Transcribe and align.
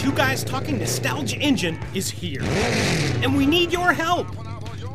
Two 0.00 0.12
Guys 0.12 0.42
Talking 0.42 0.78
Nostalgia 0.78 1.36
Engine 1.36 1.78
is 1.92 2.08
here. 2.08 2.40
And 3.22 3.36
we 3.36 3.44
need 3.44 3.70
your 3.70 3.92
help. 3.92 4.28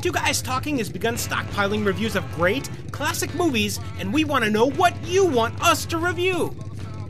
Two 0.01 0.11
Guys 0.11 0.41
Talking 0.41 0.79
has 0.79 0.89
begun 0.89 1.13
stockpiling 1.13 1.85
reviews 1.85 2.15
of 2.15 2.29
great, 2.33 2.67
classic 2.89 3.31
movies, 3.35 3.79
and 3.99 4.11
we 4.11 4.23
want 4.23 4.43
to 4.45 4.49
know 4.49 4.71
what 4.71 4.95
you 5.05 5.23
want 5.23 5.61
us 5.61 5.85
to 5.85 5.99
review. 5.99 6.55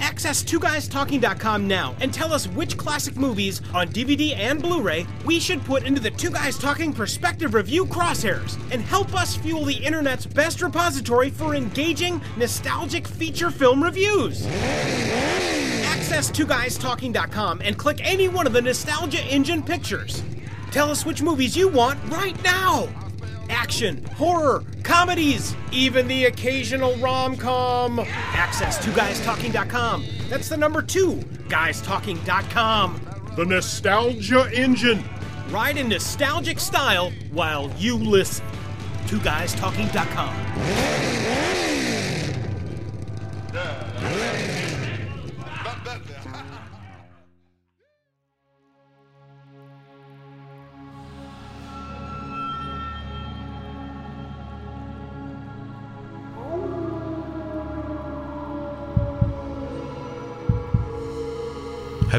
Access 0.02 0.44
twoguystalking.com 0.44 1.70
now 1.70 1.96
and 2.02 2.14
tell 2.14 2.34
us 2.34 2.50
which 2.50 2.76
classic 2.76 3.16
movies 3.16 3.62
on 3.74 3.88
DVD 3.88 4.36
and 4.36 4.62
Blu-ray 4.62 5.08
we 5.24 5.40
should 5.40 5.64
put 5.64 5.86
into 5.86 6.02
the 6.02 6.12
Two 6.12 6.32
Guys 6.32 6.60
Talking 6.60 6.92
Perspective 6.92 7.54
Review 7.54 7.86
crosshairs 7.86 8.60
and 8.74 8.82
help 8.82 9.16
us 9.16 9.38
fuel 9.38 9.64
the 9.64 9.74
internet's 9.74 10.26
best 10.26 10.62
repository 10.62 11.30
for 11.30 11.56
engaging, 11.56 12.20
nostalgic 12.36 13.08
feature 13.08 13.52
film 13.52 13.82
reviews. 13.82 14.46
Access 16.06 16.30
2GuysTalking.com 16.30 17.62
and 17.62 17.80
click 17.80 18.00
any 18.04 18.28
one 18.28 18.46
of 18.46 18.54
the 18.54 18.62
Nostalgia 18.62 19.24
Engine 19.24 19.64
pictures. 19.64 20.22
Tell 20.70 20.92
us 20.92 21.04
which 21.04 21.24
movies 21.24 21.58
you 21.58 21.68
want 21.68 21.98
right 22.12 22.42
now! 22.44 22.88
Action, 23.50 24.06
horror, 24.14 24.64
comedies, 24.84 25.56
even 25.72 26.08
the 26.08 26.26
occasional 26.26 26.96
rom 26.98 27.36
com. 27.36 28.00
Access 28.00 28.78
2GuysTalking.com. 28.86 30.06
That's 30.30 30.48
the 30.48 30.58
number 30.58 30.84
two, 30.84 31.14
GuysTalking.com. 31.48 33.02
The 33.36 33.46
Nostalgia 33.46 34.48
Engine. 34.54 35.04
Ride 35.50 35.78
in 35.78 35.90
nostalgic 35.90 36.60
style 36.60 37.12
while 37.32 37.72
you 37.80 37.98
listen. 37.98 38.46
2GuysTalking.com. 39.08 41.45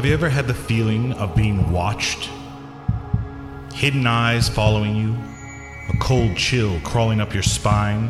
you 0.07 0.13
ever 0.13 0.29
had 0.29 0.47
the 0.47 0.53
feeling 0.53 1.11
of 1.13 1.35
being 1.35 1.69
watched? 1.69 2.29
Hidden 3.73 4.07
eyes 4.07 4.47
following 4.47 4.95
you, 4.95 5.17
a 5.93 5.97
cold 5.97 6.37
chill 6.37 6.79
crawling 6.79 7.19
up 7.19 7.33
your 7.33 7.43
spine, 7.43 8.09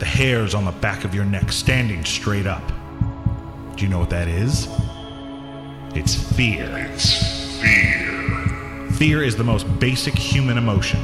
the 0.00 0.04
hairs 0.04 0.54
on 0.56 0.64
the 0.64 0.72
back 0.72 1.04
of 1.04 1.14
your 1.14 1.24
neck 1.24 1.52
standing 1.52 2.04
straight 2.04 2.46
up. 2.48 2.66
Do 3.76 3.84
you 3.84 3.88
know 3.88 4.00
what 4.00 4.10
that 4.10 4.26
is? 4.26 4.66
It's 5.94 6.16
fear. 6.34 6.68
It's 6.92 7.60
fear. 7.60 8.88
Fear 8.94 9.22
is 9.22 9.36
the 9.36 9.44
most 9.44 9.66
basic 9.78 10.18
human 10.18 10.58
emotion, 10.58 10.98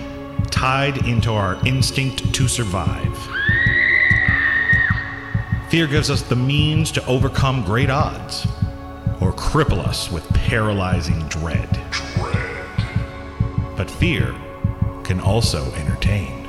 tied 0.51 1.07
into 1.07 1.31
our 1.31 1.65
instinct 1.65 2.35
to 2.35 2.49
survive. 2.49 3.17
Fear 5.69 5.87
gives 5.87 6.11
us 6.11 6.23
the 6.23 6.37
means 6.37 6.91
to 6.91 7.07
overcome 7.07 7.65
great 7.65 7.91
odds 7.91 8.45
cripple 9.37 9.79
us 9.79 10.11
with 10.11 10.29
paralyzing 10.35 11.21
dread. 11.29 11.69
Dread. 11.91 12.67
But 13.77 13.91
fear 13.91 14.35
can 15.03 15.21
also 15.21 15.71
entertain. 15.75 16.47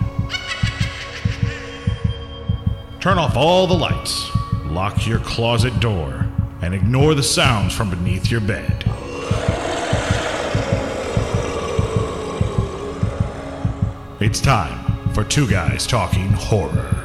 Turn 3.00 3.18
off 3.18 3.36
all 3.36 3.68
the 3.68 3.74
lights, 3.76 4.30
lock 4.66 5.06
your 5.06 5.20
closet 5.20 5.80
door, 5.80 6.26
and 6.62 6.74
ignore 6.74 7.14
the 7.14 7.24
sounds 7.24 7.74
from 7.74 7.90
beneath 7.90 8.32
your 8.32 8.42
bed. 8.42 8.84
It's 14.20 14.42
time 14.42 15.14
for 15.14 15.24
Two 15.24 15.48
Guys 15.48 15.86
Talking 15.86 16.32
Horror. 16.32 17.05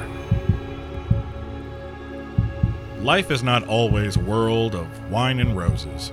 Life 3.03 3.31
is 3.31 3.43
not 3.43 3.66
always 3.66 4.16
a 4.16 4.21
world 4.21 4.75
of 4.75 5.11
wine 5.11 5.41
and 5.41 5.56
roses. 5.56 6.12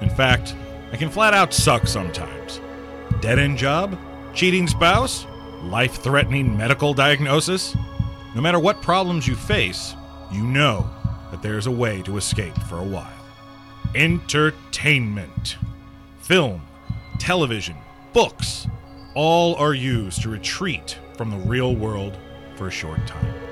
In 0.00 0.10
fact, 0.10 0.56
it 0.92 0.98
can 0.98 1.08
flat 1.08 1.34
out 1.34 1.54
suck 1.54 1.86
sometimes. 1.86 2.60
Dead 3.20 3.38
end 3.38 3.56
job? 3.56 3.96
Cheating 4.34 4.66
spouse? 4.66 5.24
Life 5.62 6.02
threatening 6.02 6.56
medical 6.56 6.94
diagnosis? 6.94 7.76
No 8.34 8.40
matter 8.40 8.58
what 8.58 8.82
problems 8.82 9.28
you 9.28 9.36
face, 9.36 9.94
you 10.32 10.42
know 10.42 10.90
that 11.30 11.42
there's 11.42 11.68
a 11.68 11.70
way 11.70 12.02
to 12.02 12.16
escape 12.16 12.56
for 12.68 12.78
a 12.78 12.84
while. 12.84 13.08
Entertainment. 13.94 15.58
Film, 16.22 16.60
television, 17.20 17.76
books, 18.12 18.66
all 19.14 19.54
are 19.54 19.74
used 19.74 20.22
to 20.22 20.28
retreat 20.28 20.98
from 21.16 21.30
the 21.30 21.48
real 21.48 21.76
world 21.76 22.18
for 22.56 22.66
a 22.66 22.72
short 22.72 23.06
time. 23.06 23.49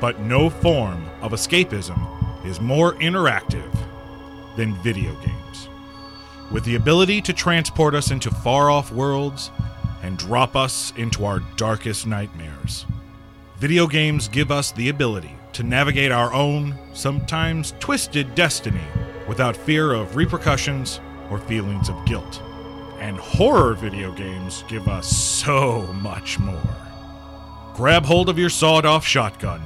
But 0.00 0.20
no 0.20 0.48
form 0.48 1.04
of 1.20 1.32
escapism 1.32 2.46
is 2.46 2.60
more 2.60 2.94
interactive 2.94 3.76
than 4.56 4.74
video 4.82 5.14
games. 5.16 5.68
With 6.50 6.64
the 6.64 6.76
ability 6.76 7.20
to 7.22 7.32
transport 7.32 7.94
us 7.94 8.10
into 8.10 8.30
far 8.30 8.70
off 8.70 8.92
worlds 8.92 9.50
and 10.02 10.16
drop 10.16 10.56
us 10.56 10.92
into 10.96 11.24
our 11.24 11.40
darkest 11.56 12.06
nightmares, 12.06 12.86
video 13.58 13.86
games 13.86 14.28
give 14.28 14.50
us 14.50 14.72
the 14.72 14.88
ability 14.88 15.34
to 15.52 15.62
navigate 15.62 16.12
our 16.12 16.32
own, 16.32 16.78
sometimes 16.94 17.74
twisted 17.80 18.34
destiny 18.34 18.84
without 19.26 19.56
fear 19.56 19.92
of 19.92 20.14
repercussions 20.14 21.00
or 21.30 21.38
feelings 21.38 21.88
of 21.88 22.06
guilt. 22.06 22.40
And 23.00 23.18
horror 23.18 23.74
video 23.74 24.12
games 24.12 24.64
give 24.68 24.88
us 24.88 25.08
so 25.08 25.82
much 25.94 26.38
more. 26.38 26.76
Grab 27.74 28.04
hold 28.04 28.28
of 28.28 28.38
your 28.38 28.50
sawed 28.50 28.86
off 28.86 29.04
shotgun, 29.04 29.62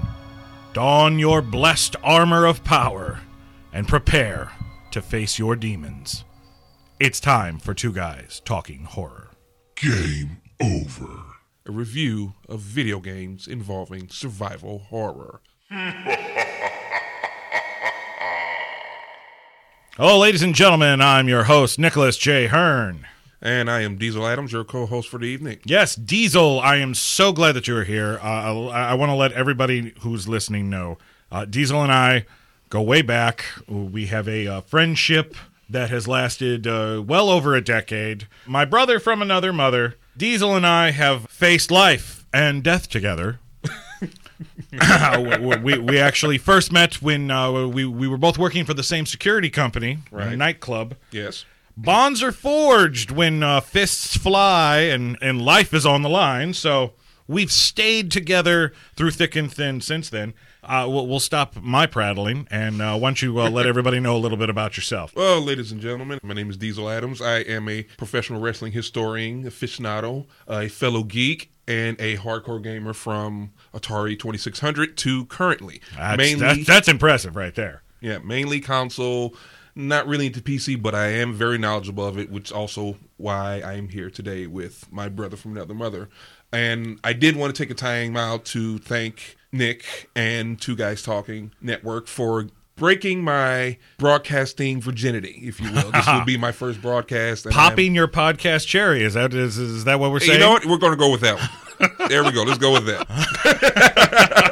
don 0.73 1.19
your 1.19 1.43
blessed 1.43 1.97
armor 2.03 2.47
of 2.47 2.65
power, 2.65 3.21
and 3.73 3.87
prepare 3.89 4.53
to 4.91 5.03
face 5.03 5.39
your 5.39 5.57
demons. 5.57 6.25
It's 7.01 7.21
time 7.21 7.59
for 7.59 7.75
two 7.75 7.93
guys 7.93 8.41
talking 8.45 8.85
horror. 8.85 9.31
Game 9.77 10.39
over. 10.63 11.25
a 11.67 11.73
review 11.73 12.35
of 12.49 12.61
video 12.61 13.01
games 13.01 13.47
involving 13.47 14.09
survival 14.09 14.79
horror. 14.91 15.41
Oh, 19.99 20.19
ladies 20.19 20.41
and 20.43 20.55
gentlemen, 20.55 21.03
I'm 21.03 21.29
your 21.29 21.45
host, 21.45 21.79
Nicholas 21.79 22.17
J. 22.17 22.47
Hearn. 22.47 23.07
And 23.45 23.69
I 23.69 23.81
am 23.81 23.97
Diesel 23.97 24.25
Adams, 24.27 24.53
your 24.53 24.63
co 24.65 24.87
host 24.87 25.09
for 25.09 25.19
the 25.19 25.27
evening. 25.27 25.59
Yes, 25.65 25.97
Diesel, 25.97 26.61
I 26.61 26.77
am 26.77 26.95
so 26.95 27.33
glad 27.33 27.53
that 27.53 27.67
you're 27.67 27.83
here. 27.83 28.21
Uh, 28.23 28.69
I, 28.69 28.91
I 28.91 28.95
want 28.95 29.11
to 29.11 29.17
let 29.17 29.33
everybody 29.33 29.93
who's 30.01 30.29
listening 30.29 30.71
know 30.71 30.97
uh, 31.33 31.45
Diesel 31.45 31.83
and 31.83 31.91
I 31.91 32.25
go 32.71 32.81
way 32.81 33.03
back. 33.03 33.45
We 33.69 34.07
have 34.07 34.29
a 34.29 34.47
uh, 34.47 34.61
friendship 34.61 35.35
that 35.69 35.91
has 35.91 36.07
lasted 36.07 36.67
uh, 36.69 37.03
well 37.05 37.31
over 37.31 37.57
a 37.57 37.61
decade. 37.61 38.29
My 38.47 38.65
brother 38.65 39.01
from 39.01 39.21
another 39.23 39.53
mother, 39.53 39.97
Diesel 40.17 40.55
and 40.55 40.67
I 40.67 40.93
have 40.93 41.27
faced 41.29 41.71
life 41.73 42.25
and 42.33 42.63
death 42.63 42.89
together. 42.89 43.41
we, 45.63 45.79
we, 45.79 45.99
actually 45.99 46.39
first 46.39 46.73
met 46.73 47.01
when 47.03 47.31
uh, 47.31 47.67
we, 47.67 47.85
we 47.85 48.07
were 48.09 48.17
both 48.17 48.39
working 48.39 48.65
for 48.65 48.75
the 48.75 48.83
same 48.83 49.07
security 49.07 49.51
company, 49.51 49.99
a 50.13 50.17
Right. 50.17 50.39
nightclub. 50.39 50.97
Yes. 51.11 51.45
Bonds 51.77 52.23
are 52.23 52.33
forged 52.33 53.11
when 53.11 53.43
uh, 53.43 53.61
fists 53.61 54.17
fly 54.17 54.79
and, 54.81 55.17
and 55.23 55.41
life 55.43 55.73
is 55.73 55.87
on 55.87 56.03
the 56.03 56.09
line. 56.09 56.53
So 56.55 56.93
we've 57.27 57.53
stayed 57.53 58.11
together 58.11 58.73
through 58.97 59.13
thick 59.13 59.37
and 59.37 59.53
thin 59.53 59.81
since 59.81 60.11
then. 60.11 60.35
Uh, 60.63 60.87
we'll, 60.89 61.09
we'll 61.09 61.19
stop 61.19 61.57
my 61.61 61.87
prattling, 61.87 62.47
and 62.49 62.81
uh, 62.81 62.97
why 62.97 63.09
don't 63.09 63.21
you 63.21 63.41
uh, 63.41 63.51
let 63.51 63.67
everybody 63.67 63.99
know 63.99 64.15
a 64.15 64.19
little 64.19 64.39
bit 64.39 64.49
about 64.49 64.77
yourself? 64.77 65.13
Well, 65.17 65.41
ladies 65.41 65.73
and 65.73 65.81
gentlemen, 65.81 66.21
my 66.23 66.35
name 66.35 66.51
is 66.51 66.57
Diesel 66.57 66.89
Adams. 66.89 67.21
I 67.21 67.39
am 67.39 67.69
a 67.69 67.83
professional 67.97 68.41
wrestling 68.41 68.71
historian, 68.71 69.43
aficionado, 69.43 70.27
a 70.47 70.69
fellow 70.69 71.03
geek, 71.03 71.51
and 71.67 72.01
a 72.01 72.17
hardcore 72.19 72.63
gamer 72.63 72.93
from 72.93 73.51
Atari 73.75 74.17
2600 74.17 74.97
to 74.99 75.25
currently. 75.27 75.81
That's, 75.97 76.17
mainly, 76.17 76.41
that's, 76.41 76.67
that's 76.67 76.89
impressive 76.89 77.35
right 77.35 77.55
there. 77.57 77.83
yeah, 78.01 78.19
mainly 78.19 78.61
console. 78.61 79.35
Not 79.75 80.07
really 80.07 80.27
into 80.27 80.41
PC, 80.43 80.81
but 80.81 80.95
I 80.95 81.07
am 81.09 81.33
very 81.33 81.57
knowledgeable 81.59 82.07
of 82.07 82.19
it, 82.19 82.31
which 82.31 82.53
also 82.53 82.97
why 83.17 83.61
I 83.65 83.75
am 83.75 83.89
here 83.89 84.11
today 84.11 84.47
with 84.47 84.91
my 84.93 85.09
brother 85.09 85.37
from 85.37 85.53
another 85.53 85.73
mother. 85.75 86.09
And 86.53 87.01
I 87.03 87.15
did 87.15 87.37
want 87.37 87.55
to 87.57 87.63
take 87.63 87.71
a 87.71 87.75
time 87.75 88.15
out 88.17 88.45
to 88.47 88.77
thank 88.79 89.37
Nick 89.51 90.11
and 90.15 90.61
Two 90.61 90.77
Guys 90.77 91.03
Talking 91.03 91.53
Network 91.63 92.07
for 92.07 92.49
breaking 92.77 93.25
my 93.25 93.79
broadcasting 93.97 94.81
virginity, 94.81 95.41
if 95.45 95.59
you 95.61 95.73
will. 95.73 95.91
This 95.91 96.07
will 96.07 96.25
be 96.25 96.37
my 96.37 96.53
first 96.53 96.83
broadcast. 96.83 97.47
I'm- 97.47 97.55
Popping 97.55 97.95
your 97.95 98.09
podcast 98.09 98.67
cherry 98.67 99.03
is 99.03 99.15
that 99.15 99.33
is, 99.33 99.57
is 99.57 99.85
that 99.85 99.99
what 100.01 100.11
we're 100.11 100.21
saying? 100.21 100.33
you 100.35 100.39
know 100.41 100.51
what? 100.51 100.67
We're 100.67 100.77
going 100.79 100.93
to 100.93 100.99
go 100.99 101.11
with 101.11 101.23
that 101.23 101.39
one. 101.39 102.09
there 102.11 102.23
we 102.25 102.33
go. 102.33 102.43
Let's 102.43 102.59
go 102.59 102.73
with 102.73 102.85
that. 102.87 104.52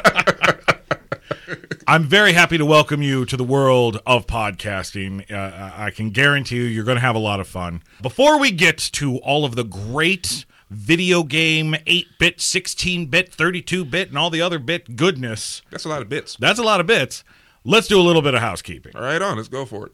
I'm 1.91 2.05
very 2.05 2.31
happy 2.31 2.57
to 2.57 2.65
welcome 2.65 3.01
you 3.01 3.25
to 3.25 3.35
the 3.35 3.43
world 3.43 3.99
of 4.05 4.25
podcasting. 4.25 5.29
Uh, 5.29 5.71
I 5.75 5.91
can 5.91 6.11
guarantee 6.11 6.55
you, 6.55 6.63
you're 6.63 6.85
going 6.85 6.95
to 6.95 7.01
have 7.01 7.17
a 7.17 7.19
lot 7.19 7.41
of 7.41 7.49
fun. 7.49 7.83
Before 8.01 8.39
we 8.39 8.49
get 8.49 8.77
to 8.93 9.17
all 9.17 9.43
of 9.43 9.55
the 9.57 9.65
great 9.65 10.45
video 10.69 11.23
game 11.23 11.75
8 11.85 12.07
bit, 12.17 12.39
16 12.39 13.07
bit, 13.07 13.33
32 13.33 13.83
bit, 13.83 14.07
and 14.07 14.17
all 14.17 14.29
the 14.29 14.41
other 14.41 14.57
bit 14.57 14.95
goodness, 14.95 15.63
That's 15.69 15.83
a 15.83 15.89
lot 15.89 16.01
of 16.01 16.07
bits. 16.07 16.37
that's 16.39 16.59
a 16.59 16.63
lot 16.63 16.79
of 16.79 16.87
bits. 16.87 17.25
Let's 17.65 17.87
do 17.89 17.99
a 17.99 18.03
little 18.03 18.21
bit 18.21 18.35
of 18.35 18.39
housekeeping. 18.39 18.95
All 18.95 19.01
right, 19.01 19.21
on. 19.21 19.35
Let's 19.35 19.49
go 19.49 19.65
for 19.65 19.87
it. 19.87 19.91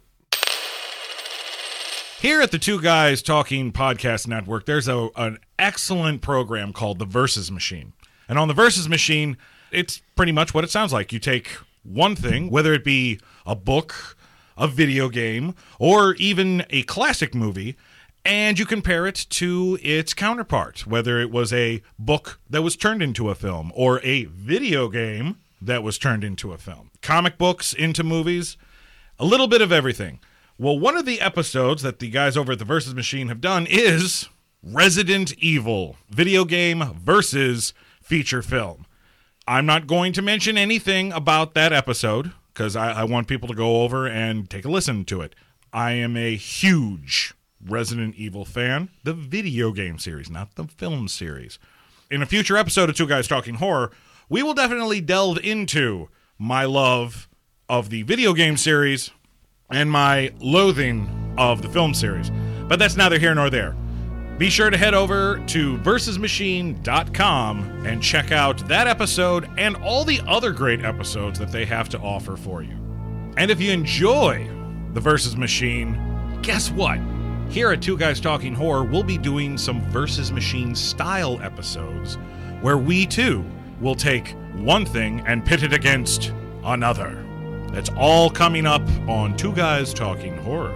Here 2.21 2.41
at 2.41 2.51
the 2.51 2.59
Two 2.59 2.79
Guys 2.79 3.23
Talking 3.23 3.71
Podcast 3.71 4.27
Network, 4.27 4.67
there's 4.67 4.87
a, 4.87 5.09
an 5.15 5.39
excellent 5.57 6.21
program 6.21 6.73
called 6.73 6.99
the 6.99 7.05
Versus 7.05 7.49
Machine. 7.49 7.93
And 8.29 8.37
on 8.37 8.47
the 8.47 8.53
Versus 8.53 8.87
Machine, 8.87 9.35
it's 9.71 10.03
pretty 10.15 10.31
much 10.31 10.53
what 10.53 10.63
it 10.63 10.69
sounds 10.69 10.93
like. 10.93 11.11
You 11.11 11.17
take 11.17 11.57
one 11.83 12.15
thing, 12.15 12.49
whether 12.49 12.73
it 12.73 12.83
be 12.83 13.19
a 13.45 13.55
book, 13.55 14.17
a 14.57 14.67
video 14.67 15.09
game, 15.09 15.55
or 15.79 16.15
even 16.15 16.65
a 16.69 16.83
classic 16.83 17.33
movie, 17.33 17.75
and 18.25 18.59
you 18.59 18.65
compare 18.65 19.07
it 19.07 19.25
to 19.29 19.79
its 19.81 20.13
counterpart, 20.13 20.85
whether 20.85 21.19
it 21.19 21.31
was 21.31 21.53
a 21.53 21.81
book 21.97 22.39
that 22.49 22.61
was 22.61 22.75
turned 22.75 23.01
into 23.01 23.29
a 23.29 23.35
film 23.35 23.71
or 23.73 24.01
a 24.03 24.25
video 24.25 24.89
game 24.89 25.37
that 25.61 25.81
was 25.81 25.97
turned 25.97 26.23
into 26.23 26.51
a 26.51 26.57
film. 26.57 26.91
Comic 27.01 27.37
books 27.37 27.73
into 27.73 28.03
movies, 28.03 28.57
a 29.17 29.25
little 29.25 29.47
bit 29.47 29.61
of 29.61 29.71
everything. 29.71 30.19
Well, 30.57 30.77
one 30.77 30.97
of 30.97 31.05
the 31.05 31.21
episodes 31.21 31.83
that 31.83 31.99
the 31.99 32.09
guys 32.09 32.35
over 32.35 32.51
at 32.51 32.59
the 32.59 32.65
Versus 32.65 32.95
Machine 32.95 33.27
have 33.27 33.39
done 33.41 33.65
is 33.69 34.27
Resident 34.63 35.33
Evil 35.37 35.95
video 36.09 36.43
game 36.45 36.83
versus 36.99 37.73
feature 38.01 38.41
film. 38.41 38.85
I'm 39.47 39.65
not 39.65 39.87
going 39.87 40.11
to 40.13 40.21
mention 40.21 40.57
anything 40.57 41.13
about 41.13 41.53
that 41.53 41.71
episode 41.71 42.33
because 42.53 42.75
I, 42.75 42.91
I 42.91 43.03
want 43.05 43.29
people 43.29 43.47
to 43.47 43.53
go 43.53 43.83
over 43.83 44.05
and 44.05 44.49
take 44.49 44.65
a 44.65 44.69
listen 44.69 45.05
to 45.05 45.21
it. 45.21 45.35
I 45.71 45.91
am 45.91 46.17
a 46.17 46.35
huge 46.35 47.33
Resident 47.65 48.15
Evil 48.15 48.43
fan, 48.43 48.89
the 49.05 49.13
video 49.13 49.71
game 49.71 49.99
series, 49.99 50.29
not 50.29 50.55
the 50.55 50.65
film 50.65 51.07
series. 51.07 51.59
In 52.11 52.21
a 52.21 52.25
future 52.25 52.57
episode 52.57 52.89
of 52.89 52.97
Two 52.97 53.07
Guys 53.07 53.25
Talking 53.25 53.55
Horror, 53.55 53.91
we 54.27 54.43
will 54.43 54.53
definitely 54.53 54.99
delve 54.99 55.39
into 55.39 56.09
my 56.37 56.65
love 56.65 57.29
of 57.69 57.89
the 57.89 58.03
video 58.03 58.33
game 58.33 58.57
series 58.57 59.11
and 59.71 59.89
my 59.89 60.33
loathing 60.41 61.35
of 61.37 61.61
the 61.61 61.69
film 61.69 61.93
series. 61.93 62.31
But 62.67 62.79
that's 62.79 62.97
neither 62.97 63.17
here 63.17 63.33
nor 63.33 63.49
there. 63.49 63.77
Be 64.37 64.51
sure 64.51 64.69
to 64.69 64.77
head 64.77 64.93
over 64.93 65.43
to 65.47 65.79
versusmachine.com 65.79 67.85
and 67.87 68.03
check 68.03 68.31
out 68.31 68.67
that 68.67 68.85
episode 68.85 69.49
and 69.57 69.75
all 69.77 70.05
the 70.05 70.21
other 70.27 70.51
great 70.51 70.85
episodes 70.85 71.39
that 71.39 71.51
they 71.51 71.65
have 71.65 71.89
to 71.89 71.99
offer 71.99 72.37
for 72.37 72.61
you. 72.61 72.75
And 73.37 73.49
if 73.49 73.59
you 73.59 73.71
enjoy 73.71 74.47
the 74.93 74.99
Versus 74.99 75.35
Machine, 75.35 76.39
guess 76.43 76.69
what? 76.69 76.99
Here 77.49 77.71
at 77.71 77.81
Two 77.81 77.97
Guys 77.97 78.19
Talking 78.19 78.53
Horror, 78.53 78.83
we'll 78.83 79.01
be 79.01 79.17
doing 79.17 79.57
some 79.57 79.81
Versus 79.89 80.31
Machine 80.31 80.75
style 80.75 81.41
episodes 81.41 82.19
where 82.61 82.77
we 82.77 83.07
too 83.07 83.43
will 83.81 83.95
take 83.95 84.35
one 84.53 84.85
thing 84.85 85.23
and 85.25 85.43
pit 85.43 85.63
it 85.63 85.73
against 85.73 86.31
another. 86.63 87.25
That's 87.71 87.89
all 87.97 88.29
coming 88.29 88.67
up 88.67 88.87
on 89.07 89.35
Two 89.35 89.53
Guys 89.53 89.95
Talking 89.95 90.37
Horror. 90.37 90.75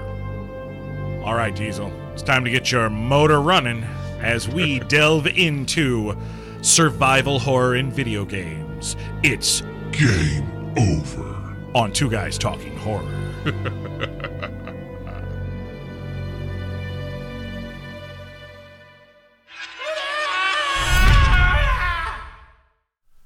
All 1.23 1.35
right, 1.35 1.55
Diesel, 1.55 1.93
it's 2.13 2.23
time 2.23 2.43
to 2.43 2.49
get 2.49 2.71
your 2.71 2.89
motor 2.89 3.41
running 3.41 3.83
as 4.19 4.47
we 4.47 4.79
delve 4.87 5.27
into 5.27 6.15
survival 6.61 7.39
horror 7.39 7.75
in 7.75 7.91
video 7.91 8.25
games. 8.25 8.95
It's 9.23 9.61
Game 9.91 10.73
over. 10.77 11.55
on 11.75 11.91
Two 11.91 12.09
Guys 12.09 12.37
Talking 12.37 12.77
Horror. 12.77 13.07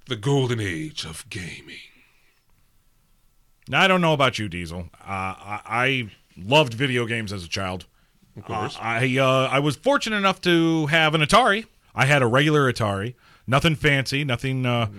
The 0.07 0.15
golden 0.15 0.59
age 0.59 1.03
of 1.03 1.27
gaming. 1.29 1.79
Now, 3.67 3.81
I 3.81 3.87
don't 3.87 4.01
know 4.01 4.13
about 4.13 4.37
you, 4.37 4.47
Diesel. 4.47 4.89
Uh, 5.01 5.03
I, 5.07 5.61
I 5.65 6.11
loved 6.37 6.75
video 6.75 7.07
games 7.07 7.33
as 7.33 7.43
a 7.43 7.49
child. 7.49 7.87
Of 8.37 8.45
course. 8.45 8.75
Uh, 8.75 8.79
I 8.81 9.17
uh, 9.17 9.49
I 9.51 9.59
was 9.59 9.75
fortunate 9.75 10.17
enough 10.17 10.41
to 10.41 10.87
have 10.87 11.15
an 11.15 11.21
Atari. 11.21 11.65
I 11.93 12.05
had 12.05 12.21
a 12.21 12.27
regular 12.27 12.71
Atari. 12.71 13.15
Nothing 13.47 13.75
fancy, 13.75 14.23
nothing 14.23 14.65
uh, 14.65 14.89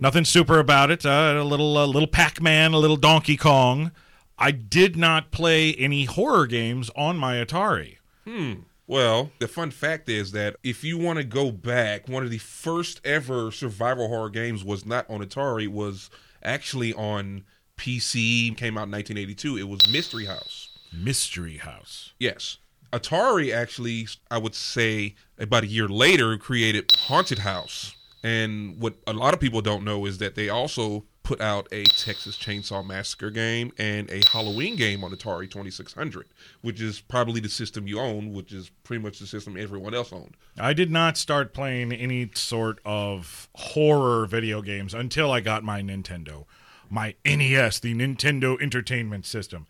nothing 0.00 0.24
super 0.24 0.58
about 0.58 0.90
it. 0.90 1.04
Uh, 1.04 1.34
a 1.36 1.44
little 1.44 1.76
uh, 1.76 1.86
little 1.86 2.06
Pac 2.06 2.40
Man, 2.40 2.72
a 2.72 2.78
little 2.78 2.96
Donkey 2.96 3.36
Kong. 3.36 3.90
I 4.38 4.50
did 4.50 4.96
not 4.96 5.30
play 5.30 5.74
any 5.74 6.04
horror 6.04 6.46
games 6.46 6.90
on 6.94 7.16
my 7.16 7.36
Atari. 7.36 7.96
Hmm. 8.24 8.54
Well, 8.86 9.32
the 9.40 9.48
fun 9.48 9.72
fact 9.72 10.08
is 10.08 10.30
that 10.32 10.56
if 10.62 10.84
you 10.84 10.96
want 10.98 11.18
to 11.18 11.24
go 11.24 11.50
back, 11.50 12.08
one 12.08 12.22
of 12.22 12.30
the 12.30 12.38
first 12.38 13.00
ever 13.04 13.50
survival 13.50 14.08
horror 14.08 14.30
games 14.30 14.62
was 14.62 14.86
not 14.86 15.08
on 15.10 15.20
Atari, 15.20 15.66
was 15.66 16.08
actually 16.42 16.94
on 16.94 17.44
PC, 17.76 18.56
came 18.56 18.78
out 18.78 18.84
in 18.84 18.92
1982. 18.92 19.58
It 19.58 19.68
was 19.68 19.90
Mystery 19.90 20.26
House. 20.26 20.78
Mystery 20.92 21.56
House. 21.56 22.12
Yes. 22.18 22.58
Atari 22.98 23.54
actually, 23.54 24.08
I 24.30 24.38
would 24.38 24.54
say, 24.54 25.14
about 25.38 25.64
a 25.64 25.66
year 25.66 25.88
later, 25.88 26.36
created 26.38 26.90
Haunted 26.92 27.40
House. 27.40 27.94
And 28.22 28.80
what 28.80 28.94
a 29.06 29.12
lot 29.12 29.34
of 29.34 29.40
people 29.40 29.60
don't 29.60 29.84
know 29.84 30.06
is 30.06 30.18
that 30.18 30.34
they 30.34 30.48
also 30.48 31.04
put 31.22 31.40
out 31.40 31.66
a 31.72 31.82
Texas 31.84 32.36
Chainsaw 32.38 32.86
Massacre 32.86 33.30
game 33.30 33.72
and 33.78 34.08
a 34.10 34.22
Halloween 34.30 34.76
game 34.76 35.02
on 35.02 35.10
Atari 35.10 35.50
2600, 35.50 36.28
which 36.60 36.80
is 36.80 37.00
probably 37.00 37.40
the 37.40 37.48
system 37.48 37.88
you 37.88 37.98
own, 37.98 38.32
which 38.32 38.52
is 38.52 38.70
pretty 38.84 39.02
much 39.02 39.18
the 39.18 39.26
system 39.26 39.56
everyone 39.56 39.92
else 39.92 40.12
owned. 40.12 40.36
I 40.56 40.72
did 40.72 40.90
not 40.90 41.16
start 41.16 41.52
playing 41.52 41.92
any 41.92 42.30
sort 42.34 42.78
of 42.84 43.48
horror 43.56 44.26
video 44.26 44.62
games 44.62 44.94
until 44.94 45.32
I 45.32 45.40
got 45.40 45.64
my 45.64 45.82
Nintendo, 45.82 46.44
my 46.88 47.16
NES, 47.24 47.80
the 47.80 47.94
Nintendo 47.94 48.60
Entertainment 48.62 49.26
System. 49.26 49.66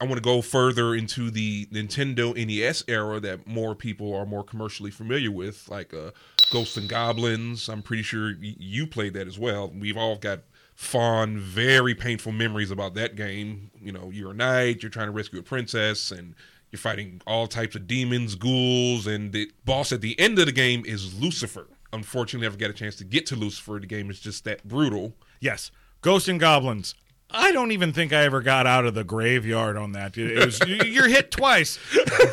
I 0.00 0.04
want 0.04 0.16
to 0.16 0.20
go 0.22 0.42
further 0.42 0.94
into 0.94 1.28
the 1.30 1.66
Nintendo 1.66 2.32
NES 2.36 2.84
era 2.86 3.18
that 3.20 3.46
more 3.48 3.74
people 3.74 4.14
are 4.14 4.24
more 4.24 4.44
commercially 4.44 4.92
familiar 4.92 5.32
with, 5.32 5.68
like 5.68 5.92
uh, 5.92 6.12
Ghosts 6.52 6.76
and 6.76 6.88
Goblins. 6.88 7.68
I'm 7.68 7.82
pretty 7.82 8.04
sure 8.04 8.28
y- 8.40 8.54
you 8.58 8.86
played 8.86 9.14
that 9.14 9.26
as 9.26 9.38
well. 9.40 9.68
We've 9.76 9.96
all 9.96 10.16
got 10.16 10.42
fond, 10.76 11.40
very 11.40 11.96
painful 11.96 12.30
memories 12.30 12.70
about 12.70 12.94
that 12.94 13.16
game. 13.16 13.72
You 13.82 13.90
know, 13.90 14.10
you're 14.12 14.30
a 14.30 14.34
knight, 14.34 14.82
you're 14.84 14.90
trying 14.90 15.08
to 15.08 15.12
rescue 15.12 15.40
a 15.40 15.42
princess, 15.42 16.12
and 16.12 16.36
you're 16.70 16.78
fighting 16.78 17.20
all 17.26 17.48
types 17.48 17.74
of 17.74 17.88
demons, 17.88 18.36
ghouls, 18.36 19.08
and 19.08 19.32
the 19.32 19.50
boss 19.64 19.90
at 19.90 20.00
the 20.00 20.18
end 20.20 20.38
of 20.38 20.46
the 20.46 20.52
game 20.52 20.84
is 20.86 21.20
Lucifer. 21.20 21.66
Unfortunately, 21.92 22.46
I 22.46 22.50
never 22.50 22.58
got 22.58 22.70
a 22.70 22.74
chance 22.74 22.94
to 22.96 23.04
get 23.04 23.26
to 23.26 23.34
Lucifer. 23.36 23.78
The 23.80 23.86
game 23.88 24.10
is 24.10 24.20
just 24.20 24.44
that 24.44 24.68
brutal. 24.68 25.14
Yes, 25.40 25.72
Ghosts 26.02 26.28
and 26.28 26.38
Goblins. 26.38 26.94
I 27.30 27.52
don't 27.52 27.72
even 27.72 27.92
think 27.92 28.12
I 28.12 28.24
ever 28.24 28.40
got 28.40 28.66
out 28.66 28.86
of 28.86 28.94
the 28.94 29.04
graveyard 29.04 29.76
on 29.76 29.92
that. 29.92 30.16
It 30.16 30.44
was 30.44 30.60
you're 30.66 31.08
hit 31.08 31.30
twice. 31.30 31.78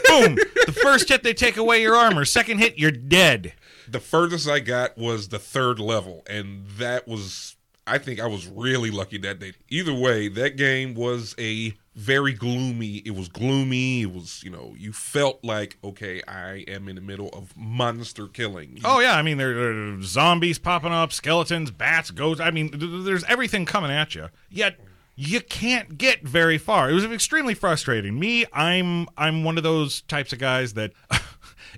Boom. 0.08 0.36
The 0.36 0.78
first 0.82 1.10
hit 1.10 1.22
they 1.24 1.34
take 1.34 1.58
away 1.58 1.82
your 1.82 1.96
armor. 1.96 2.24
Second 2.26 2.60
hit 2.60 2.78
you're 2.78 2.92
dead. 2.92 3.54
the 3.88 4.00
furthest 4.00 4.48
I 4.48 4.60
got 4.60 4.98
was 4.98 5.28
the 5.30 5.40
third 5.40 5.80
level, 5.80 6.24
and 6.30 6.66
that 6.78 7.08
was 7.08 7.56
I 7.88 7.98
think 8.00 8.20
I 8.20 8.26
was 8.26 8.48
really 8.48 8.90
lucky 8.90 9.18
that 9.20 9.40
day. 9.40 9.54
Either 9.70 9.94
way, 9.94 10.28
that 10.30 10.58
game 10.58 10.96
was 10.96 11.36
a 11.38 11.74
very 11.96 12.34
gloomy. 12.34 12.98
It 13.06 13.16
was 13.16 13.30
gloomy. 13.30 14.02
It 14.02 14.12
was 14.12 14.44
you 14.44 14.50
know 14.50 14.74
you 14.78 14.92
felt 14.92 15.44
like 15.44 15.78
okay, 15.84 16.22
I 16.28 16.66
am 16.68 16.88
in 16.88 16.96
the 16.96 17.02
middle 17.02 17.30
of 17.30 17.56
monster 17.56 18.28
killing. 18.28 18.80
Oh 18.84 19.00
yeah, 19.00 19.16
I 19.16 19.22
mean 19.22 19.38
there 19.38 19.54
there 19.54 19.94
are 19.94 20.02
zombies 20.02 20.58
popping 20.60 20.92
up, 20.92 21.14
skeletons, 21.14 21.72
bats, 21.72 22.12
ghosts. 22.12 22.42
I 22.42 22.52
mean 22.52 22.72
there's 23.06 23.24
everything 23.26 23.66
coming 23.66 23.92
at 23.92 24.16
you. 24.16 24.30
Yet 24.50 24.80
you 25.16 25.40
can't 25.42 25.98
get 25.98 26.24
very 26.24 26.58
far. 26.58 26.90
It 26.90 26.94
was 26.94 27.06
extremely 27.06 27.54
frustrating. 27.54 28.20
Me, 28.20 28.46
I'm 28.52 29.08
I'm 29.18 29.44
one 29.44 29.58
of 29.58 29.64
those 29.64 30.02
types 30.02 30.34
of 30.34 30.40
guys 30.40 30.74
that 30.74 30.92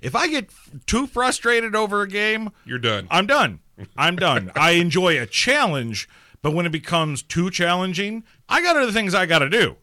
if 0.02 0.16
I 0.16 0.28
get 0.28 0.50
too 0.86 1.06
frustrated 1.06 1.76
over 1.76 2.02
a 2.02 2.08
game, 2.08 2.50
You're 2.64 2.78
done. 2.78 3.06
I'm 3.10 3.26
done. 3.26 3.60
I'm 3.96 4.16
done. 4.16 4.50
I 4.56 4.72
enjoy 4.72 5.20
a 5.20 5.26
challenge, 5.26 6.08
but 6.42 6.52
when 6.52 6.66
it 6.66 6.72
becomes 6.72 7.22
too 7.22 7.50
challenging, 7.50 8.24
I 8.48 8.62
got 8.62 8.76
other 8.76 8.92
things 8.92 9.14
I 9.14 9.26
got 9.26 9.40
to 9.40 9.50
do. 9.50 9.76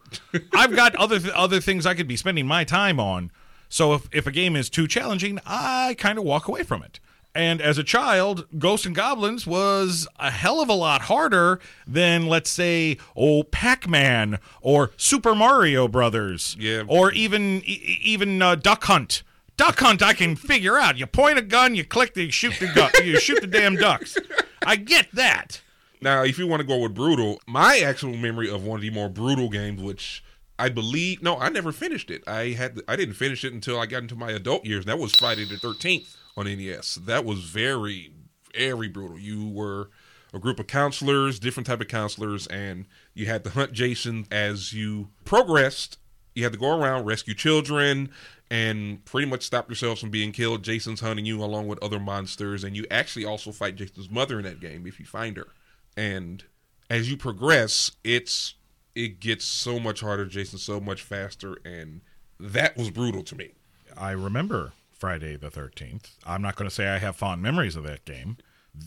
I've 0.54 0.74
got 0.74 0.94
other 0.96 1.18
th- 1.18 1.32
other 1.34 1.60
things 1.60 1.86
I 1.86 1.94
could 1.94 2.08
be 2.08 2.16
spending 2.16 2.46
my 2.46 2.64
time 2.64 2.98
on. 3.00 3.30
So 3.68 3.94
if 3.94 4.08
if 4.12 4.26
a 4.26 4.32
game 4.32 4.56
is 4.56 4.70
too 4.70 4.86
challenging, 4.86 5.38
I 5.46 5.94
kind 5.98 6.18
of 6.18 6.24
walk 6.24 6.48
away 6.48 6.62
from 6.62 6.82
it. 6.82 7.00
And 7.34 7.60
as 7.60 7.76
a 7.76 7.84
child, 7.84 8.46
Ghosts 8.58 8.86
and 8.86 8.94
Goblins 8.96 9.46
was 9.46 10.08
a 10.18 10.30
hell 10.30 10.62
of 10.62 10.70
a 10.70 10.72
lot 10.72 11.02
harder 11.02 11.60
than, 11.86 12.28
let's 12.28 12.48
say, 12.48 12.96
oh 13.14 13.42
Pac-Man 13.42 14.38
or 14.62 14.92
Super 14.96 15.34
Mario 15.34 15.86
Brothers, 15.86 16.56
Yeah. 16.58 16.84
or 16.88 17.12
even 17.12 17.60
even 17.64 18.40
uh, 18.40 18.54
Duck 18.54 18.84
Hunt. 18.84 19.22
Duck 19.56 19.78
Hunt, 19.80 20.02
I 20.02 20.12
can 20.12 20.36
figure 20.36 20.76
out. 20.76 20.98
You 20.98 21.06
point 21.06 21.38
a 21.38 21.42
gun, 21.42 21.74
you 21.74 21.84
click 21.84 22.14
the 22.14 22.24
you 22.24 22.30
shoot 22.30 22.54
the 22.60 22.66
gu- 22.68 23.04
you 23.04 23.18
shoot 23.18 23.40
the 23.40 23.46
damn 23.46 23.76
ducks. 23.76 24.16
I 24.64 24.76
get 24.76 25.08
that. 25.12 25.62
Now, 26.00 26.24
if 26.24 26.38
you 26.38 26.46
want 26.46 26.60
to 26.60 26.66
go 26.66 26.78
with 26.78 26.94
brutal, 26.94 27.40
my 27.46 27.78
actual 27.78 28.16
memory 28.16 28.50
of 28.50 28.64
one 28.64 28.76
of 28.76 28.82
the 28.82 28.90
more 28.90 29.08
brutal 29.08 29.48
games, 29.48 29.82
which 29.82 30.22
I 30.58 30.68
believe, 30.68 31.22
no, 31.22 31.38
I 31.38 31.48
never 31.48 31.72
finished 31.72 32.10
it. 32.10 32.22
I 32.26 32.50
had, 32.50 32.80
I 32.86 32.96
didn't 32.96 33.14
finish 33.14 33.44
it 33.44 33.52
until 33.52 33.78
I 33.78 33.86
got 33.86 34.02
into 34.02 34.14
my 34.14 34.30
adult 34.30 34.64
years. 34.66 34.84
That 34.84 34.98
was 34.98 35.14
Friday 35.16 35.44
the 35.44 35.56
Thirteenth 35.56 36.16
on 36.36 36.44
NES. 36.46 36.96
That 37.06 37.24
was 37.24 37.40
very, 37.44 38.12
very 38.54 38.88
brutal. 38.88 39.18
You 39.18 39.48
were 39.48 39.90
a 40.34 40.38
group 40.38 40.60
of 40.60 40.66
counselors, 40.66 41.38
different 41.38 41.66
type 41.66 41.80
of 41.80 41.88
counselors, 41.88 42.46
and 42.48 42.86
you 43.14 43.26
had 43.26 43.42
to 43.44 43.50
hunt 43.50 43.72
Jason 43.72 44.26
as 44.30 44.72
you 44.72 45.08
progressed. 45.24 45.98
You 46.34 46.42
had 46.44 46.52
to 46.52 46.58
go 46.58 46.78
around, 46.78 47.06
rescue 47.06 47.34
children, 47.34 48.10
and 48.50 49.04
pretty 49.04 49.28
much 49.28 49.42
stop 49.42 49.68
yourselves 49.68 50.00
from 50.00 50.10
being 50.10 50.32
killed. 50.32 50.62
Jason's 50.62 51.00
hunting 51.00 51.26
you 51.26 51.42
along 51.42 51.66
with 51.66 51.82
other 51.82 51.98
monsters, 51.98 52.64
and 52.64 52.76
you 52.76 52.86
actually 52.90 53.24
also 53.24 53.52
fight 53.52 53.76
Jason's 53.76 54.10
mother 54.10 54.38
in 54.38 54.44
that 54.44 54.60
game 54.60 54.86
if 54.86 55.00
you 55.00 55.06
find 55.06 55.36
her. 55.36 55.48
And 55.96 56.44
as 56.88 57.10
you 57.10 57.16
progress, 57.16 57.90
it's 58.04 58.54
it 58.94 59.20
gets 59.20 59.44
so 59.44 59.78
much 59.78 60.00
harder, 60.00 60.24
Jason, 60.24 60.58
so 60.58 60.80
much 60.80 61.02
faster, 61.02 61.58
and 61.64 62.00
that 62.40 62.76
was 62.76 62.90
brutal 62.90 63.22
to 63.24 63.36
me. 63.36 63.52
I 63.96 64.12
remember 64.12 64.72
Friday 64.90 65.36
the 65.36 65.50
13th. 65.50 66.16
I'm 66.26 66.42
not 66.42 66.56
going 66.56 66.68
to 66.68 66.74
say 66.74 66.88
I 66.88 66.98
have 66.98 67.16
fond 67.16 67.42
memories 67.42 67.76
of 67.76 67.84
that 67.84 68.04
game. 68.04 68.38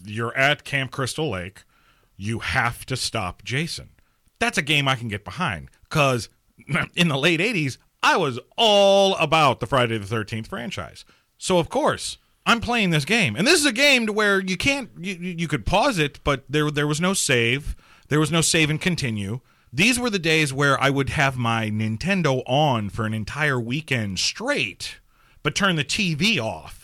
You're 0.06 0.36
at 0.36 0.64
Camp 0.64 0.92
Crystal 0.92 1.30
Lake. 1.30 1.64
You 2.18 2.40
have 2.40 2.86
to 2.88 2.98
stop 2.98 3.44
Jason. 3.44 3.90
That's 4.40 4.58
a 4.58 4.64
game 4.64 4.88
I 4.88 4.96
can 4.96 5.08
get 5.10 5.24
behind 5.24 5.70
because 5.84 6.30
in 6.96 7.08
the 7.08 7.18
late 7.18 7.40
80s, 7.40 7.78
I 8.02 8.18
was 8.18 8.40
all 8.58 9.16
about 9.18 9.60
the 9.60 9.68
Friday 9.68 9.98
the 9.98 10.16
13th 10.16 10.48
franchise. 10.48 11.06
So, 11.38 11.58
of 11.60 11.70
course, 11.70 12.18
I'm 12.46 12.62
playing 12.62 12.90
this 12.90 13.06
game. 13.06 13.36
And 13.36 13.46
this 13.46 13.60
is 13.60 13.66
a 13.66 13.72
game 13.74 14.08
to 14.08 14.14
where 14.14 14.40
you 14.40 14.58
can't, 14.58 14.90
you, 15.00 15.14
you 15.16 15.48
could 15.48 15.66
pause 15.66 15.98
it, 16.00 16.20
but 16.24 16.44
there, 16.50 16.72
there 16.72 16.88
was 16.88 17.02
no 17.02 17.14
save. 17.14 17.76
There 18.08 18.20
was 18.20 18.32
no 18.32 18.42
save 18.42 18.70
and 18.70 18.80
continue. 18.82 19.42
These 19.72 20.00
were 20.00 20.10
the 20.10 20.18
days 20.20 20.52
where 20.52 20.82
I 20.82 20.90
would 20.90 21.10
have 21.10 21.38
my 21.38 21.70
Nintendo 21.70 22.42
on 22.48 22.90
for 22.90 23.06
an 23.06 23.14
entire 23.14 23.60
weekend 23.60 24.18
straight, 24.20 25.00
but 25.44 25.54
turn 25.54 25.76
the 25.76 25.84
TV 25.84 26.40
off 26.40 26.78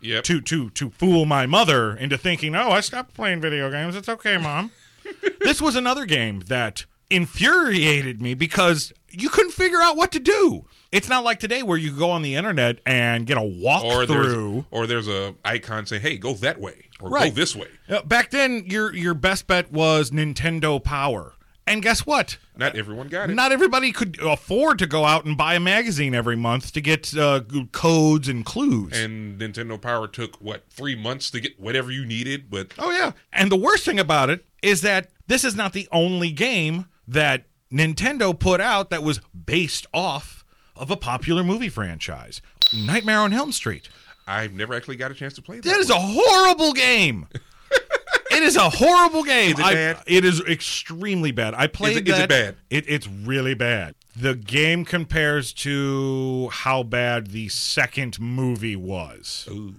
Yep. 0.00 0.24
to 0.24 0.40
to 0.40 0.70
to 0.70 0.90
fool 0.90 1.26
my 1.26 1.46
mother 1.46 1.94
into 1.94 2.18
thinking, 2.18 2.56
"Oh, 2.56 2.70
I 2.72 2.80
stopped 2.80 3.14
playing 3.14 3.40
video 3.40 3.70
games. 3.70 3.94
It's 3.94 4.08
okay, 4.08 4.36
mom." 4.36 4.72
this 5.40 5.60
was 5.62 5.76
another 5.76 6.06
game 6.06 6.40
that 6.46 6.86
infuriated 7.08 8.20
me 8.20 8.34
because 8.34 8.92
you 9.12 9.28
couldn't 9.28 9.52
figure 9.52 9.80
out 9.80 9.96
what 9.96 10.12
to 10.12 10.18
do. 10.20 10.64
It's 10.90 11.08
not 11.08 11.24
like 11.24 11.40
today 11.40 11.62
where 11.62 11.78
you 11.78 11.90
go 11.96 12.10
on 12.10 12.22
the 12.22 12.34
internet 12.34 12.80
and 12.84 13.26
get 13.26 13.36
a 13.38 13.40
or 13.40 14.04
there's 14.06 14.34
walkthrough. 14.34 14.66
or 14.70 14.86
there's 14.86 15.08
a 15.08 15.34
icon 15.44 15.86
saying, 15.86 16.02
"Hey, 16.02 16.16
go 16.18 16.34
that 16.34 16.60
way," 16.60 16.86
or 17.00 17.08
Right. 17.10 17.32
"Go 17.34 17.40
this 17.40 17.56
way." 17.56 17.68
Uh, 17.88 18.02
Back 18.02 18.30
then, 18.30 18.64
your 18.66 18.94
your 18.94 19.14
best 19.14 19.46
bet 19.46 19.72
was 19.72 20.10
Nintendo 20.10 20.82
Power, 20.82 21.34
and 21.66 21.82
guess 21.82 22.04
what? 22.06 22.36
Not 22.56 22.76
everyone 22.76 23.08
got 23.08 23.30
it. 23.30 23.34
Not 23.34 23.52
everybody 23.52 23.90
could 23.92 24.18
afford 24.20 24.78
to 24.80 24.86
go 24.86 25.06
out 25.06 25.24
and 25.24 25.36
buy 25.38 25.54
a 25.54 25.60
magazine 25.60 26.14
every 26.14 26.36
month 26.36 26.72
to 26.74 26.82
get 26.82 27.16
uh, 27.16 27.40
codes 27.72 28.28
and 28.28 28.44
clues. 28.44 28.92
and 28.92 29.40
Nintendo 29.40 29.80
Power 29.80 30.06
took 30.06 30.36
what 30.42 30.64
three 30.68 30.94
months 30.94 31.30
to 31.30 31.40
get 31.40 31.58
whatever 31.58 31.90
you 31.90 32.04
needed, 32.04 32.50
but 32.50 32.72
Oh 32.78 32.90
yeah. 32.90 33.12
And 33.32 33.50
the 33.50 33.56
worst 33.56 33.86
thing 33.86 33.98
about 33.98 34.28
it 34.28 34.44
is 34.62 34.82
that 34.82 35.08
this 35.28 35.44
is 35.44 35.56
not 35.56 35.72
the 35.72 35.88
only 35.90 36.30
game 36.30 36.86
that 37.08 37.46
Nintendo 37.72 38.38
put 38.38 38.60
out 38.60 38.90
that 38.90 39.02
was 39.02 39.20
based 39.46 39.86
off 39.94 40.44
of 40.76 40.90
a 40.90 40.96
popular 40.96 41.42
movie 41.42 41.68
franchise. 41.68 42.42
Nightmare 42.74 43.20
on 43.20 43.32
Elm 43.32 43.52
Street. 43.52 43.88
I've 44.26 44.52
never 44.52 44.74
actually 44.74 44.96
got 44.96 45.10
a 45.10 45.14
chance 45.14 45.34
to 45.34 45.42
play 45.42 45.56
that. 45.56 45.64
That 45.64 45.80
is 45.80 45.88
one. 45.90 45.98
a 45.98 46.00
horrible 46.00 46.72
game. 46.72 47.26
it 48.30 48.42
is 48.42 48.56
a 48.56 48.70
horrible 48.70 49.24
game. 49.24 49.52
Is 49.52 49.58
it 49.58 49.64
I- 49.96 50.02
it 50.06 50.24
is 50.24 50.40
extremely 50.42 51.32
bad. 51.32 51.54
I 51.54 51.66
played 51.66 51.96
it- 51.96 52.08
is 52.08 52.14
that. 52.14 52.24
it 52.24 52.28
bad? 52.28 52.56
It, 52.70 52.84
it's 52.88 53.08
really 53.08 53.54
bad. 53.54 53.94
The 54.14 54.34
game 54.34 54.84
compares 54.84 55.52
to 55.54 56.48
how 56.52 56.82
bad 56.82 57.28
the 57.28 57.48
second 57.48 58.20
movie 58.20 58.76
was. 58.76 59.48
Ooh. 59.50 59.74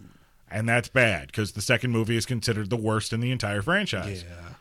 And 0.49 0.67
that's 0.67 0.87
bad 0.89 1.27
because 1.27 1.53
the 1.53 1.61
second 1.61 1.91
movie 1.91 2.15
is 2.15 2.25
considered 2.25 2.69
the 2.69 2.75
worst 2.77 3.13
in 3.13 3.19
the 3.21 3.31
entire 3.31 3.61
franchise. 3.61 4.23
Yeah. 4.27 4.53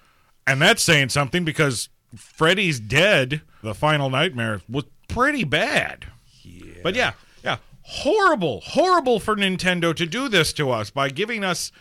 And 0.47 0.61
that's 0.61 0.83
saying 0.83 1.11
something 1.11 1.45
because 1.45 1.89
Freddy's 2.17 2.79
Dead, 2.81 3.43
the 3.63 3.75
final 3.75 4.11
nightmare, 4.11 4.61
was 4.69 4.85
pretty 5.09 5.45
bad. 5.45 6.07
Yeah. 6.43 6.75
But 6.83 6.95
yeah, 6.95 7.13
yeah, 7.45 7.59
horrible, 7.83 8.61
horrible 8.65 9.21
for 9.21 9.37
Nintendo 9.37 9.95
to 9.95 10.07
do 10.07 10.29
this 10.29 10.53
to 10.55 10.71
us 10.71 10.91
by 10.91 11.09
giving 11.11 11.45
us 11.45 11.73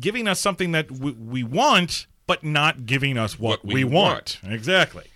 giving 0.00 0.26
us 0.26 0.40
something 0.40 0.72
that 0.72 0.88
w- 0.88 1.16
we 1.18 1.42
want, 1.44 2.06
but 2.26 2.42
not 2.44 2.84
giving 2.86 3.16
us 3.16 3.38
what, 3.38 3.64
What 3.64 3.74
we 3.74 3.84
we, 3.84 3.90
want. 3.90 4.38
Exactly. 4.44 5.04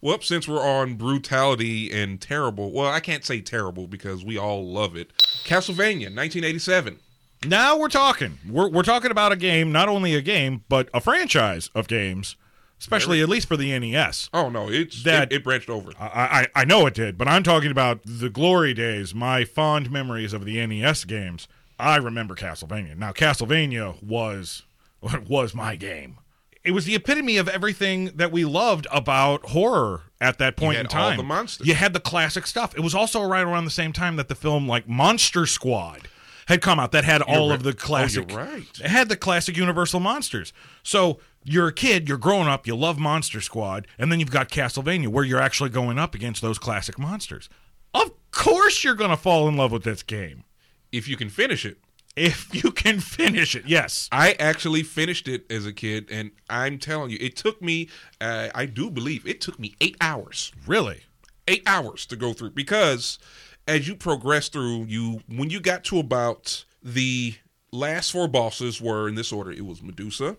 Well, 0.00 0.20
since 0.20 0.46
we're 0.46 0.62
on 0.62 0.94
brutality 0.94 1.90
and 1.90 2.20
terrible, 2.20 2.70
well, 2.70 2.86
I 2.88 3.00
can't 3.00 3.24
say 3.24 3.40
terrible 3.40 3.88
because 3.88 4.24
we 4.24 4.38
all 4.38 4.64
love 4.64 4.94
it. 4.94 5.12
Castlevania, 5.44 6.14
1987. 6.14 7.00
Now 7.46 7.78
we're 7.78 7.88
talking. 7.88 8.38
We're 8.48 8.68
we're 8.68 8.82
talking 8.82 9.10
about 9.10 9.32
a 9.32 9.36
game, 9.36 9.70
not 9.72 9.88
only 9.88 10.14
a 10.14 10.20
game, 10.20 10.64
but 10.68 10.88
a 10.92 11.00
franchise 11.00 11.70
of 11.74 11.86
games, 11.86 12.36
especially 12.80 13.20
at 13.22 13.28
least 13.28 13.46
for 13.46 13.56
the 13.56 13.76
NES. 13.78 14.28
Oh 14.34 14.48
no, 14.48 14.68
it's 14.68 15.02
That- 15.04 15.32
it, 15.32 15.36
it 15.36 15.44
branched 15.44 15.70
over. 15.70 15.92
I, 16.00 16.48
I 16.54 16.62
I 16.62 16.64
know 16.64 16.86
it 16.86 16.94
did, 16.94 17.16
but 17.16 17.28
I'm 17.28 17.42
talking 17.44 17.70
about 17.70 18.00
the 18.04 18.28
glory 18.28 18.74
days, 18.74 19.14
my 19.14 19.44
fond 19.44 19.90
memories 19.90 20.32
of 20.32 20.44
the 20.44 20.64
NES 20.66 21.04
games. 21.04 21.46
I 21.78 21.96
remember 21.96 22.34
Castlevania. 22.34 22.96
Now 22.96 23.12
Castlevania 23.12 24.02
was 24.02 24.64
was 25.28 25.54
my 25.54 25.76
game. 25.76 26.18
It 26.64 26.72
was 26.72 26.86
the 26.86 26.96
epitome 26.96 27.36
of 27.36 27.48
everything 27.48 28.06
that 28.16 28.32
we 28.32 28.44
loved 28.44 28.88
about 28.90 29.50
horror 29.50 30.02
at 30.20 30.38
that 30.38 30.56
point 30.56 30.76
in 30.78 30.86
time. 30.86 31.12
all 31.12 31.16
the 31.16 31.22
monsters. 31.22 31.66
You 31.68 31.74
had 31.74 31.92
the 31.92 32.00
classic 32.00 32.48
stuff. 32.48 32.74
It 32.76 32.80
was 32.80 32.96
also 32.96 33.22
right 33.22 33.42
around 33.44 33.64
the 33.64 33.70
same 33.70 33.92
time 33.92 34.16
that 34.16 34.26
the 34.28 34.34
film 34.34 34.66
like 34.68 34.88
Monster 34.88 35.46
Squad 35.46 36.08
had 36.48 36.60
come 36.60 36.78
out 36.80 36.92
that 36.92 37.04
had 37.04 37.22
all 37.22 37.48
right. 37.50 37.54
of 37.56 37.62
the 37.62 37.70
Oh, 37.70 37.72
classic 37.74 38.30
you're 38.30 38.38
right. 38.38 38.66
it 38.80 38.88
had 38.90 39.08
the 39.08 39.16
classic 39.16 39.56
Universal 39.56 40.00
monsters. 40.00 40.52
So 40.82 41.20
you're 41.44 41.68
a 41.68 41.72
kid, 41.72 42.08
you're 42.08 42.18
growing 42.18 42.48
up, 42.48 42.66
you 42.66 42.74
love 42.76 42.98
Monster 42.98 43.40
Squad, 43.40 43.86
and 43.98 44.10
then 44.12 44.20
you've 44.20 44.30
got 44.30 44.48
Castlevania 44.50 45.08
where 45.08 45.24
you're 45.24 45.40
actually 45.40 45.70
going 45.70 45.98
up 45.98 46.14
against 46.14 46.42
those 46.42 46.58
classic 46.58 46.98
monsters. 46.98 47.48
Of 47.94 48.10
course 48.32 48.84
you're 48.84 48.94
going 48.94 49.10
to 49.10 49.16
fall 49.16 49.48
in 49.48 49.56
love 49.56 49.72
with 49.72 49.84
this 49.84 50.02
game 50.02 50.44
If 50.92 51.08
you 51.08 51.16
can 51.16 51.30
finish 51.30 51.64
it. 51.64 51.78
if 52.16 52.52
you 52.64 52.70
can 52.72 53.00
finish 53.00 53.54
it. 53.54 53.64
Yes. 53.66 54.08
I 54.12 54.32
actually 54.40 54.82
finished 54.82 55.28
it 55.28 55.50
as 55.50 55.64
a 55.64 55.72
kid, 55.72 56.08
and 56.10 56.32
I'm 56.50 56.78
telling 56.78 57.10
you, 57.10 57.18
it 57.20 57.36
took 57.36 57.62
me, 57.62 57.88
uh, 58.20 58.48
I 58.54 58.66
do 58.66 58.90
believe, 58.90 59.26
it 59.26 59.40
took 59.40 59.58
me 59.58 59.74
eight 59.80 59.96
hours. 60.00 60.52
Really? 60.66 61.02
eight 61.50 61.62
hours 61.66 62.04
to 62.04 62.14
go 62.14 62.34
through 62.34 62.50
because 62.50 63.18
as 63.68 63.86
you 63.86 63.94
progress 63.94 64.48
through 64.48 64.84
you 64.86 65.22
when 65.28 65.50
you 65.50 65.60
got 65.60 65.84
to 65.84 65.98
about 66.00 66.64
the 66.82 67.34
last 67.70 68.10
four 68.10 68.26
bosses 68.26 68.80
were 68.80 69.08
in 69.08 69.14
this 69.14 69.30
order. 69.32 69.52
It 69.52 69.64
was 69.64 69.82
medusa 69.82 70.36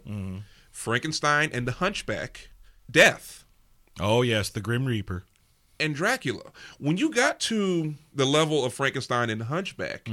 frankenstein 0.71 1.49
and 1.53 1.67
the 1.67 1.73
hunchback 1.73 2.49
death. 2.89 3.45
Oh 3.99 4.21
yes, 4.21 4.49
the 4.49 4.61
Grim 4.61 4.85
Reaper. 4.85 5.23
and 5.79 5.95
dracula. 5.95 6.51
When 6.77 6.97
you 6.97 7.11
got 7.11 7.39
to 7.41 7.95
the 8.13 8.25
level 8.25 8.65
of 8.65 8.73
frankenstein 8.73 9.29
and 9.29 9.41
the 9.41 9.45
hunchback 9.45 10.09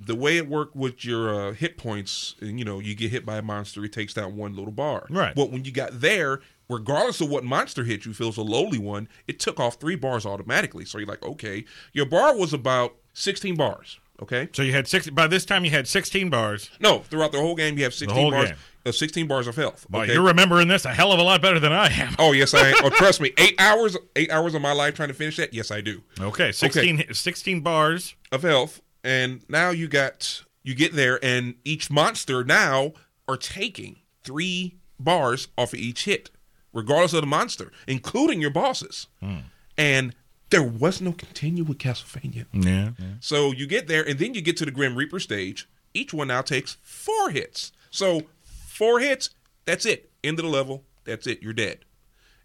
the 0.00 0.14
way 0.14 0.36
it 0.36 0.48
worked 0.48 0.76
with 0.76 1.04
your 1.04 1.34
uh, 1.48 1.52
hit 1.52 1.76
points 1.76 2.36
and 2.40 2.58
you 2.58 2.64
know 2.64 2.78
you 2.78 2.94
get 2.94 3.10
hit 3.10 3.26
by 3.26 3.36
a 3.38 3.42
monster 3.42 3.84
it 3.84 3.92
takes 3.92 4.14
down 4.14 4.36
one 4.36 4.54
little 4.56 4.70
bar. 4.72 5.06
Right. 5.10 5.34
but 5.34 5.50
when 5.50 5.64
you 5.64 5.72
got 5.72 6.00
there 6.00 6.40
regardless 6.68 7.20
of 7.20 7.28
what 7.30 7.44
monster 7.44 7.84
hit 7.84 8.04
you 8.04 8.10
if 8.12 8.20
it 8.20 8.24
was 8.24 8.36
a 8.36 8.42
lowly 8.42 8.78
one 8.78 9.08
it 9.26 9.38
took 9.38 9.58
off 9.58 9.76
three 9.76 9.96
bars 9.96 10.26
automatically 10.26 10.84
so 10.84 10.98
you're 10.98 11.06
like 11.06 11.22
okay 11.22 11.64
your 11.92 12.06
bar 12.06 12.36
was 12.36 12.52
about 12.52 12.94
16 13.14 13.54
bars 13.56 13.98
okay 14.22 14.48
So 14.52 14.62
you 14.62 14.72
had 14.72 14.86
60 14.88 15.10
by 15.12 15.26
this 15.26 15.44
time 15.44 15.64
you 15.64 15.70
had 15.70 15.86
16 15.88 16.28
bars. 16.30 16.70
no 16.80 17.00
throughout 17.00 17.32
the 17.32 17.38
whole 17.38 17.54
game 17.54 17.78
you 17.78 17.84
have 17.84 17.94
16 17.94 18.14
whole 18.16 18.30
bars 18.30 18.50
uh, 18.86 18.92
16 18.92 19.26
bars 19.26 19.46
of 19.46 19.56
health 19.56 19.86
But 19.90 20.04
okay? 20.04 20.14
you're 20.14 20.22
remembering 20.22 20.68
this 20.68 20.84
a 20.84 20.92
hell 20.94 21.12
of 21.12 21.18
a 21.18 21.22
lot 21.22 21.40
better 21.42 21.58
than 21.60 21.72
I 21.72 21.88
am. 21.88 22.14
oh 22.18 22.32
yes 22.32 22.52
i 22.54 22.68
am. 22.68 22.74
oh 22.84 22.90
trust 22.90 23.20
me 23.20 23.32
eight 23.38 23.54
hours 23.58 23.96
eight 24.16 24.30
hours 24.30 24.54
of 24.54 24.62
my 24.62 24.72
life 24.72 24.94
trying 24.94 25.08
to 25.08 25.14
finish 25.14 25.36
that 25.36 25.54
yes 25.54 25.70
i 25.70 25.80
do 25.80 26.02
Okay, 26.20 26.52
16 26.52 27.04
16 27.12 27.60
bars. 27.60 28.14
of 28.32 28.42
health, 28.42 28.82
and 29.02 29.42
now 29.48 29.70
you 29.70 29.88
got 29.88 30.44
you 30.64 30.74
get 30.74 30.92
there, 30.94 31.18
and 31.24 31.54
each 31.64 31.90
monster 31.90 32.44
now 32.44 32.92
are 33.26 33.36
taking 33.38 33.96
three 34.22 34.76
bars 35.00 35.48
off 35.56 35.72
of 35.72 35.78
each 35.78 36.04
hit, 36.04 36.28
regardless 36.72 37.12
of 37.14 37.20
the 37.22 37.26
monster, 37.26 37.72
including 37.86 38.40
your 38.40 38.50
bosses. 38.50 39.06
Hmm. 39.20 39.38
And 39.76 40.14
there 40.50 40.62
was 40.62 41.00
no 41.00 41.12
continue 41.12 41.62
with 41.64 41.78
Castlevania, 41.78 42.46
Yeah. 42.52 42.90
so 43.20 43.52
you 43.52 43.66
get 43.66 43.86
there, 43.86 44.02
and 44.06 44.18
then 44.18 44.34
you 44.34 44.40
get 44.40 44.56
to 44.58 44.64
the 44.64 44.70
Grim 44.70 44.94
Reaper 44.96 45.20
stage. 45.20 45.68
Each 45.94 46.12
one 46.14 46.28
now 46.28 46.42
takes 46.42 46.78
four 46.82 47.30
hits. 47.30 47.72
So 47.90 48.22
four 48.44 49.00
hits, 49.00 49.30
that's 49.66 49.84
it. 49.86 50.10
End 50.24 50.38
of 50.38 50.44
the 50.44 50.50
level. 50.50 50.84
That's 51.04 51.26
it. 51.26 51.42
You're 51.42 51.52
dead. 51.52 51.80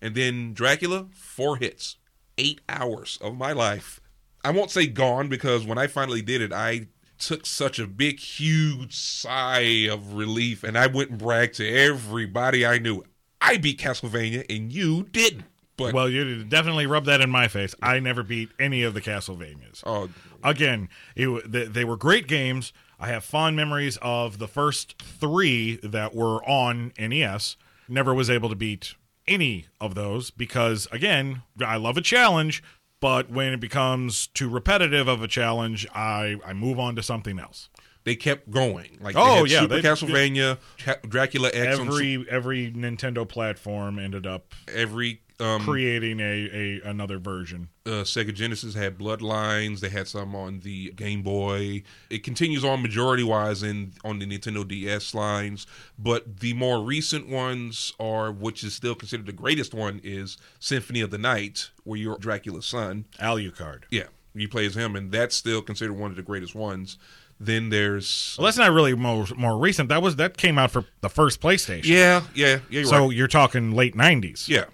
And 0.02 0.16
then 0.16 0.54
Dracula, 0.54 1.08
four 1.14 1.58
hits. 1.58 1.98
Eight 2.38 2.62
hours 2.68 3.18
of 3.22 3.36
my 3.38 3.52
life. 3.52 4.00
I 4.44 4.52
won't 4.52 4.72
say 4.72 4.88
gone 4.88 5.30
because 5.30 5.66
when 5.66 5.78
I 5.78 5.88
finally 5.88 6.22
did 6.22 6.42
it, 6.42 6.52
I 6.52 6.88
took 7.20 7.46
such 7.46 7.80
a 7.80 7.88
big, 7.88 8.20
huge 8.20 8.94
sigh 8.96 9.88
of 9.90 10.14
relief, 10.16 10.64
and 10.64 10.78
I 10.78 10.88
went 10.88 11.12
and 11.12 11.20
bragged 11.20 11.56
to 11.56 11.68
everybody 11.70 12.66
I 12.66 12.80
knew. 12.80 13.04
I 13.44 13.58
beat 13.58 13.78
Castlevania, 13.80 14.46
and 14.50 14.72
you 14.72 15.04
didn't. 15.12 15.44
But 15.76 15.94
Well, 15.94 16.08
you 16.08 16.44
definitely 16.44 16.86
rub 16.86 17.06
that 17.06 17.20
in 17.20 17.30
my 17.30 17.48
face. 17.48 17.76
I 17.82 18.00
never 18.00 18.24
beat 18.24 18.50
any 18.60 18.84
of 18.84 18.94
the 18.94 19.02
Castlevanias. 19.02 19.84
oh, 19.86 20.10
Again, 20.44 20.88
it, 21.16 21.52
they, 21.52 21.66
they 21.66 21.84
were 21.84 21.98
great 21.98 22.28
games. 22.28 22.74
I 23.00 23.08
have 23.08 23.24
fond 23.26 23.56
memories 23.56 23.98
of 24.02 24.38
the 24.40 24.48
first 24.48 25.02
three 25.02 25.78
that 25.78 26.16
were 26.16 26.44
on 26.48 26.94
NES. 26.98 27.58
Never 27.90 28.14
was 28.14 28.30
able 28.30 28.50
to 28.50 28.56
beat 28.56 28.96
any 29.28 29.66
of 29.82 29.96
those 29.96 30.32
because, 30.32 30.88
again, 30.92 31.42
I 31.66 31.78
love 31.78 31.98
a 31.98 32.02
challenge, 32.02 32.64
but 33.00 33.30
when 33.30 33.52
it 33.52 33.60
becomes 33.60 34.28
too 34.28 34.50
repetitive 34.50 35.08
of 35.08 35.22
a 35.22 35.28
challenge, 35.28 35.88
I, 35.94 36.38
I 36.46 36.54
move 36.54 36.80
on 36.80 36.96
to 36.96 37.04
something 37.04 37.40
else. 37.40 37.70
They 38.04 38.16
kept 38.16 38.50
going. 38.52 38.98
Like 39.02 39.16
Oh, 39.18 39.44
yeah, 39.46 39.62
Super 39.62 39.80
Castlevania, 39.82 40.58
Ca- 40.80 40.98
Dracula 41.08 41.50
X, 41.54 41.80
Every 41.80 42.26
every 42.30 42.72
Nintendo 42.72 43.28
platform 43.28 44.00
ended 44.00 44.26
up 44.28 44.54
every 44.74 45.22
um, 45.40 45.62
creating 45.64 46.20
a, 46.20 46.82
a 46.84 46.90
another 46.90 47.18
version. 47.18 47.68
uh, 47.88 48.04
Sega 48.06 48.34
Genesis 48.34 48.76
had 48.76 48.98
Bloodlines. 49.00 49.80
They 49.80 49.90
had 49.90 50.08
some 50.08 50.36
on 50.36 50.60
the 50.60 50.92
Game 50.92 51.24
Boy. 51.24 51.84
It 52.10 52.24
continues 52.24 52.64
on 52.64 52.82
majority 52.84 53.24
wise 53.24 53.64
in 53.64 53.94
on 54.04 54.20
the 54.20 54.26
Nintendo 54.28 54.66
DS 54.68 55.14
lines, 55.16 55.66
but 55.98 56.40
the 56.40 56.54
more 56.54 56.82
recent 56.84 57.28
ones 57.28 57.94
are, 58.00 58.32
which 58.32 58.64
is 58.64 58.74
still 58.76 58.94
considered 58.96 59.26
the 59.26 59.34
greatest 59.34 59.74
one, 59.74 60.00
is 60.04 60.38
Symphony 60.60 61.02
of 61.02 61.10
the 61.10 61.18
Night, 61.18 61.72
where 61.84 62.00
you're 62.00 62.18
Dracula's 62.20 62.68
son. 62.68 63.06
Alucard. 63.20 63.84
Yeah, 63.90 64.08
you 64.36 64.48
play 64.48 64.66
as 64.68 64.76
him, 64.76 64.96
and 64.96 65.12
that's 65.12 65.36
still 65.36 65.64
considered 65.64 65.94
one 65.94 66.12
of 66.12 66.16
the 66.16 66.24
greatest 66.24 66.54
ones. 66.54 66.98
Then 67.46 67.70
there's 67.70 68.36
Well, 68.40 68.46
that's 68.46 68.58
not 68.58 68.72
really 68.72 68.94
more 68.96 69.26
more 69.36 69.58
recent. 69.58 69.90
That 69.90 70.02
was 70.02 70.16
that 70.18 70.38
came 70.38 70.58
out 70.58 70.72
for 70.72 70.86
the 71.02 71.10
first 71.10 71.42
PlayStation. 71.42 71.86
yeah, 71.86 72.22
yeah, 72.34 72.48
yeah. 72.48 72.60
You're 72.70 72.86
So 72.86 73.08
right. 73.08 73.16
you're 73.16 73.28
talking 73.28 73.72
late 73.72 73.96
'90s. 73.96 74.48
yeah. 74.48 74.66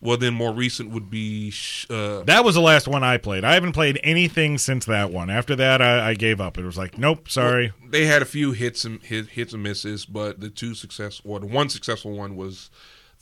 Well, 0.00 0.16
then 0.16 0.32
more 0.32 0.52
recent 0.54 0.90
would 0.92 1.10
be 1.10 1.52
uh, 1.90 2.20
That 2.22 2.44
was 2.44 2.54
the 2.54 2.60
last 2.60 2.86
one 2.86 3.02
I 3.02 3.16
played. 3.16 3.42
I 3.42 3.54
haven't 3.54 3.72
played 3.72 3.98
anything 4.04 4.56
since 4.56 4.84
that 4.86 5.10
one. 5.10 5.28
After 5.28 5.56
that, 5.56 5.82
I, 5.82 6.10
I 6.10 6.14
gave 6.14 6.40
up. 6.40 6.56
It 6.56 6.64
was 6.64 6.78
like, 6.78 6.96
nope, 6.96 7.28
sorry. 7.28 7.72
they 7.84 8.06
had 8.06 8.22
a 8.22 8.24
few 8.24 8.52
hits 8.52 8.84
and 8.84 9.02
hit, 9.02 9.26
hits 9.30 9.52
and 9.52 9.60
misses, 9.64 10.06
but 10.06 10.38
the 10.38 10.50
two 10.50 10.76
successful, 10.76 11.32
or 11.32 11.40
the 11.40 11.46
one 11.48 11.68
successful 11.68 12.12
one 12.16 12.36
was 12.36 12.70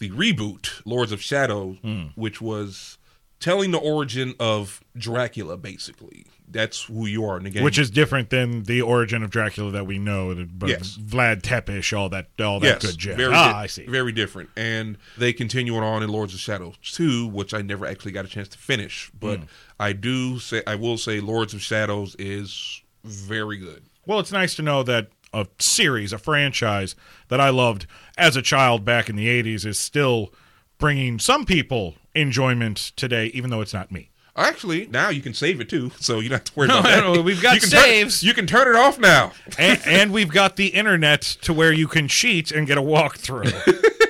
the 0.01 0.11
reboot, 0.11 0.83
Lords 0.85 1.13
of 1.13 1.23
Shadow, 1.23 1.79
Hmm. 1.81 2.09
which 2.15 2.43
was 2.43 2.96
telling 3.41 3.71
the 3.71 3.79
origin 3.79 4.35
of 4.41 4.83
Dracula. 4.97 5.57
Basically, 5.57 6.27
that's 6.49 6.85
who 6.85 7.07
you 7.07 7.25
are 7.25 7.37
in 7.39 7.45
the 7.45 7.51
game. 7.51 7.65
Which 7.65 7.79
is 7.79 7.91
different 7.91 8.31
than 8.31 8.63
the 8.65 8.83
origin 8.83 9.23
of 9.23 9.31
Dracula 9.31 9.71
that 9.73 9.87
we 9.87 9.99
know. 9.99 10.47
But 10.53 10.69
Yes. 10.71 10.97
Vlad 11.01 11.43
Tepes, 11.43 11.93
all 11.97 12.09
that, 12.11 12.29
all 12.41 12.61
that 12.61 12.83
yes, 12.83 12.83
good 12.93 12.99
jazz. 12.99 13.17
very 13.17 13.35
ah, 13.35 13.53
di- 13.53 13.59
I 13.63 13.67
see. 13.67 13.87
very 13.87 14.13
different, 14.13 14.51
and 14.57 14.97
they 15.19 15.33
continue 15.33 15.77
on 15.77 16.03
in 16.03 16.09
Lords 16.09 16.35
of 16.35 16.41
Shadow 16.41 16.73
two, 16.83 17.27
which 17.29 17.53
I 17.55 17.63
never 17.63 17.87
actually 17.87 18.13
got 18.13 18.25
a 18.25 18.29
chance 18.29 18.49
to 18.49 18.59
finish, 18.59 19.11
but 19.19 19.41
Hmm. 19.41 19.45
I 19.79 19.93
do 19.93 20.39
say 20.39 20.63
I 20.67 20.75
will 20.77 20.97
say 20.99 21.21
Lords 21.21 21.53
of 21.55 21.63
Shadows 21.63 22.17
is 22.19 22.83
very 23.05 23.57
good. 23.59 23.83
Well, 24.07 24.21
it's 24.21 24.33
nice 24.33 24.55
to 24.57 24.63
know 24.63 24.83
that 24.85 25.09
a 25.33 25.47
series, 25.59 26.13
a 26.13 26.19
franchise 26.19 26.95
that 27.29 27.41
I 27.41 27.51
loved 27.51 27.87
as 28.17 28.37
a 28.37 28.43
child 28.43 28.85
back 28.85 29.09
in 29.11 29.17
the 29.17 29.27
'80s, 29.29 29.67
is 29.67 29.79
still 29.79 30.33
bringing 30.79 31.19
some 31.19 31.45
people 31.45 31.97
enjoyment 32.17 32.93
today, 32.97 33.27
even 33.27 33.51
though 33.51 33.61
it's 33.61 33.75
not 33.75 33.93
me. 33.93 34.11
Actually, 34.39 34.87
now 34.89 35.09
you 35.09 35.23
can 35.23 35.33
save 35.33 35.61
it 35.61 35.69
too, 35.69 35.91
so 36.01 36.21
you 36.21 36.29
don't 36.29 36.39
have 36.39 36.45
to 36.45 36.53
worry 36.55 36.69
No, 36.69 36.81
about 36.81 36.89
that. 36.89 37.03
no, 37.15 37.23
we've 37.23 37.41
got 37.41 37.55
you 37.55 37.61
can 37.61 37.71
turn- 37.71 37.81
saves. 37.83 38.23
you 38.23 38.35
can 38.35 38.47
turn 38.47 38.69
it 38.69 38.77
off 38.79 38.99
now. 38.99 39.33
and, 39.59 39.81
and 39.87 40.13
we've 40.13 40.31
got 40.31 40.57
the 40.57 40.69
internet 40.69 41.23
to 41.43 41.53
where 41.53 41.73
you 41.73 41.89
can 41.89 42.07
cheat 42.09 42.51
and 42.53 42.67
get 42.67 42.77
a 42.79 42.83
walkthrough. 42.83 43.53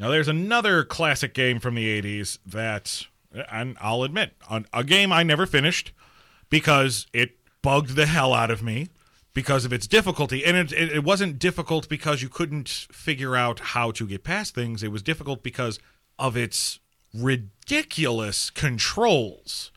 now, 0.00 0.10
there's 0.10 0.28
another 0.28 0.84
classic 0.84 1.34
game 1.34 1.60
from 1.60 1.74
the 1.76 2.00
80s 2.02 2.38
that, 2.46 3.06
and 3.50 3.76
I'll 3.80 4.02
admit, 4.02 4.32
a 4.72 4.84
game 4.84 5.12
I 5.12 5.22
never 5.22 5.46
finished 5.46 5.92
because 6.50 7.06
it 7.12 7.36
bugged 7.62 7.90
the 7.96 8.06
hell 8.06 8.34
out 8.34 8.50
of 8.50 8.62
me 8.62 8.88
because 9.34 9.64
of 9.64 9.72
its 9.72 9.86
difficulty. 9.86 10.44
And 10.44 10.56
it, 10.56 10.72
it, 10.72 10.92
it 10.92 11.04
wasn't 11.04 11.38
difficult 11.38 11.88
because 11.88 12.22
you 12.22 12.28
couldn't 12.28 12.68
figure 12.68 13.36
out 13.36 13.60
how 13.60 13.90
to 13.92 14.06
get 14.06 14.24
past 14.24 14.54
things, 14.54 14.82
it 14.82 14.92
was 14.92 15.02
difficult 15.02 15.42
because 15.42 15.78
of 16.18 16.36
its 16.36 16.78
ridiculous 17.12 18.50
controls. 18.50 19.72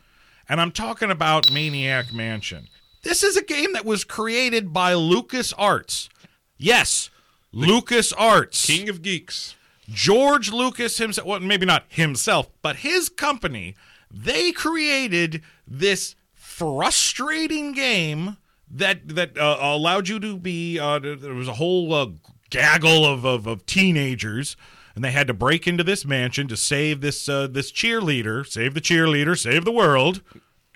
And 0.47 0.61
I'm 0.61 0.71
talking 0.71 1.11
about 1.11 1.51
Maniac 1.51 2.13
Mansion. 2.13 2.67
This 3.03 3.23
is 3.23 3.35
a 3.35 3.43
game 3.43 3.73
that 3.73 3.85
was 3.85 4.03
created 4.03 4.71
by 4.71 4.93
Lucas 4.93 5.53
Arts. 5.53 6.09
Yes, 6.57 7.09
Lucas 7.51 8.13
Arts. 8.13 8.65
King 8.65 8.89
of 8.89 9.01
Geeks. 9.01 9.55
George 9.89 10.51
Lucas 10.51 10.97
himself, 10.97 11.27
well, 11.27 11.39
maybe 11.39 11.65
not 11.65 11.85
himself, 11.87 12.49
but 12.61 12.77
his 12.77 13.07
company, 13.07 13.75
they 14.11 14.51
created 14.51 15.41
this 15.65 16.15
frustrating 16.33 17.71
game 17.71 18.37
that 18.69 19.07
that 19.15 19.37
uh, 19.37 19.57
allowed 19.59 20.07
you 20.07 20.19
to 20.19 20.37
be. 20.37 20.79
Uh, 20.79 20.99
there 20.99 21.33
was 21.33 21.47
a 21.47 21.53
whole 21.53 21.93
uh, 21.93 22.07
gaggle 22.49 23.05
of, 23.05 23.25
of 23.25 23.47
of 23.47 23.65
teenagers, 23.65 24.55
and 24.95 25.03
they 25.03 25.11
had 25.11 25.27
to 25.27 25.33
break 25.33 25.67
into 25.67 25.83
this 25.83 26.05
mansion 26.05 26.47
to 26.47 26.57
save 26.57 27.01
this 27.01 27.27
uh, 27.29 27.47
this 27.47 27.71
cheerleader, 27.71 28.45
save 28.45 28.73
the 28.73 28.81
cheerleader, 28.81 29.37
save 29.37 29.65
the 29.65 29.71
world. 29.71 30.21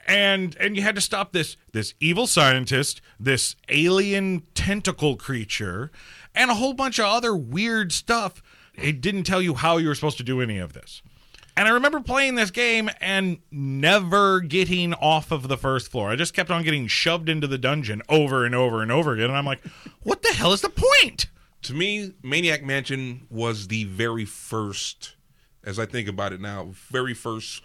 And 0.07 0.57
and 0.59 0.75
you 0.75 0.81
had 0.81 0.95
to 0.95 1.01
stop 1.01 1.31
this 1.31 1.57
this 1.73 1.93
evil 1.99 2.27
scientist, 2.27 3.01
this 3.19 3.55
alien 3.69 4.43
tentacle 4.55 5.15
creature, 5.15 5.91
and 6.33 6.49
a 6.49 6.55
whole 6.55 6.73
bunch 6.73 6.99
of 6.99 7.05
other 7.05 7.35
weird 7.35 7.91
stuff. 7.91 8.41
It 8.73 9.01
didn't 9.01 9.23
tell 9.23 9.41
you 9.41 9.53
how 9.53 9.77
you 9.77 9.89
were 9.89 9.95
supposed 9.95 10.17
to 10.17 10.23
do 10.23 10.41
any 10.41 10.57
of 10.57 10.73
this. 10.73 11.01
And 11.57 11.67
I 11.67 11.71
remember 11.71 11.99
playing 11.99 12.35
this 12.35 12.51
game 12.51 12.89
and 13.01 13.39
never 13.51 14.39
getting 14.39 14.93
off 14.93 15.31
of 15.31 15.47
the 15.47 15.57
first 15.57 15.91
floor. 15.91 16.09
I 16.09 16.15
just 16.15 16.33
kept 16.33 16.49
on 16.49 16.63
getting 16.63 16.87
shoved 16.87 17.29
into 17.29 17.47
the 17.47 17.57
dungeon 17.57 18.01
over 18.09 18.45
and 18.45 18.55
over 18.55 18.81
and 18.81 18.91
over 18.91 19.13
again. 19.13 19.25
And 19.25 19.37
I'm 19.37 19.45
like, 19.45 19.61
what 20.03 20.21
the 20.21 20.29
hell 20.29 20.53
is 20.53 20.61
the 20.61 20.69
point? 20.69 21.27
To 21.63 21.73
me, 21.73 22.13
Maniac 22.23 22.63
Mansion 22.63 23.27
was 23.29 23.67
the 23.67 23.83
very 23.83 24.25
first, 24.25 25.15
as 25.63 25.77
I 25.77 25.85
think 25.85 26.07
about 26.07 26.33
it 26.33 26.41
now, 26.41 26.69
very 26.71 27.13
first 27.13 27.61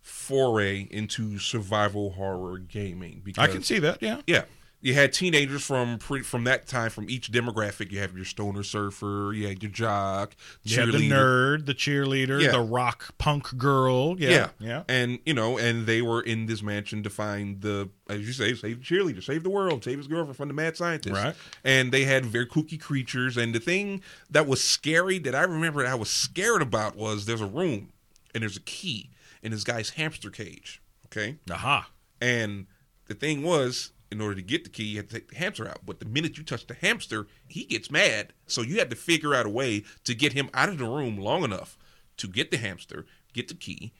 foray 0.00 0.86
into 0.90 1.38
survival 1.38 2.10
horror 2.10 2.58
gaming. 2.58 3.22
Because 3.24 3.42
I 3.42 3.52
can 3.52 3.62
see 3.62 3.78
that, 3.78 4.02
yeah. 4.02 4.20
Yeah. 4.26 4.44
You 4.82 4.94
had 4.94 5.12
teenagers 5.12 5.64
from 5.64 5.98
pre- 5.98 6.22
from 6.22 6.42
that 6.44 6.66
time 6.66 6.90
from 6.90 7.08
each 7.08 7.30
demographic. 7.30 7.92
You 7.92 8.00
have 8.00 8.16
your 8.16 8.24
stoner 8.24 8.64
surfer, 8.64 9.32
you 9.32 9.46
had 9.46 9.62
your 9.62 9.70
jock, 9.70 10.34
You 10.64 10.80
had 10.80 10.88
the 10.92 11.08
nerd, 11.08 11.66
the 11.66 11.72
cheerleader, 11.74 12.42
Yeah. 12.42 12.50
the 12.50 12.60
rock 12.60 13.16
punk 13.16 13.56
girl. 13.56 14.16
Yeah. 14.18 14.30
Yeah. 14.30 14.48
Yeah. 14.58 14.82
And 14.88 15.20
you 15.24 15.34
know, 15.34 15.56
and 15.56 15.86
they 15.86 16.02
were 16.02 16.20
in 16.20 16.46
this 16.46 16.62
mansion 16.62 17.04
to 17.04 17.10
find 17.10 17.60
the 17.60 17.90
as 18.08 18.26
you 18.26 18.32
say, 18.32 18.54
save 18.54 18.80
the 18.80 18.84
cheerleader, 18.84 19.22
save 19.22 19.44
the 19.44 19.50
world, 19.50 19.84
save 19.84 19.98
his 19.98 20.08
girlfriend 20.08 20.36
from 20.36 20.48
the 20.48 20.54
mad 20.54 20.76
scientist. 20.76 21.14
Right. 21.14 21.34
And 21.62 21.92
they 21.92 22.02
had 22.04 22.26
very 22.26 22.46
kooky 22.46 22.78
creatures. 22.78 23.36
And 23.36 23.54
the 23.54 23.60
thing 23.60 24.02
that 24.30 24.48
was 24.48 24.62
scary 24.62 25.18
that 25.20 25.34
I 25.34 25.44
remember 25.44 25.86
I 25.86 25.94
was 25.94 26.10
scared 26.10 26.60
about 26.60 26.96
was 26.96 27.24
there's 27.26 27.40
a 27.40 27.46
room 27.46 27.92
and 28.34 28.42
there's 28.42 28.56
a 28.56 28.60
key 28.62 29.10
in 29.42 29.52
this 29.52 29.62
guy's 29.62 29.90
hamster 29.90 30.28
cage. 30.28 30.82
Okay. 31.06 31.36
Aha. 31.48 31.88
And 32.20 32.66
the 33.06 33.14
thing 33.14 33.42
was, 33.44 33.91
in 34.12 34.20
order 34.20 34.36
to 34.36 34.42
get 34.42 34.62
the 34.64 34.70
key, 34.70 34.84
you 34.84 34.98
had 34.98 35.08
to 35.08 35.14
take 35.16 35.30
the 35.30 35.36
hamster 35.36 35.66
out. 35.68 35.80
But 35.84 35.98
the 35.98 36.06
minute 36.06 36.38
you 36.38 36.44
touch 36.44 36.66
the 36.66 36.74
hamster, 36.74 37.26
he 37.48 37.64
gets 37.64 37.90
mad. 37.90 38.32
So 38.46 38.62
you 38.62 38.78
had 38.78 38.90
to 38.90 38.96
figure 38.96 39.34
out 39.34 39.46
a 39.46 39.50
way 39.50 39.82
to 40.04 40.14
get 40.14 40.34
him 40.34 40.50
out 40.54 40.68
of 40.68 40.78
the 40.78 40.84
room 40.84 41.16
long 41.16 41.42
enough 41.42 41.76
to 42.18 42.28
get 42.28 42.50
the 42.50 42.58
hamster, 42.58 43.06
get 43.32 43.48
the 43.48 43.54
key, 43.54 43.92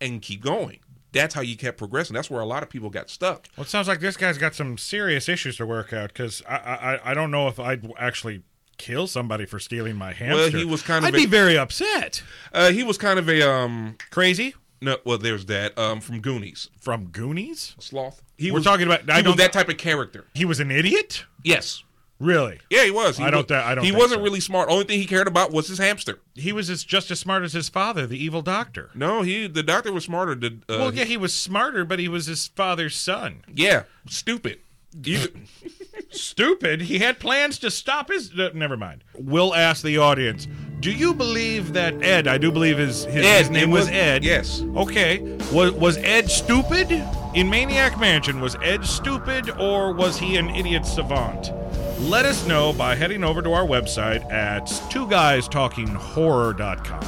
and 0.00 0.20
keep 0.20 0.42
going. 0.42 0.80
That's 1.12 1.34
how 1.34 1.42
you 1.42 1.56
kept 1.56 1.78
progressing. 1.78 2.14
That's 2.14 2.30
where 2.30 2.40
a 2.40 2.46
lot 2.46 2.62
of 2.62 2.70
people 2.70 2.90
got 2.90 3.08
stuck. 3.10 3.48
Well, 3.56 3.64
it 3.64 3.68
sounds 3.70 3.86
like 3.86 4.00
this 4.00 4.16
guy's 4.16 4.38
got 4.38 4.54
some 4.54 4.78
serious 4.78 5.28
issues 5.28 5.56
to 5.58 5.66
work 5.66 5.92
out 5.92 6.08
because 6.08 6.42
I, 6.48 6.56
I 6.56 7.10
I 7.10 7.14
don't 7.14 7.30
know 7.30 7.48
if 7.48 7.60
I'd 7.60 7.90
actually 7.98 8.42
kill 8.78 9.06
somebody 9.06 9.44
for 9.44 9.58
stealing 9.58 9.94
my 9.94 10.12
hamster. 10.12 10.34
Well, 10.34 10.50
he 10.50 10.64
was 10.64 10.82
kind 10.82 11.04
of 11.04 11.08
I'd 11.08 11.14
a- 11.14 11.18
be 11.18 11.26
very 11.26 11.56
upset. 11.58 12.22
Uh, 12.52 12.70
he 12.70 12.82
was 12.82 12.96
kind 12.98 13.18
of 13.18 13.28
a 13.28 13.48
um 13.48 13.96
Crazy 14.10 14.54
no 14.82 14.96
well 15.04 15.18
there's 15.18 15.46
that 15.46 15.78
um 15.78 16.00
from 16.00 16.20
Goonies 16.20 16.68
from 16.80 17.06
Goonies. 17.06 17.74
sloth. 17.78 18.22
He 18.36 18.50
We're 18.50 18.56
was 18.56 18.64
talking 18.64 18.86
about- 18.86 19.04
he 19.04 19.10
I 19.12 19.16
was 19.16 19.24
don't- 19.24 19.36
that 19.38 19.52
type 19.52 19.68
of 19.68 19.76
character. 19.78 20.26
He 20.34 20.44
was 20.44 20.60
an 20.60 20.70
idiot. 20.70 21.24
Yes. 21.44 21.84
Really? 22.18 22.60
Yeah, 22.70 22.84
he 22.84 22.92
was. 22.92 23.18
He 23.18 23.24
I 23.24 23.30
don't 23.30 23.38
was- 23.40 23.46
thi- 23.48 23.54
I 23.54 23.74
don't 23.74 23.82
He 23.84 23.90
think 23.90 24.00
wasn't 24.00 24.20
so. 24.20 24.22
really 24.24 24.38
smart. 24.40 24.68
Only 24.68 24.84
thing 24.84 25.00
he 25.00 25.06
cared 25.06 25.26
about 25.26 25.50
was 25.50 25.66
his 25.66 25.78
hamster. 25.78 26.20
He 26.34 26.52
was 26.52 26.70
as, 26.70 26.84
just 26.84 27.10
as 27.10 27.18
smart 27.18 27.42
as 27.42 27.52
his 27.52 27.68
father, 27.68 28.06
the 28.06 28.16
evil 28.22 28.42
doctor. 28.42 28.90
No, 28.94 29.22
he 29.22 29.48
the 29.48 29.62
doctor 29.64 29.92
was 29.92 30.04
smarter. 30.04 30.36
than 30.36 30.62
uh, 30.68 30.76
well, 30.78 30.94
yeah, 30.94 31.02
he 31.04 31.16
was 31.16 31.34
smarter, 31.34 31.84
but 31.84 31.98
he 31.98 32.06
was 32.08 32.26
his 32.26 32.46
father's 32.48 32.94
son. 32.96 33.42
Yeah, 33.52 33.84
stupid. 34.08 34.60
You- 35.04 35.32
Stupid. 36.10 36.82
He 36.82 36.98
had 36.98 37.18
plans 37.18 37.58
to 37.60 37.70
stop 37.70 38.10
his. 38.10 38.38
Uh, 38.38 38.50
never 38.54 38.76
mind. 38.76 39.02
We'll 39.18 39.54
ask 39.54 39.82
the 39.82 39.96
audience 39.98 40.46
Do 40.82 40.90
you 40.90 41.14
believe 41.14 41.74
that 41.74 42.02
Ed? 42.02 42.26
I 42.26 42.38
do 42.38 42.50
believe 42.50 42.76
his 42.76 43.04
his, 43.04 43.24
Ed, 43.24 43.38
his 43.38 43.50
name 43.50 43.70
was, 43.70 43.84
was- 43.86 43.94
Ed. 43.94 44.24
yes. 44.24 44.62
Okay. 44.76 45.20
Was 45.52 45.70
was 45.70 45.96
Ed 45.98 46.28
stupid 46.28 46.90
in 47.34 47.48
Maniac 47.48 48.00
Mansion? 48.00 48.40
Was 48.40 48.56
Ed 48.56 48.84
stupid 48.84 49.48
or 49.60 49.92
was 49.92 50.18
he 50.18 50.36
an 50.36 50.50
idiot 50.50 50.84
savant? 50.84 51.52
Let 52.00 52.24
us 52.26 52.44
know 52.48 52.72
by 52.72 52.96
heading 52.96 53.22
over 53.22 53.42
to 53.42 53.52
our 53.52 53.64
website 53.64 54.28
at 54.32 54.66
two 54.90 55.06
guys 55.08 55.46
talking 55.46 55.86
horror.com. 55.86 57.04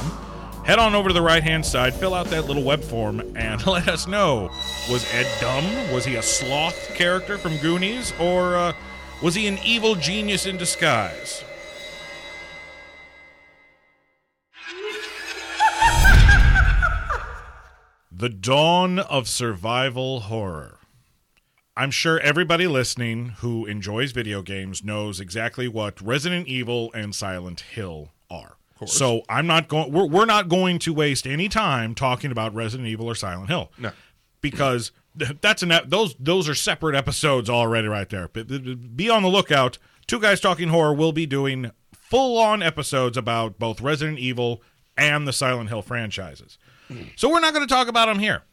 Head 0.65 0.79
on 0.79 0.95
over 0.95 1.09
to 1.09 1.13
the 1.13 1.21
right 1.21 1.43
hand 1.43 1.65
side, 1.65 1.93
fill 1.93 2.13
out 2.13 2.27
that 2.27 2.45
little 2.45 2.63
web 2.63 2.81
form, 2.81 3.19
and 3.35 3.67
let 3.67 3.89
us 3.89 4.07
know. 4.07 4.49
Was 4.89 5.05
Ed 5.13 5.27
dumb? 5.41 5.65
Was 5.91 6.05
he 6.05 6.15
a 6.15 6.23
sloth 6.23 6.95
character 6.95 7.37
from 7.37 7.57
Goonies? 7.57 8.13
Or 8.21 8.55
uh, 8.55 8.73
was 9.21 9.35
he 9.35 9.47
an 9.47 9.59
evil 9.65 9.95
genius 9.95 10.45
in 10.45 10.55
disguise? 10.55 11.43
The 18.17 18.29
dawn 18.29 18.99
of 18.99 19.27
survival 19.27 20.21
horror. 20.21 20.79
I'm 21.75 21.91
sure 21.91 22.17
everybody 22.21 22.65
listening 22.65 23.29
who 23.39 23.65
enjoys 23.65 24.13
video 24.13 24.41
games 24.41 24.85
knows 24.85 25.19
exactly 25.19 25.67
what 25.67 25.99
Resident 26.01 26.47
Evil 26.47 26.91
and 26.93 27.13
Silent 27.13 27.59
Hill 27.59 28.13
are. 28.29 28.55
So 28.85 29.23
I'm 29.27 29.47
not 29.47 29.67
going. 29.67 29.91
We're, 29.91 30.05
we're 30.05 30.25
not 30.25 30.47
going 30.47 30.79
to 30.79 30.93
waste 30.93 31.27
any 31.27 31.49
time 31.49 31.93
talking 31.95 32.31
about 32.31 32.53
Resident 32.53 32.87
Evil 32.87 33.07
or 33.07 33.15
Silent 33.15 33.49
Hill. 33.49 33.71
No. 33.77 33.91
because 34.41 34.91
that's 35.41 35.63
an 35.63 35.73
those 35.85 36.15
those 36.19 36.47
are 36.47 36.55
separate 36.55 36.95
episodes 36.95 37.49
already 37.49 37.87
right 37.87 38.09
there. 38.09 38.29
But 38.31 38.95
be 38.95 39.09
on 39.09 39.23
the 39.23 39.29
lookout. 39.29 39.77
Two 40.07 40.19
guys 40.19 40.39
talking 40.39 40.69
horror 40.69 40.93
will 40.93 41.13
be 41.13 41.25
doing 41.25 41.71
full 41.93 42.37
on 42.37 42.61
episodes 42.61 43.17
about 43.17 43.59
both 43.59 43.81
Resident 43.81 44.19
Evil 44.19 44.61
and 44.97 45.27
the 45.27 45.33
Silent 45.33 45.69
Hill 45.69 45.81
franchises. 45.81 46.57
So 47.15 47.29
we're 47.29 47.39
not 47.39 47.53
going 47.53 47.67
to 47.67 47.73
talk 47.73 47.87
about 47.87 48.07
them 48.07 48.19
here. 48.19 48.43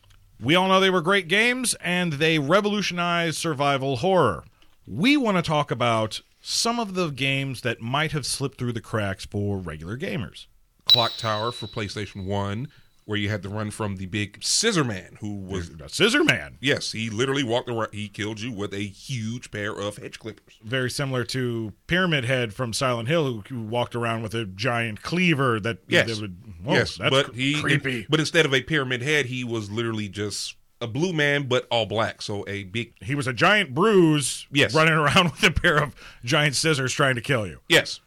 We 0.40 0.54
all 0.54 0.68
know 0.68 0.80
they 0.80 0.90
were 0.90 1.02
great 1.02 1.28
games 1.28 1.74
and 1.80 2.14
they 2.14 2.38
revolutionized 2.38 3.36
survival 3.36 3.96
horror. 3.96 4.44
We 4.86 5.16
want 5.16 5.36
to 5.36 5.42
talk 5.42 5.70
about 5.70 6.20
some 6.40 6.80
of 6.80 6.94
the 6.94 7.10
games 7.10 7.60
that 7.60 7.80
might 7.80 8.12
have 8.12 8.26
slipped 8.26 8.58
through 8.58 8.72
the 8.72 8.80
cracks 8.80 9.24
for 9.24 9.58
regular 9.58 9.96
gamers. 9.96 10.46
Clock 10.86 11.12
Tower 11.16 11.52
for 11.52 11.68
PlayStation 11.68 12.24
1, 12.24 12.68
where 13.04 13.18
you 13.18 13.28
had 13.28 13.42
to 13.42 13.48
run 13.48 13.70
from 13.70 13.96
the 13.96 14.06
big 14.06 14.38
Scissor 14.42 14.84
Man, 14.84 15.16
who 15.20 15.34
was. 15.36 15.70
A 15.80 15.88
scissor 15.88 16.22
Man, 16.24 16.58
Yes, 16.60 16.92
he 16.92 17.10
literally 17.10 17.42
walked 17.42 17.68
around. 17.68 17.88
He 17.92 18.08
killed 18.08 18.40
you 18.40 18.52
with 18.52 18.72
a 18.72 18.78
huge 18.86 19.50
pair 19.50 19.72
of 19.72 19.96
hedge 19.98 20.18
clippers. 20.18 20.58
very 20.62 20.90
similar 20.90 21.24
to 21.24 21.72
Pyramid 21.88 22.24
Head 22.24 22.54
from 22.54 22.72
Silent 22.72 23.08
Hill, 23.08 23.42
who, 23.48 23.62
walked 23.62 23.94
around 23.94 24.22
with 24.22 24.34
a 24.34 24.44
giant 24.44 25.02
cleaver 25.02 25.58
that, 25.60 25.78
Yes. 25.88 26.06
that 26.08 26.20
would. 26.20 26.36
Whoa, 26.62 26.74
yes, 26.74 26.96
that's 26.96 27.10
but 27.10 27.34
he 27.34 27.60
creepy. 27.60 28.06
but 28.08 28.20
instead 28.20 28.46
of 28.46 28.54
a 28.54 28.62
pyramid 28.62 29.02
head, 29.02 29.26
he 29.26 29.42
was 29.44 29.70
literally 29.70 30.08
just 30.08 30.54
a 30.80 30.86
blue 30.86 31.12
man, 31.12 31.44
but 31.48 31.66
all 31.70 31.86
black. 31.86 32.22
So 32.22 32.44
a 32.48 32.64
big 32.64 32.94
he 33.02 33.14
was 33.14 33.26
a 33.26 33.32
giant 33.32 33.74
bruise, 33.74 34.46
Yes. 34.52 34.74
running 34.74 34.94
around 35.02 35.30
with 35.32 35.42
a 35.44 35.50
pair 35.50 35.76
of 35.82 35.94
giant 36.24 36.54
scissors 36.56 36.92
trying 36.92 37.14
to 37.16 37.20
kill 37.20 37.46
you. 37.46 37.60
yes, 37.68 38.00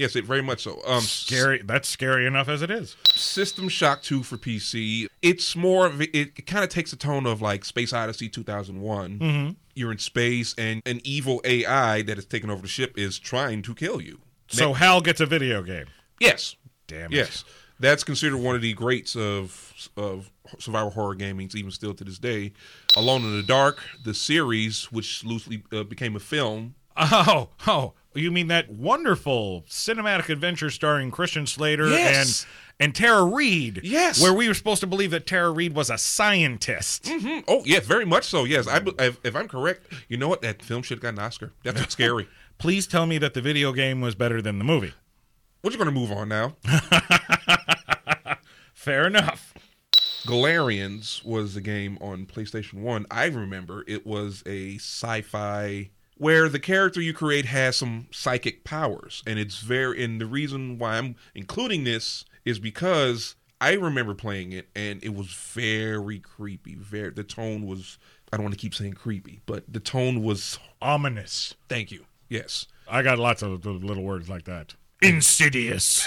yes, 0.00 0.16
it 0.16 0.24
very 0.24 0.42
much 0.42 0.62
so. 0.62 0.80
Um, 0.86 1.02
Scary. 1.02 1.62
That's 1.62 1.88
scary 1.88 2.26
enough 2.26 2.48
as 2.48 2.62
it 2.62 2.70
is. 2.70 2.96
System 3.14 3.68
Shock 3.68 4.02
2 4.02 4.22
for 4.22 4.36
PC. 4.38 5.06
It's 5.22 5.54
more 5.54 5.86
of 5.86 6.00
it, 6.00 6.14
it 6.14 6.46
kind 6.46 6.64
of 6.64 6.70
takes 6.70 6.92
a 6.92 6.96
tone 6.96 7.26
of 7.26 7.42
like 7.42 7.64
Space 7.64 7.92
Odyssey 7.92 8.28
2001. 8.28 9.18
Mm-hmm. 9.18 9.50
You're 9.74 9.92
in 9.92 9.98
space 9.98 10.54
and 10.58 10.82
an 10.86 11.00
evil 11.04 11.40
AI 11.44 12.02
that 12.02 12.16
has 12.16 12.24
taken 12.24 12.50
over 12.50 12.62
the 12.62 12.68
ship 12.68 12.98
is 12.98 13.18
trying 13.18 13.62
to 13.62 13.74
kill 13.74 14.00
you. 14.00 14.20
So 14.48 14.72
Hal 14.72 15.00
gets 15.00 15.20
a 15.20 15.26
video 15.26 15.62
game. 15.62 15.86
Yes. 16.18 16.56
Damn 16.88 17.12
it. 17.12 17.16
Yes. 17.16 17.44
That's 17.78 18.02
considered 18.02 18.38
one 18.38 18.56
of 18.56 18.62
the 18.62 18.72
greats 18.72 19.14
of 19.16 19.88
of 19.96 20.30
survival 20.58 20.90
horror 20.90 21.14
gaming, 21.14 21.50
even 21.54 21.70
still 21.70 21.94
to 21.94 22.04
this 22.04 22.18
day. 22.18 22.52
Alone 22.96 23.22
in 23.22 23.36
the 23.36 23.42
Dark, 23.42 23.78
the 24.04 24.12
series, 24.12 24.90
which 24.92 25.24
loosely 25.24 25.62
uh, 25.72 25.84
became 25.84 26.16
a 26.16 26.20
film. 26.20 26.74
Oh, 26.96 27.50
oh, 27.66 27.94
you 28.14 28.30
mean 28.30 28.48
that 28.48 28.70
wonderful 28.70 29.64
cinematic 29.68 30.28
adventure 30.28 30.70
starring 30.70 31.10
Christian 31.10 31.46
Slater 31.46 31.88
Yes. 31.88 32.44
and 32.44 32.50
and 32.82 32.94
Tara 32.94 33.22
Reid? 33.24 33.80
Yes. 33.84 34.22
Where 34.22 34.32
we 34.32 34.48
were 34.48 34.54
supposed 34.54 34.80
to 34.80 34.86
believe 34.86 35.10
that 35.10 35.26
Tara 35.26 35.50
Reid 35.50 35.74
was 35.74 35.90
a 35.90 35.98
scientist. 35.98 37.06
Hmm, 37.08 37.40
Oh, 37.46 37.62
yes, 37.66 37.84
very 37.86 38.06
much 38.06 38.24
so. 38.24 38.44
Yes, 38.44 38.66
I, 38.66 38.80
if, 38.98 39.20
if 39.22 39.36
I'm 39.36 39.48
correct, 39.48 39.92
you 40.08 40.16
know 40.16 40.28
what? 40.28 40.40
That 40.40 40.62
film 40.62 40.82
should 40.82 40.96
have 40.96 41.02
got 41.02 41.10
an 41.12 41.18
Oscar. 41.18 41.52
That's 41.62 41.78
what's 41.78 41.92
scary. 41.92 42.26
Please 42.58 42.86
tell 42.86 43.04
me 43.06 43.18
that 43.18 43.34
the 43.34 43.42
video 43.42 43.72
game 43.72 44.00
was 44.00 44.14
better 44.14 44.40
than 44.40 44.58
the 44.58 44.64
movie. 44.64 44.94
We're 45.62 45.70
just 45.70 45.78
going 45.78 45.92
to 45.94 46.00
move 46.00 46.10
on 46.10 46.28
now. 46.30 46.56
Fair 48.74 49.06
enough. 49.06 49.52
Galerians 50.26 51.22
was 51.24 51.56
a 51.56 51.60
game 51.60 51.98
on 52.00 52.24
PlayStation 52.26 52.74
1. 52.80 53.06
I 53.10 53.26
remember 53.26 53.84
it 53.86 54.06
was 54.06 54.42
a 54.46 54.76
sci 54.76 55.20
fi 55.22 55.90
where 56.20 56.50
the 56.50 56.60
character 56.60 57.00
you 57.00 57.14
create 57.14 57.46
has 57.46 57.76
some 57.76 58.06
psychic 58.10 58.62
powers. 58.62 59.22
And 59.26 59.38
it's 59.38 59.60
very, 59.60 60.04
and 60.04 60.20
the 60.20 60.26
reason 60.26 60.76
why 60.78 60.98
I'm 60.98 61.16
including 61.34 61.84
this 61.84 62.26
is 62.44 62.58
because 62.58 63.36
I 63.58 63.72
remember 63.72 64.14
playing 64.14 64.52
it 64.52 64.68
and 64.76 65.02
it 65.02 65.14
was 65.14 65.28
very 65.32 66.18
creepy. 66.18 66.74
Very, 66.74 67.08
the 67.08 67.24
tone 67.24 67.66
was, 67.66 67.96
I 68.30 68.36
don't 68.36 68.44
want 68.44 68.52
to 68.52 68.60
keep 68.60 68.74
saying 68.74 68.92
creepy, 68.92 69.40
but 69.46 69.64
the 69.66 69.80
tone 69.80 70.22
was, 70.22 70.58
Ominous. 70.82 71.54
thank 71.70 71.90
you. 71.90 72.04
Yes. 72.28 72.66
I 72.86 73.00
got 73.00 73.18
lots 73.18 73.40
of 73.40 73.64
little 73.64 74.02
words 74.04 74.28
like 74.28 74.44
that. 74.44 74.74
Insidious. 75.00 76.06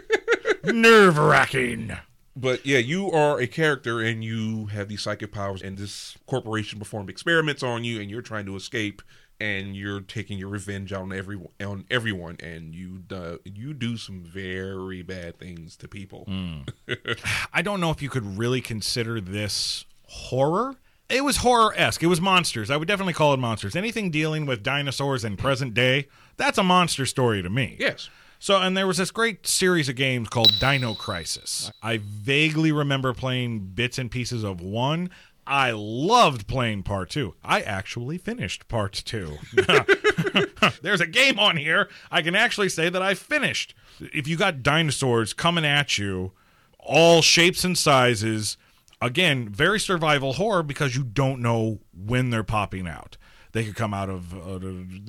Nerve 0.64 1.16
wracking. 1.16 1.96
But 2.36 2.66
yeah, 2.66 2.78
you 2.78 3.10
are 3.10 3.38
a 3.38 3.46
character 3.46 4.00
and 4.00 4.24
you 4.24 4.66
have 4.66 4.88
these 4.88 5.02
psychic 5.02 5.32
powers, 5.32 5.62
and 5.62 5.78
this 5.78 6.16
corporation 6.26 6.78
performed 6.78 7.08
experiments 7.08 7.62
on 7.62 7.84
you, 7.84 8.00
and 8.00 8.10
you're 8.10 8.22
trying 8.22 8.46
to 8.46 8.56
escape, 8.56 9.02
and 9.40 9.76
you're 9.76 10.00
taking 10.00 10.38
your 10.38 10.48
revenge 10.48 10.92
on 10.92 11.12
everyone, 11.12 11.52
on 11.60 11.84
everyone, 11.90 12.36
and 12.40 12.74
you 12.74 12.98
do, 12.98 13.38
you 13.44 13.72
do 13.72 13.96
some 13.96 14.22
very 14.22 15.02
bad 15.02 15.38
things 15.38 15.76
to 15.76 15.88
people. 15.88 16.24
Hmm. 16.24 16.60
I 17.52 17.62
don't 17.62 17.80
know 17.80 17.90
if 17.90 18.02
you 18.02 18.10
could 18.10 18.36
really 18.36 18.60
consider 18.60 19.20
this 19.20 19.84
horror. 20.08 20.76
It 21.08 21.22
was 21.22 21.38
horror 21.38 21.74
esque. 21.76 22.02
It 22.02 22.06
was 22.06 22.20
monsters. 22.20 22.70
I 22.70 22.76
would 22.76 22.88
definitely 22.88 23.12
call 23.12 23.34
it 23.34 23.36
monsters. 23.36 23.76
Anything 23.76 24.10
dealing 24.10 24.46
with 24.46 24.62
dinosaurs 24.62 25.24
in 25.24 25.36
present 25.36 25.74
day, 25.74 26.08
that's 26.36 26.58
a 26.58 26.62
monster 26.62 27.06
story 27.06 27.42
to 27.42 27.50
me. 27.50 27.76
Yes, 27.78 28.08
So, 28.44 28.60
and 28.60 28.76
there 28.76 28.86
was 28.86 28.98
this 28.98 29.10
great 29.10 29.46
series 29.46 29.88
of 29.88 29.96
games 29.96 30.28
called 30.28 30.52
Dino 30.60 30.92
Crisis. 30.92 31.72
I 31.82 31.96
vaguely 31.96 32.72
remember 32.72 33.14
playing 33.14 33.70
bits 33.74 33.96
and 33.96 34.10
pieces 34.10 34.44
of 34.44 34.60
one. 34.60 35.08
I 35.46 35.70
loved 35.74 36.46
playing 36.46 36.82
part 36.82 37.08
two. 37.08 37.36
I 37.42 37.62
actually 37.62 38.18
finished 38.18 38.68
part 38.68 38.92
two. 38.92 39.38
There's 40.82 41.00
a 41.00 41.06
game 41.06 41.38
on 41.38 41.56
here. 41.56 41.88
I 42.10 42.20
can 42.20 42.34
actually 42.34 42.68
say 42.68 42.90
that 42.90 43.00
I 43.00 43.14
finished. 43.14 43.74
If 43.98 44.28
you 44.28 44.36
got 44.36 44.62
dinosaurs 44.62 45.32
coming 45.32 45.64
at 45.64 45.96
you, 45.96 46.32
all 46.78 47.22
shapes 47.22 47.64
and 47.64 47.78
sizes, 47.78 48.58
again, 49.00 49.48
very 49.48 49.80
survival 49.80 50.34
horror 50.34 50.62
because 50.62 50.94
you 50.94 51.02
don't 51.02 51.40
know 51.40 51.78
when 51.94 52.28
they're 52.28 52.44
popping 52.44 52.86
out. 52.86 53.16
They 53.54 53.64
could 53.64 53.76
come 53.76 53.94
out 53.94 54.10
of 54.10 54.34
uh, 54.34 54.58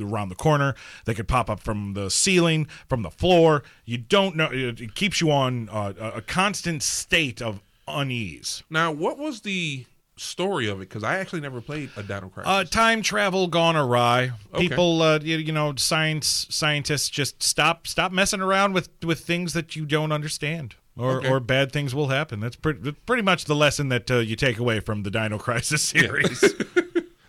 around 0.05 0.29
the 0.29 0.35
corner. 0.35 0.75
They 1.05 1.13
could 1.13 1.27
pop 1.27 1.49
up 1.49 1.59
from 1.59 1.93
the 1.95 2.09
ceiling, 2.09 2.67
from 2.87 3.01
the 3.01 3.09
floor. 3.11 3.63
You 3.83 3.97
don't 3.97 4.35
know. 4.37 4.49
It 4.51 4.95
keeps 4.95 5.19
you 5.19 5.31
on 5.31 5.67
uh, 5.69 5.93
a 6.15 6.21
constant 6.21 6.81
state 6.83 7.41
of 7.41 7.59
unease. 7.87 8.63
Now, 8.69 8.91
what 8.91 9.17
was 9.17 9.41
the 9.41 9.85
story 10.17 10.67
of 10.67 10.77
it? 10.77 10.87
Because 10.89 11.03
I 11.03 11.17
actually 11.17 11.41
never 11.41 11.59
played 11.59 11.89
a 11.97 12.03
Dino 12.03 12.29
Crisis. 12.29 12.49
Uh, 12.49 12.63
time 12.63 13.01
travel 13.01 13.47
gone 13.47 13.75
awry. 13.75 14.31
Okay. 14.53 14.69
People, 14.69 15.01
uh, 15.01 15.19
you, 15.21 15.37
you 15.37 15.51
know, 15.51 15.73
science 15.75 16.47
scientists 16.49 17.09
just 17.09 17.41
stop 17.43 17.87
stop 17.87 18.11
messing 18.11 18.41
around 18.41 18.73
with 18.73 18.89
with 19.03 19.21
things 19.21 19.53
that 19.53 19.75
you 19.75 19.85
don't 19.85 20.11
understand. 20.11 20.75
Or, 20.97 21.17
Okay. 21.17 21.29
or 21.29 21.41
bad 21.41 21.73
things 21.73 21.93
will 21.93 22.07
happen. 22.07 22.39
That's 22.39 22.55
pretty, 22.55 22.93
pretty 23.05 23.21
much 23.21 23.43
the 23.45 23.55
lesson 23.55 23.89
that 23.89 24.09
uh, 24.09 24.19
you 24.19 24.37
take 24.37 24.57
away 24.59 24.79
from 24.79 25.03
the 25.03 25.11
Dino 25.11 25.37
Crisis 25.37 25.81
series. 25.81 26.41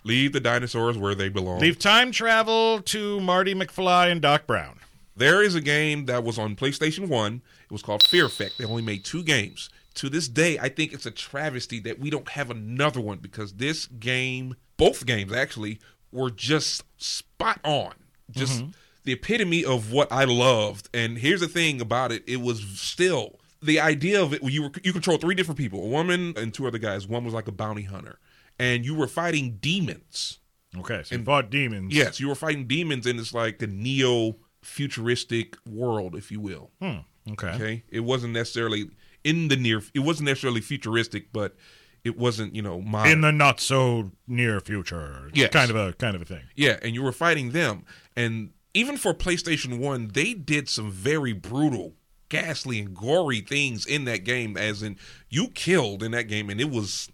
Leave 0.07 0.33
the 0.33 0.41
dinosaurs 0.41 0.97
where 0.97 1.17
they 1.17 1.29
belong. 1.29 1.59
Leave 1.59 1.81
time 1.81 2.13
travel 2.13 2.81
to 2.81 3.19
Marty 3.21 3.55
McFly 3.55 4.13
and 4.13 4.23
Doc 4.23 4.47
Brown. 4.47 4.79
There 5.17 5.43
is 5.43 5.57
a 5.57 5.61
game 5.61 6.07
that 6.07 6.23
was 6.23 6.39
on 6.39 6.55
PlayStation 6.55 7.09
1. 7.09 7.43
It 7.65 7.73
was 7.73 7.83
called 7.83 8.05
Fear 8.05 8.27
Effect. 8.27 8.57
They 8.57 8.65
only 8.65 8.83
made 8.83 9.05
two 9.05 9.25
games. 9.25 9.69
To 9.95 10.09
this 10.09 10.29
day, 10.29 10.61
I 10.61 10.69
think 10.69 10.93
it's 10.93 11.07
a 11.07 11.11
travesty 11.11 11.81
that 11.81 11.99
we 11.99 12.11
don't 12.11 12.29
have 12.29 12.51
another 12.51 13.01
one 13.01 13.19
because 13.19 13.55
this 13.55 13.87
game, 13.87 14.55
both 14.77 15.07
games 15.07 15.33
actually, 15.33 15.81
were 16.13 16.31
just 16.31 16.85
spot 17.03 17.59
on. 17.65 17.95
Just 18.31 18.61
mm-hmm. 18.61 18.71
the 19.03 19.13
epitome 19.13 19.65
of 19.65 19.91
what 19.91 20.13
I 20.13 20.23
loved. 20.23 20.89
And 20.95 21.19
here's 21.19 21.41
the 21.41 21.49
thing 21.49 21.81
about 21.81 22.13
it 22.13 22.23
it 22.29 22.41
was 22.41 22.63
still 22.79 23.41
the 23.61 23.81
idea 23.81 24.23
of 24.23 24.33
it 24.33 24.43
you 24.45 24.63
were 24.65 24.71
you 24.85 24.93
control 24.93 25.17
three 25.17 25.35
different 25.35 25.59
people 25.59 25.83
a 25.83 25.89
woman 25.89 26.35
and 26.37 26.53
two 26.53 26.67
other 26.67 26.79
guys 26.79 27.09
one 27.09 27.25
was 27.25 27.33
like 27.33 27.49
a 27.49 27.53
bounty 27.53 27.83
hunter 27.83 28.19
and 28.59 28.85
you 28.85 28.95
were 28.95 29.07
fighting 29.07 29.59
demons 29.61 30.39
Okay, 30.79 31.03
so 31.05 31.17
you 31.17 31.25
fought 31.25 31.51
demons. 31.51 31.95
Yes, 31.95 32.21
you 32.21 32.29
were 32.29 32.35
fighting 32.35 32.67
demons 32.67 33.07
in 33.07 33.17
this 33.17 33.33
like 33.33 33.61
a 33.63 33.67
neo 33.67 34.37
futuristic 34.63 35.57
world, 35.67 36.15
if 36.15 36.31
you 36.31 36.41
will. 36.41 36.71
Hmm, 36.81 36.99
okay. 37.33 37.49
Okay, 37.49 37.83
it 37.89 38.01
wasn't 38.01 38.33
necessarily 38.33 38.91
in 39.25 39.49
the 39.49 39.57
near. 39.57 39.83
It 39.95 40.01
wasn't 40.01 40.27
necessarily 40.27 40.61
futuristic, 40.61 41.33
but 41.33 41.57
it 42.05 42.19
wasn't 42.19 42.55
you 42.55 42.63
know 42.63 42.81
modern. 42.81 43.13
In 43.13 43.21
the 43.23 43.33
not 43.33 43.61
so 43.61 44.13
near 44.27 44.61
future. 44.61 45.31
Yes. 45.33 45.51
Kind 45.51 45.71
of 45.71 45.77
a 45.77 45.93
kind 45.95 46.15
of 46.15 46.23
a 46.23 46.27
thing. 46.27 46.43
Yeah, 46.55 46.79
and 46.83 46.95
you 46.95 47.03
were 47.03 47.13
fighting 47.13 47.53
them. 47.53 47.85
And 48.15 48.51
even 48.75 48.97
for 48.99 49.15
PlayStation 49.15 49.79
1, 49.79 50.09
they 50.09 50.35
did 50.35 50.69
some 50.69 50.91
very 50.91 51.33
brutal, 51.33 51.95
ghastly, 52.29 52.81
and 52.81 52.95
gory 52.95 53.41
things 53.41 53.87
in 53.87 54.05
that 54.05 54.25
game, 54.25 54.57
as 54.57 54.83
in 54.83 54.99
you 55.31 55.49
killed 55.49 56.03
in 56.03 56.11
that 56.13 56.25
game, 56.25 56.51
and 56.51 56.61
it 56.61 56.71
was. 56.71 57.09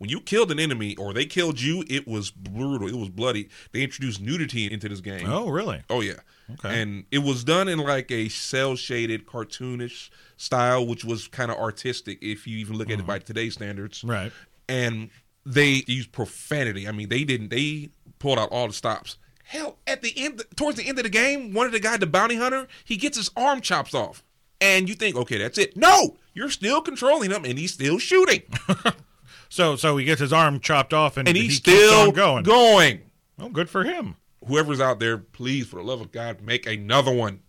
When 0.00 0.08
you 0.08 0.20
killed 0.20 0.50
an 0.50 0.58
enemy 0.58 0.96
or 0.96 1.12
they 1.12 1.26
killed 1.26 1.60
you, 1.60 1.84
it 1.86 2.08
was 2.08 2.30
brutal. 2.30 2.88
It 2.88 2.96
was 2.96 3.10
bloody. 3.10 3.50
They 3.72 3.82
introduced 3.82 4.18
nudity 4.18 4.72
into 4.72 4.88
this 4.88 5.02
game. 5.02 5.28
Oh, 5.28 5.50
really? 5.50 5.82
Oh 5.90 6.00
yeah. 6.00 6.20
Okay. 6.54 6.80
And 6.80 7.04
it 7.10 7.18
was 7.18 7.44
done 7.44 7.68
in 7.68 7.78
like 7.78 8.10
a 8.10 8.30
cell 8.30 8.76
shaded, 8.76 9.26
cartoonish 9.26 10.08
style, 10.38 10.86
which 10.86 11.04
was 11.04 11.28
kind 11.28 11.50
of 11.50 11.58
artistic 11.58 12.18
if 12.22 12.46
you 12.46 12.56
even 12.56 12.78
look 12.78 12.88
at 12.90 12.98
it 12.98 13.06
by 13.06 13.18
today's 13.18 13.54
standards. 13.54 13.98
Mm-hmm. 13.98 14.10
Right. 14.10 14.32
And 14.70 15.10
they 15.44 15.84
used 15.86 16.12
profanity. 16.12 16.88
I 16.88 16.92
mean, 16.92 17.10
they 17.10 17.24
didn't. 17.24 17.50
They 17.50 17.90
pulled 18.18 18.38
out 18.38 18.50
all 18.50 18.66
the 18.66 18.72
stops. 18.72 19.18
Hell, 19.44 19.78
at 19.86 20.00
the 20.00 20.12
end, 20.16 20.42
towards 20.56 20.78
the 20.78 20.88
end 20.88 20.98
of 20.98 21.04
the 21.04 21.10
game, 21.10 21.52
one 21.52 21.66
of 21.66 21.72
the 21.72 21.80
guy, 21.80 21.96
the 21.96 22.06
bounty 22.06 22.36
hunter, 22.36 22.68
he 22.84 22.96
gets 22.96 23.16
his 23.16 23.30
arm 23.36 23.60
chopped 23.60 23.94
off, 23.94 24.22
and 24.60 24.88
you 24.88 24.94
think, 24.94 25.16
okay, 25.16 25.38
that's 25.38 25.58
it. 25.58 25.76
No, 25.76 26.16
you're 26.34 26.50
still 26.50 26.80
controlling 26.80 27.32
him, 27.32 27.44
and 27.44 27.58
he's 27.58 27.74
still 27.74 27.98
shooting, 27.98 28.42
So 29.50 29.76
so 29.76 29.96
he 29.96 30.04
gets 30.06 30.20
his 30.20 30.32
arm 30.32 30.60
chopped 30.60 30.94
off 30.94 31.16
and, 31.16 31.28
and 31.28 31.36
he 31.36 31.44
he's 31.44 31.60
keeps 31.60 31.78
still 31.78 32.08
on 32.08 32.10
going. 32.12 32.44
going. 32.44 33.00
Oh, 33.38 33.48
good 33.50 33.68
for 33.68 33.84
him. 33.84 34.16
Whoever's 34.46 34.80
out 34.80 35.00
there, 35.00 35.18
please, 35.18 35.66
for 35.66 35.76
the 35.76 35.82
love 35.82 36.00
of 36.00 36.12
God, 36.12 36.40
make 36.40 36.66
another 36.66 37.12
one. 37.12 37.40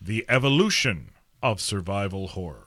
The 0.00 0.26
evolution 0.28 1.10
of 1.42 1.60
survival 1.60 2.28
horror. 2.28 2.66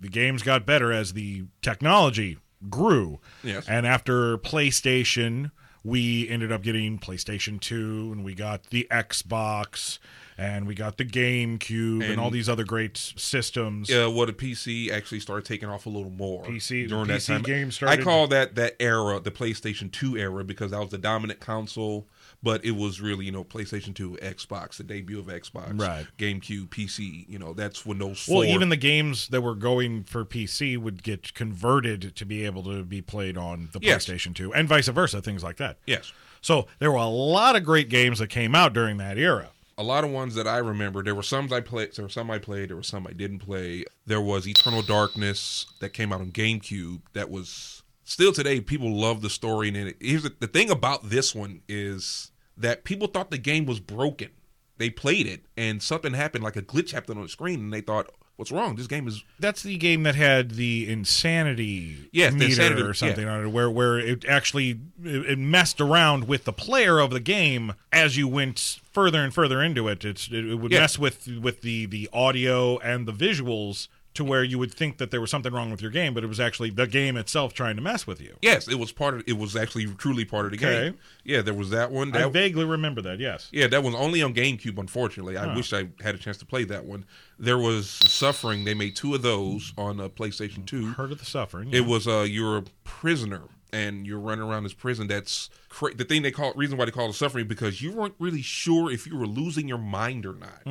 The 0.00 0.08
games 0.08 0.42
got 0.42 0.66
better 0.66 0.92
as 0.92 1.12
the 1.12 1.44
technology 1.62 2.38
grew. 2.70 3.20
Yes. 3.42 3.68
And 3.68 3.86
after 3.86 4.38
PlayStation, 4.38 5.50
we 5.84 6.28
ended 6.28 6.50
up 6.50 6.62
getting 6.62 6.98
PlayStation 6.98 7.60
2 7.60 8.10
and 8.12 8.24
we 8.24 8.34
got 8.34 8.70
the 8.70 8.86
Xbox 8.90 9.98
and 10.36 10.66
we 10.66 10.74
got 10.74 10.96
the 10.98 11.04
GameCube 11.04 12.02
and, 12.02 12.02
And- 12.02 12.20
all 12.20 12.30
these 12.30 12.48
other 12.48 12.64
great 12.64 12.96
s- 12.96 13.14
systems. 13.16 13.88
Yeah, 13.90 14.06
well, 14.06 14.26
the 14.26 14.32
PC 14.32 14.90
actually 14.90 15.20
started 15.20 15.44
taking 15.46 15.68
off 15.68 15.86
a 15.86 15.90
little 15.90 16.10
more. 16.10 16.44
PC 16.44 16.88
during 16.88 17.06
that 17.08 17.20
PC 17.20 17.26
time. 17.26 17.42
games 17.42 17.74
started- 17.76 18.00
I 18.00 18.02
call 18.04 18.26
that 18.28 18.54
that 18.56 18.76
era 18.80 19.20
the 19.20 19.30
PlayStation 19.30 19.90
Two 19.92 20.16
era 20.16 20.44
because 20.44 20.70
that 20.72 20.80
was 20.80 20.90
the 20.90 20.98
dominant 20.98 21.40
console. 21.40 22.06
But 22.42 22.62
it 22.62 22.72
was 22.72 23.00
really, 23.00 23.24
you 23.24 23.32
know, 23.32 23.42
PlayStation 23.42 23.94
Two, 23.94 24.18
Xbox, 24.20 24.76
the 24.76 24.82
debut 24.84 25.18
of 25.18 25.26
Xbox, 25.28 25.80
Right. 25.80 26.06
GameCube, 26.18 26.68
PC. 26.68 27.24
You 27.26 27.38
know, 27.38 27.54
that's 27.54 27.86
when 27.86 27.96
those. 27.98 28.28
Well, 28.28 28.42
four, 28.42 28.44
even 28.44 28.68
the 28.68 28.76
games 28.76 29.28
that 29.28 29.40
were 29.40 29.54
going 29.54 30.04
for 30.04 30.26
PC 30.26 30.76
would 30.76 31.02
get 31.02 31.32
converted 31.32 32.14
to 32.16 32.26
be 32.26 32.44
able 32.44 32.62
to 32.64 32.84
be 32.84 33.00
played 33.00 33.38
on 33.38 33.70
the 33.72 33.78
Yes. 33.80 34.04
PlayStation 34.04 34.34
2 34.34 34.52
and 34.52 34.68
vice 34.68 34.88
versa, 34.88 35.22
things 35.22 35.42
like 35.42 35.56
that. 35.56 35.78
yes, 35.86 36.12
So 36.42 36.66
there 36.80 36.90
were 36.90 36.98
a 36.98 37.06
lot 37.06 37.56
of 37.56 37.64
great 37.64 37.88
games 37.88 38.18
that 38.18 38.26
came 38.28 38.54
out 38.54 38.74
during 38.74 38.98
that 38.98 39.16
era. 39.16 39.48
A 39.76 39.82
lot 39.82 40.04
of 40.04 40.10
ones 40.10 40.34
that 40.34 40.46
I 40.46 40.58
remember. 40.58 41.02
There 41.02 41.14
were 41.14 41.22
some 41.22 41.52
I 41.52 41.60
played. 41.60 41.94
There 41.94 42.04
were 42.04 42.08
some 42.10 42.30
I 42.30 42.38
played. 42.38 42.70
There 42.70 42.76
were 42.76 42.82
some 42.82 43.06
I 43.06 43.12
didn't 43.12 43.40
play. 43.40 43.84
There 44.06 44.20
was 44.20 44.46
Eternal 44.46 44.82
Darkness 44.82 45.66
that 45.80 45.90
came 45.90 46.12
out 46.12 46.20
on 46.20 46.30
GameCube. 46.30 47.00
That 47.12 47.30
was 47.30 47.82
still 48.04 48.32
today. 48.32 48.60
People 48.60 48.94
love 48.94 49.22
the 49.22 49.30
story, 49.30 49.68
and 49.68 49.76
it, 49.76 49.96
here's 50.00 50.22
the, 50.22 50.34
the 50.38 50.46
thing 50.46 50.70
about 50.70 51.10
this 51.10 51.34
one 51.34 51.62
is 51.68 52.30
that 52.56 52.84
people 52.84 53.08
thought 53.08 53.30
the 53.30 53.38
game 53.38 53.66
was 53.66 53.80
broken. 53.80 54.30
They 54.76 54.90
played 54.90 55.26
it, 55.26 55.42
and 55.56 55.82
something 55.82 56.14
happened, 56.14 56.44
like 56.44 56.56
a 56.56 56.62
glitch 56.62 56.92
happened 56.92 57.18
on 57.18 57.24
the 57.24 57.28
screen, 57.28 57.60
and 57.60 57.72
they 57.72 57.80
thought, 57.80 58.10
"What's 58.36 58.50
wrong? 58.50 58.76
This 58.76 58.86
game 58.86 59.06
is 59.06 59.22
That's 59.38 59.62
the 59.62 59.76
game 59.76 60.02
that 60.04 60.14
had 60.14 60.52
the 60.52 60.90
insanity 60.90 62.08
Yes, 62.12 62.32
the 62.32 62.38
meter 62.38 62.50
insanity- 62.50 62.82
or 62.82 62.94
something 62.94 63.24
yeah. 63.26 63.32
on 63.34 63.44
it, 63.44 63.48
where 63.48 63.70
where 63.70 63.98
it 63.98 64.24
actually 64.26 64.80
it, 65.04 65.30
it 65.30 65.38
messed 65.38 65.80
around 65.80 66.26
with 66.26 66.44
the 66.44 66.52
player 66.52 66.98
of 66.98 67.10
the 67.10 67.20
game 67.20 67.74
as 67.92 68.16
you 68.16 68.26
went 68.28 68.80
further 68.92 69.22
and 69.22 69.32
further 69.34 69.62
into 69.62 69.88
it. 69.88 70.04
It's 70.04 70.28
it, 70.28 70.44
it 70.46 70.54
would 70.56 70.72
Yeah. 70.72 70.80
mess 70.80 70.98
with 70.98 71.26
with 71.40 71.60
the 71.62 71.86
the 71.86 72.08
audio 72.12 72.78
and 72.78 73.06
the 73.06 73.12
visuals 73.12 73.88
to 74.14 74.24
where 74.24 74.42
you 74.44 74.58
would 74.58 74.72
think 74.72 74.98
that 74.98 75.10
there 75.10 75.20
was 75.20 75.30
something 75.30 75.52
wrong 75.52 75.70
with 75.70 75.82
your 75.82 75.90
game, 75.90 76.14
but 76.14 76.22
it 76.24 76.28
was 76.28 76.38
actually 76.40 76.70
the 76.70 76.86
game 76.86 77.16
itself 77.16 77.52
trying 77.52 77.76
to 77.76 77.82
mess 77.82 78.06
with 78.06 78.20
you. 78.20 78.36
yes." 78.42 78.68
It 78.68 78.78
was 78.78 78.92
part 78.92 79.14
of. 79.14 79.22
It 79.26 79.36
was 79.36 79.56
actually 79.56 79.86
truly 79.94 80.24
part 80.24 80.46
of 80.46 80.52
the 80.52 80.56
Okay. 80.58 80.84
game. 80.90 80.98
Yeah, 81.24 81.42
there 81.42 81.54
was 81.54 81.70
that 81.70 81.90
one. 81.90 82.14
I 82.14 82.20
That, 82.20 82.32
vaguely 82.32 82.64
remember 82.64 83.02
that. 83.02 83.18
Yes. 83.20 83.48
Yeah, 83.52 83.66
that 83.68 83.82
was 83.82 83.94
only 83.94 84.22
on 84.22 84.32
GameCube. 84.34 84.78
Unfortunately, 84.78 85.36
I 85.36 85.54
wish 85.54 85.72
I 85.72 85.88
had 86.02 86.14
a 86.14 86.18
chance 86.18 86.36
to 86.38 86.46
play 86.46 86.64
that 86.64 86.84
one. 86.84 87.04
There 87.38 87.58
was 87.58 87.88
Suffering. 87.90 88.64
They 88.64 88.74
made 88.74 88.94
two 88.96 89.14
of 89.14 89.22
those 89.22 89.72
on 89.76 90.00
uh, 90.00 90.08
PlayStation 90.08 90.64
Two. 90.64 90.86
Heard 90.92 91.10
of 91.12 91.18
the 91.18 91.24
suffering. 91.24 91.72
It 91.72 91.84
was 91.84 92.06
uh, 92.06 92.20
you're 92.28 92.58
a 92.58 92.62
prisoner 92.84 93.42
and 93.74 94.06
you're 94.06 94.20
running 94.20 94.44
around 94.44 94.62
this 94.62 94.72
prison. 94.72 95.08
That's 95.08 95.50
cra- 95.68 95.94
the 95.94 96.04
thing 96.04 96.22
they 96.22 96.30
call 96.30 96.52
the 96.52 96.58
reason 96.58 96.78
why 96.78 96.84
they 96.84 96.90
call 96.90 97.10
it 97.10 97.14
suffering 97.14 97.46
because 97.48 97.82
you 97.82 97.92
weren't 97.92 98.14
really 98.18 98.42
sure 98.42 98.90
if 98.90 99.06
you 99.06 99.16
were 99.18 99.26
losing 99.26 99.66
your 99.68 99.78
mind 99.78 100.24
or 100.24 100.34
not 100.34 100.62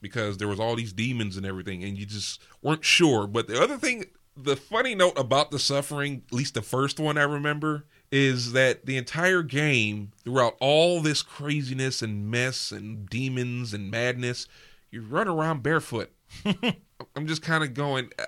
because 0.00 0.38
there 0.38 0.48
was 0.48 0.60
all 0.60 0.76
these 0.76 0.92
demons 0.92 1.36
and 1.36 1.46
everything, 1.46 1.82
and 1.82 1.96
you 1.98 2.06
just 2.06 2.40
weren't 2.62 2.84
sure. 2.84 3.26
But 3.26 3.48
the 3.48 3.60
other 3.60 3.76
thing, 3.78 4.04
the 4.36 4.56
funny 4.56 4.94
note 4.94 5.18
about 5.18 5.50
the 5.50 5.58
suffering, 5.58 6.22
at 6.28 6.34
least 6.34 6.54
the 6.54 6.62
first 6.62 7.00
one 7.00 7.18
I 7.18 7.22
remember, 7.22 7.84
is 8.12 8.52
that 8.52 8.86
the 8.86 8.96
entire 8.96 9.42
game, 9.42 10.12
throughout 10.24 10.56
all 10.60 11.00
this 11.00 11.22
craziness 11.22 12.02
and 12.02 12.30
mess 12.30 12.72
and 12.72 13.08
demons 13.08 13.72
and 13.72 13.90
madness, 13.90 14.46
you 14.90 15.02
run 15.02 15.28
around 15.28 15.62
barefoot. 15.62 16.10
I'm 17.16 17.26
just 17.26 17.42
kind 17.42 17.64
of 17.64 17.74
going. 17.74 18.10
Uh, 18.18 18.24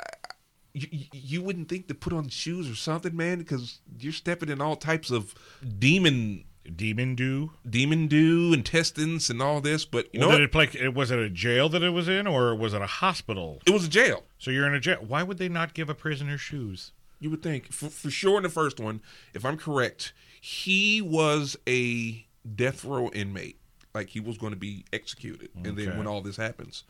you, 0.75 0.89
you- 1.13 1.43
wouldn't 1.43 1.69
think 1.69 1.89
to 1.89 1.95
put 1.95 2.13
on 2.13 2.29
shoes 2.29 2.71
or 2.71 2.75
something, 2.75 3.17
man, 3.17 3.39
because 3.39 3.81
you're 3.99 4.13
stepping 4.13 4.49
in 4.49 4.61
all 4.61 4.77
types 4.77 5.11
of 5.11 5.35
demon, 5.79 6.45
Demon 6.77 7.15
Dew. 7.15 7.51
demon 7.69 8.07
dew, 8.07 8.53
intestines, 8.53 9.29
and 9.29 9.43
all 9.43 9.61
this. 9.61 9.85
But 9.85 10.09
you 10.15 10.21
Well, 10.21 10.31
know, 10.31 10.39
did 10.39 10.55
what? 10.55 10.65
it 10.65 10.73
play? 10.75 10.89
Was 10.89 11.11
it 11.11 11.19
a 11.19 11.29
jail 11.29 11.69
that 11.71 11.83
it 11.83 11.91
was 11.91 12.09
in, 12.09 12.27
or 12.27 12.55
was 12.55 12.73
it 12.75 12.81
a 12.83 12.87
hospital? 12.87 13.61
it 13.67 13.71
was 13.71 13.85
a 13.85 13.89
jail. 13.89 14.23
So 14.39 14.51
you're 14.51 14.67
in 14.67 14.75
a 14.75 14.81
jail. 14.81 14.99
Why 15.07 15.23
would 15.23 15.39
they 15.39 15.49
not 15.49 15.75
give 15.75 15.89
a 15.91 15.95
prisoner 15.95 16.39
shoes? 16.39 16.93
You 17.21 17.31
would 17.31 17.43
think, 17.43 17.73
for, 17.73 17.89
for 17.89 18.11
sure, 18.11 18.37
in 18.37 18.43
the 18.43 18.49
first 18.49 18.81
one, 18.81 19.01
if 19.35 19.45
I'm 19.45 19.57
correct, 19.57 20.13
he 20.41 21.01
was 21.01 21.57
a 21.69 22.27
death 22.57 22.85
row 22.85 23.11
inmate. 23.13 23.59
Like 23.95 24.09
he 24.09 24.21
was 24.21 24.39
going 24.39 24.53
to 24.53 24.59
be 24.59 24.85
executed, 24.93 25.51
and 25.55 25.77
then 25.77 25.99
when 25.99 26.07
all 26.07 26.23
this 26.23 26.37
happens, 26.37 26.85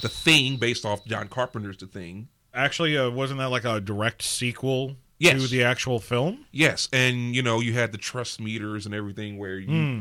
the 0.00 0.08
thing 0.08 0.56
based 0.56 0.86
off 0.86 1.04
John 1.04 1.28
Carpenter's 1.28 1.76
The 1.76 1.86
Thing. 1.86 2.28
Actually, 2.54 2.96
uh, 2.96 3.10
wasn't 3.10 3.38
that 3.38 3.48
like 3.50 3.64
a 3.64 3.80
direct 3.80 4.22
sequel 4.22 4.96
Yes. 5.18 5.42
to 5.42 5.48
the 5.48 5.64
actual 5.64 5.98
film? 5.98 6.46
Yes, 6.52 6.88
and 6.92 7.34
you 7.34 7.42
know 7.42 7.60
you 7.60 7.72
had 7.74 7.92
the 7.92 7.98
trust 7.98 8.40
meters 8.40 8.86
and 8.86 8.94
everything 8.94 9.36
where 9.36 9.58
you 9.58 9.66
Hmm. 9.68 10.00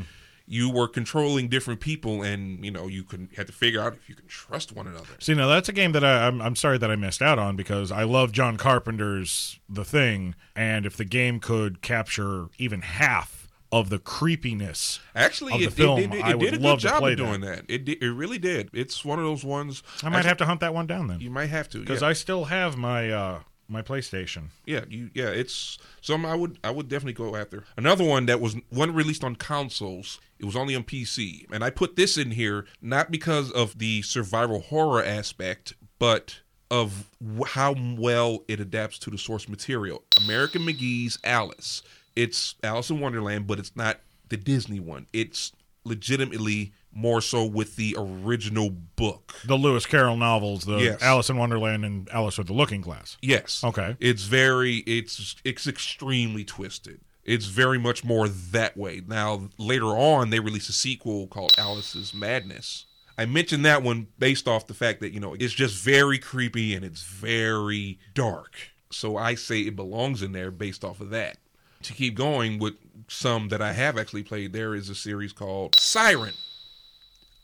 you 0.49 0.69
were 0.69 0.87
controlling 0.87 1.49
different 1.49 1.79
people, 1.81 2.21
and 2.23 2.63
you 2.63 2.71
know 2.71 2.87
you 2.87 3.03
could 3.03 3.27
had 3.35 3.47
to 3.47 3.53
figure 3.53 3.81
out 3.81 3.93
if 3.93 4.07
you 4.07 4.15
can 4.15 4.27
trust 4.27 4.71
one 4.71 4.87
another. 4.87 5.15
See, 5.19 5.33
now 5.33 5.47
that's 5.47 5.67
a 5.67 5.73
game 5.73 5.91
that 5.91 6.05
I, 6.05 6.27
I'm, 6.27 6.41
I'm 6.41 6.55
sorry 6.55 6.77
that 6.77 6.89
I 6.89 6.95
missed 6.95 7.21
out 7.21 7.37
on 7.37 7.55
because 7.57 7.91
I 7.91 8.03
love 8.03 8.31
John 8.31 8.55
Carpenter's 8.57 9.59
The 9.67 9.83
Thing, 9.83 10.35
and 10.55 10.85
if 10.85 10.95
the 10.95 11.03
game 11.05 11.39
could 11.41 11.81
capture 11.81 12.45
even 12.57 12.81
half 12.81 13.36
of 13.71 13.89
the 13.89 13.99
creepiness 13.99 14.99
Actually, 15.15 15.53
of 15.53 15.59
the 15.59 15.65
it, 15.67 15.73
film, 15.73 15.99
it, 15.99 16.11
did, 16.11 16.19
it, 16.19 16.25
I 16.25 16.35
would 16.35 16.51
did 16.51 16.61
a 16.61 16.63
love 16.63 16.79
good 16.79 16.87
job 16.87 17.03
of 17.03 17.17
doing 17.17 17.41
that. 17.41 17.65
It 17.67 17.85
did, 17.85 18.01
it 18.01 18.11
really 18.11 18.37
did. 18.37 18.69
It's 18.73 19.03
one 19.03 19.19
of 19.19 19.25
those 19.25 19.43
ones. 19.43 19.83
I 20.03 20.09
might 20.09 20.25
have 20.25 20.37
to 20.37 20.45
hunt 20.45 20.61
that 20.61 20.73
one 20.73 20.87
down 20.87 21.07
then 21.07 21.19
You 21.19 21.29
might 21.29 21.47
have 21.47 21.69
to 21.69 21.79
because 21.79 22.01
yeah. 22.01 22.07
I 22.09 22.13
still 22.13 22.45
have 22.45 22.77
my 22.77 23.09
uh, 23.11 23.39
my 23.67 23.81
PlayStation. 23.81 24.49
yeah, 24.65 24.85
you 24.89 25.09
yeah. 25.13 25.27
It's 25.29 25.77
some 26.01 26.25
I 26.25 26.35
would 26.35 26.57
I 26.63 26.71
would 26.71 26.87
definitely 26.87 27.13
go 27.13 27.35
after. 27.35 27.65
Another 27.75 28.03
one 28.05 28.25
that 28.27 28.39
was 28.39 28.55
one 28.69 28.93
released 28.93 29.23
on 29.23 29.35
consoles. 29.35 30.19
It 30.39 30.45
was 30.45 30.55
only 30.55 30.75
on 30.75 30.83
PC, 30.83 31.45
and 31.51 31.63
I 31.63 31.69
put 31.69 31.95
this 31.95 32.17
in 32.17 32.31
here 32.31 32.65
not 32.81 33.11
because 33.11 33.51
of 33.51 33.79
the 33.79 34.01
survival 34.03 34.61
horror 34.61 35.03
aspect, 35.03 35.73
but 35.99 36.41
of 36.69 37.09
w- 37.21 37.45
how 37.45 37.75
well 37.97 38.43
it 38.47 38.59
adapts 38.59 38.99
to 38.99 39.09
the 39.09 39.17
source 39.17 39.47
material. 39.49 40.03
American 40.23 40.61
McGee's 40.63 41.17
Alice. 41.23 41.81
It's 42.17 42.55
Alice 42.63 42.89
in 42.89 42.99
Wonderland, 42.99 43.45
but 43.47 43.59
it's 43.59 43.75
not 43.75 43.99
the 44.29 44.37
Disney 44.37 44.79
one. 44.79 45.05
It's 45.13 45.51
legitimately 45.83 46.73
more 46.91 47.21
so 47.21 47.45
with 47.45 47.75
the 47.75 47.95
original 47.97 48.71
book. 48.71 49.35
The 49.45 49.55
Lewis 49.55 49.85
Carroll 49.85 50.17
novels, 50.17 50.65
the 50.65 50.77
Yes. 50.77 51.01
Alice 51.01 51.29
in 51.29 51.37
Wonderland 51.37 51.85
and 51.85 52.09
Alice 52.09 52.37
with 52.37 52.47
the 52.47 52.53
Looking 52.53 52.81
Glass. 52.81 53.17
Yes. 53.21 53.63
Okay. 53.63 53.95
It's 53.99 54.23
very 54.23 54.77
it's 54.77 55.35
it's 55.43 55.67
extremely 55.67 56.43
twisted. 56.43 57.01
It's 57.23 57.45
very 57.45 57.77
much 57.77 58.03
more 58.03 58.27
that 58.27 58.75
way. 58.75 59.01
Now 59.05 59.49
later 59.57 59.87
on 59.87 60.29
they 60.31 60.39
released 60.39 60.69
a 60.69 60.73
sequel 60.73 61.27
called 61.27 61.53
Alice's 61.57 62.13
Madness. 62.13 62.85
I 63.17 63.25
mentioned 63.25 63.65
that 63.65 63.83
one 63.83 64.07
based 64.19 64.47
off 64.47 64.67
the 64.67 64.73
fact 64.75 64.99
that, 65.01 65.11
you 65.11 65.19
know, 65.19 65.35
it's 65.39 65.53
just 65.53 65.83
very 65.83 66.19
creepy 66.19 66.75
and 66.75 66.85
it's 66.85 67.03
very 67.03 67.99
dark. 68.13 68.53
So 68.91 69.17
I 69.17 69.35
say 69.35 69.61
it 69.61 69.75
belongs 69.75 70.21
in 70.21 70.31
there 70.31 70.51
based 70.51 70.83
off 70.83 71.01
of 71.01 71.09
that. 71.09 71.37
To 71.83 71.93
keep 71.93 72.15
going 72.15 72.59
with 72.59 72.75
some 73.07 73.49
that 73.49 73.61
I 73.61 73.73
have 73.73 73.97
actually 73.97 74.23
played, 74.23 74.53
there 74.53 74.75
is 74.75 74.89
a 74.89 74.95
series 74.95 75.31
called 75.31 75.75
Siren. 75.75 76.33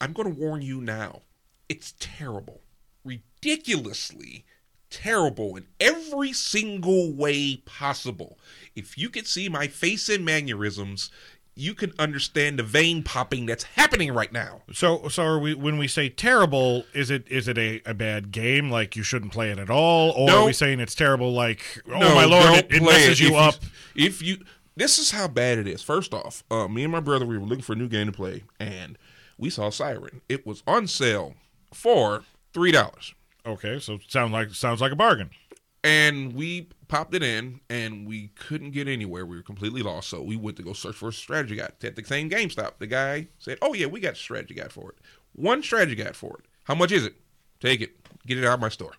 I'm 0.02 0.14
going 0.14 0.34
to 0.34 0.40
warn 0.40 0.62
you 0.62 0.82
now. 0.82 1.22
It's 1.70 1.94
terrible. 2.00 2.62
Ridiculously 3.06 4.46
terrible 4.90 5.56
in 5.56 5.66
every 5.80 6.34
single 6.34 7.14
way 7.14 7.58
possible. 7.66 8.38
If 8.76 8.98
you 8.98 9.10
could 9.10 9.28
see 9.28 9.50
my 9.50 9.68
face 9.68 10.10
and 10.10 10.24
mannerisms, 10.24 11.10
you 11.56 11.74
can 11.76 11.94
understand 12.00 12.58
the 12.58 12.64
vein 12.64 13.04
popping 13.04 13.46
that's 13.46 13.64
happening 13.64 14.12
right 14.14 14.32
now. 14.32 14.62
So, 14.72 15.08
so 15.10 15.24
are 15.24 15.40
we 15.40 15.54
when 15.54 15.78
we 15.78 15.88
say 15.88 16.10
terrible, 16.10 16.84
is 16.94 17.12
it 17.12 17.28
is 17.30 17.48
it 17.48 17.58
a, 17.58 17.82
a 17.86 17.94
bad 17.94 18.32
game 18.32 18.72
like 18.72 18.96
you 18.96 19.04
shouldn't 19.04 19.32
play 19.32 19.52
it 19.52 19.60
at 19.60 19.70
all, 19.70 20.12
or 20.12 20.28
No. 20.28 20.42
are 20.42 20.46
we 20.46 20.54
saying 20.54 20.80
it's 20.80 20.96
terrible 20.96 21.32
like 21.32 21.64
oh 21.88 22.00
No, 22.00 22.16
my 22.16 22.26
lord, 22.26 22.56
it, 22.56 22.72
it 22.74 22.82
messes 22.82 23.20
you 23.20 23.30
If 23.30 23.34
up? 23.36 23.56
If 23.96 24.22
you, 24.24 24.38
this 24.76 24.98
is 24.98 25.12
how 25.12 25.28
bad 25.28 25.60
it 25.60 25.68
is. 25.68 25.84
First 25.84 26.14
off, 26.14 26.44
uh, 26.50 26.68
me 26.68 26.84
and 26.84 26.92
my 26.92 27.00
brother 27.00 27.26
we 27.28 27.38
were 27.38 27.46
looking 27.46 27.62
for 27.64 27.74
a 27.74 27.76
new 27.76 27.88
game 27.88 28.08
to 28.08 28.12
play, 28.12 28.44
and 28.60 28.98
we 29.38 29.50
saw 29.52 29.70
Siren. 29.70 30.22
It 30.30 30.48
was 30.48 30.64
on 30.66 30.88
sale 30.88 31.36
for 31.74 32.24
three 32.54 32.72
dollars, 32.72 33.14
Okay, 33.46 33.78
so 33.80 34.00
sounds 34.08 34.32
like 34.32 34.50
sounds 34.56 34.82
like 34.82 34.92
a 34.92 34.96
bargain. 34.96 35.30
and 35.84 36.34
we 36.34 36.70
popped 36.94 37.16
it 37.16 37.24
in, 37.24 37.60
and 37.72 38.08
we 38.08 38.28
couldn't 38.36 38.70
get 38.70 38.88
anywhere. 38.88 39.26
We 39.26 39.36
were 39.36 39.42
completely 39.42 39.82
lost, 39.82 40.10
so 40.10 40.22
we 40.22 40.36
went 40.36 40.58
to 40.58 40.64
go 40.64 40.74
search 40.74 40.96
for 40.96 41.10
a 41.10 41.14
strategy 41.14 41.56
guide 41.56 41.72
at 41.84 41.96
the 41.96 42.04
same 42.04 42.30
GameStop. 42.30 42.74
The 42.78 42.86
guy 42.86 43.30
said, 43.40 43.58
"Oh 43.64 43.74
yeah, 43.74 43.88
we 43.88 44.00
got 44.00 44.14
a 44.14 44.16
strategy 44.16 44.54
guide 44.54 44.72
for 44.72 44.92
it. 44.92 44.98
One 45.34 45.64
strategy 45.64 45.96
guide 45.96 46.16
for 46.16 46.38
it. 46.38 46.46
How 46.66 46.76
much 46.76 46.92
is 46.92 47.04
it? 47.04 47.16
Take 47.60 47.82
it. 47.82 47.96
Get 48.28 48.38
it 48.38 48.46
out 48.46 48.54
of 48.54 48.60
my 48.60 48.70
store." 48.70 48.94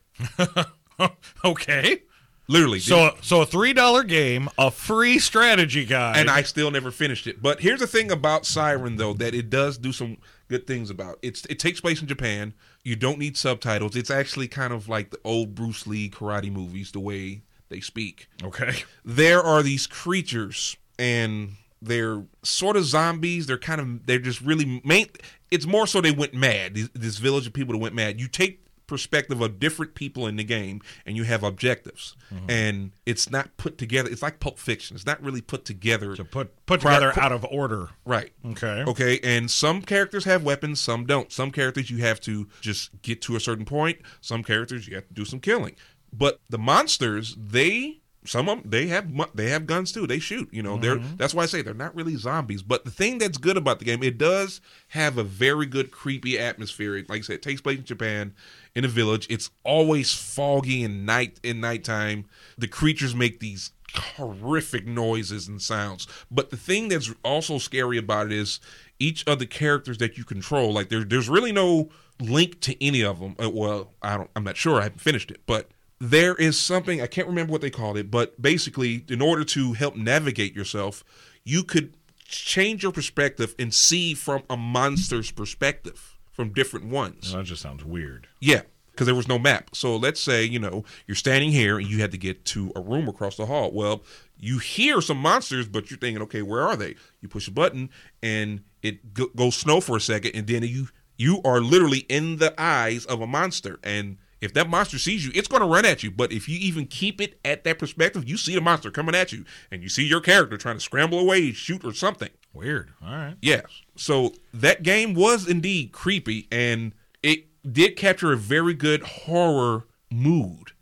okay, 1.45 2.03
Literally. 2.49 2.81
so 2.81 3.15
so 3.21 3.43
a 3.43 3.47
three 3.47 3.73
dollar 3.73 4.03
game, 4.03 4.49
a 4.59 4.73
free 4.73 5.21
strategy 5.21 5.85
guide, 5.85 6.17
and 6.17 6.29
I 6.29 6.43
still 6.43 6.73
never 6.73 6.91
finished 6.91 7.29
it. 7.29 7.41
But 7.41 7.61
here's 7.61 7.79
the 7.79 7.87
thing 7.87 8.11
about 8.11 8.45
Siren, 8.45 8.97
though, 8.97 9.13
that 9.15 9.37
it 9.37 9.51
does 9.51 9.79
do 9.79 9.93
some 9.93 10.17
good 10.49 10.67
things 10.67 10.91
about. 10.91 11.21
It's 11.23 11.47
it 11.47 11.61
takes 11.61 11.81
place 11.81 12.01
in 12.01 12.09
Japan. 12.09 12.55
You 12.83 12.97
don't 12.97 13.21
need 13.21 13.37
subtitles. 13.37 13.95
It's 13.95 14.11
actually 14.11 14.49
kind 14.49 14.73
of 14.73 14.89
like 14.89 15.11
the 15.13 15.21
old 15.23 15.55
Bruce 15.55 15.87
Lee 15.87 16.11
karate 16.11 16.51
movies, 16.51 16.91
the 16.91 16.99
way 16.99 17.43
they 17.69 17.81
speak. 17.81 18.29
okay, 18.43 18.83
There 19.05 19.43
are 19.43 19.63
these 19.63 19.87
creatures, 19.87 20.77
and 20.99 21.57
they're 21.81 22.25
sort 22.43 22.77
of 22.77 22.85
zombies. 22.85 23.47
They're 23.47 23.59
kind 23.59 23.81
of 23.81 24.07
they're 24.07 24.19
just 24.19 24.41
really 24.41 24.81
main. 24.85 25.07
It's 25.51 25.67
more 25.67 25.87
so 25.87 26.01
they 26.01 26.13
went 26.13 26.35
mad. 26.35 26.75
This, 26.75 26.89
this 26.95 27.19
village 27.19 27.47
of 27.47 27.53
people 27.53 27.73
that 27.73 27.79
went 27.79 27.95
mad. 27.95 28.21
You 28.21 28.29
take 28.29 28.65
perspective 28.87 29.41
of 29.41 29.59
different 29.59 29.95
people 29.95 30.27
in 30.27 30.37
the 30.37 30.45
game 30.45 30.81
and 31.07 31.17
you 31.17 31.25
have 31.25 31.43
objectives 31.43 32.17
mm-hmm. 32.33 32.51
and 32.51 32.93
it's 33.07 33.31
not 33.31 33.57
put 33.57 33.79
together 33.79 34.11
it's 34.11 34.21
like 34.21 34.41
pulp 34.41 34.59
fiction 34.59 34.95
it's 34.95 35.07
not 35.07 35.23
really 35.23 35.41
put 35.41 35.65
together 35.65 36.15
to 36.15 36.23
put 36.23 36.55
put 36.67 36.81
Pri- 36.81 36.95
together 36.95 37.19
out 37.21 37.33
of 37.33 37.45
order. 37.51 37.91
Right. 38.05 38.33
Okay. 38.45 38.85
Okay. 38.87 39.21
And 39.23 39.51
some 39.51 39.83
characters 39.83 40.25
have 40.25 40.43
weapons, 40.43 40.81
some 40.81 41.07
don't. 41.07 41.31
Some 41.33 41.51
characters 41.51 41.91
you 41.91 41.99
have 41.99 42.21
to 42.23 42.49
just 42.61 42.91
get 43.03 43.23
to 43.23 43.37
a 43.37 43.41
certain 43.41 43.65
point. 43.65 43.99
Some 44.21 44.43
characters 44.43 44.89
you 44.89 44.95
have 44.95 45.07
to 45.09 45.15
do 45.15 45.25
some 45.25 45.41
killing. 45.41 45.77
But 46.17 46.41
the 46.49 46.59
monsters, 46.59 47.37
they 47.39 48.01
some 48.27 48.49
of 48.49 48.63
them 48.63 48.71
they 48.71 48.87
have 48.87 49.13
they 49.35 49.51
have 49.51 49.67
guns 49.67 49.93
too. 49.93 50.07
They 50.07 50.19
shoot. 50.19 50.49
You 50.53 50.63
know, 50.63 50.79
they're 50.79 50.99
that's 51.17 51.35
why 51.35 51.43
I 51.43 51.47
say 51.47 51.63
they're 51.63 51.75
not 51.75 51.95
really 51.95 52.17
zombies. 52.17 52.63
But 52.63 52.85
the 52.85 52.91
thing 52.91 53.19
that's 53.19 53.39
good 53.39 53.57
about 53.57 53.79
the 53.79 53.85
game, 53.85 54.03
it 54.03 54.17
does 54.17 54.61
have 54.89 55.19
a 55.19 55.23
very 55.23 55.67
good 55.67 55.91
creepy 55.91 56.39
atmosphere. 56.39 57.05
Like 57.09 57.19
I 57.19 57.23
said, 57.23 57.35
it 57.37 57.43
takes 57.43 57.61
place 57.61 57.79
in 57.79 57.85
Japan, 57.85 58.35
in 58.75 58.85
a 58.85 58.89
village. 58.89 59.27
It's 59.29 59.51
always 59.63 60.15
foggy 60.15 60.85
and 60.85 61.05
night 61.05 61.39
in 61.43 61.61
nighttime. 61.61 62.27
The 62.57 62.69
creatures 62.69 63.15
make 63.15 63.41
these 63.41 63.73
horrific 63.95 64.87
noises 64.87 65.47
and 65.47 65.61
sounds. 65.61 66.07
But 66.31 66.51
the 66.51 66.57
thing 66.57 66.89
that's 66.89 67.13
also 67.25 67.59
scary 67.59 67.99
about 67.99 68.27
it 68.27 68.33
is 68.33 68.59
each 68.99 69.27
of 69.27 69.39
the 69.39 69.47
characters 69.47 69.99
that 69.99 70.17
you 70.17 70.25
control. 70.25 70.73
Like 70.73 70.89
there, 70.89 71.05
there's 71.05 71.29
really 71.29 71.53
no 71.53 71.91
link 72.21 72.61
to 72.63 72.85
any 72.85 73.03
of 73.03 73.21
them. 73.21 73.37
Uh, 73.43 73.51
well, 73.51 73.93
I 74.03 74.17
don't. 74.17 74.31
I'm 74.35 74.45
not 74.45 74.57
sure. 74.57 74.81
I 74.81 74.85
haven't 74.85 75.01
finished 75.01 75.31
it, 75.31 75.41
but 75.47 75.69
there 76.11 76.35
is 76.35 76.59
something 76.59 77.01
I 77.01 77.07
can't 77.07 77.27
remember 77.29 77.53
what 77.53 77.61
they 77.61 77.71
called 77.71 77.97
it. 77.97 78.11
But 78.11 78.41
basically, 78.41 79.05
in 79.09 79.23
order 79.23 79.45
to 79.45 79.73
help 79.73 79.97
navigate 79.97 80.55
yourself, 80.55 81.05
you 81.45 81.65
could 81.65 81.95
change 82.27 82.83
your 82.83 82.93
perspective 82.93 83.55
and 83.59 83.73
see 83.73 84.15
from 84.15 84.43
a 84.51 84.57
monster's 84.57 85.31
perspective 85.31 86.17
from 86.31 86.53
different 86.53 86.87
ones. 86.87 87.33
That 87.33 87.45
just 87.45 87.63
sounds 87.63 87.85
weird. 87.85 88.27
Yeah, 88.41 88.63
because 88.91 89.07
there 89.07 89.15
was 89.15 89.29
no 89.29 89.39
map. 89.39 89.75
So 89.75 89.97
let's 89.97 90.21
say 90.21 90.45
you 90.45 90.59
know 90.59 90.85
you're 91.07 91.15
standing 91.15 91.53
here 91.53 91.79
and 91.79 91.87
you 91.87 92.01
had 92.01 92.11
to 92.11 92.19
get 92.19 92.45
to 92.47 92.73
a 92.77 92.81
room 92.81 93.09
across 93.09 93.37
the 93.37 93.47
hall. 93.47 93.71
Well, 93.73 94.03
you 94.39 94.59
hear 94.59 95.01
some 95.01 95.19
monsters, 95.19 95.69
but 95.69 95.91
you're 95.91 95.99
thinking, 95.99 96.23
okay, 96.23 96.43
where 96.43 96.63
are 96.63 96.77
they? 96.77 96.97
You 97.21 97.29
push 97.29 97.49
a 97.49 97.53
button 97.53 97.89
and 98.23 98.63
it 98.83 99.15
go- 99.15 99.31
goes 99.35 99.57
snow 99.57 99.81
for 99.81 99.97
a 99.97 100.01
second, 100.01 100.33
and 100.35 100.47
then 100.47 100.65
you 100.65 100.89
you 101.17 101.41
are 101.45 101.61
literally 101.61 102.01
in 102.09 102.37
the 102.37 102.55
eyes 102.61 103.07
of 103.07 103.23
a 103.23 103.27
monster 103.27 103.79
and. 103.83 104.19
If 104.45 104.53
that 104.55 104.69
monster 104.69 104.99
sees 104.99 105.25
you, 105.25 105.33
it's 105.35 105.49
going 105.49 105.63
to 105.63 105.67
run 105.67 105.87
at 105.87 106.03
you. 106.03 106.11
But 106.11 106.31
if 106.33 106.49
you 106.49 106.59
even 106.59 106.87
keep 106.87 107.19
it 107.21 107.39
at 107.45 107.65
that 107.65 107.79
perspective, 107.79 108.29
you 108.29 108.37
see 108.37 108.55
the 108.55 108.61
monster 108.61 108.91
coming 108.91 109.15
at 109.15 109.33
you, 109.33 109.47
and 109.71 109.83
you 109.83 109.89
see 109.89 110.05
your 110.07 110.21
character 110.21 110.59
trying 110.59 110.77
to 110.77 110.81
scramble 110.81 111.19
away, 111.19 111.53
shoot, 111.53 111.83
or 111.83 111.95
something. 111.95 112.29
Weird. 112.53 112.91
All 113.03 113.11
right. 113.11 113.37
Yes. 113.41 113.65
So 113.97 114.35
that 114.53 114.83
game 114.83 115.15
was 115.15 115.49
indeed 115.49 115.93
creepy 115.93 116.47
and 116.53 116.93
it 117.23 117.47
did 117.71 117.97
capture 117.97 118.33
a 118.33 118.37
very 118.37 118.75
good 118.75 119.03
horror 119.03 119.87
mood. 120.11 120.73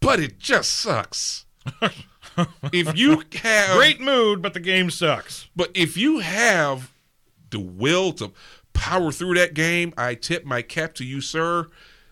But 0.00 0.18
it 0.18 0.38
just 0.38 0.70
sucks. 0.70 1.44
if 2.72 2.96
you 2.96 3.22
have 3.34 3.76
Great 3.76 4.00
mood, 4.00 4.40
but 4.42 4.54
the 4.54 4.60
game 4.60 4.90
sucks. 4.90 5.48
but 5.54 5.70
if 5.74 5.96
you 5.96 6.20
have 6.20 6.92
the 7.50 7.60
will 7.60 8.12
to 8.14 8.32
power 8.72 9.12
through 9.12 9.34
that 9.34 9.54
game, 9.54 9.92
I 9.96 10.14
tip 10.14 10.44
my 10.44 10.62
cap 10.62 10.94
to 10.94 11.04
you, 11.04 11.20
sir. 11.20 11.68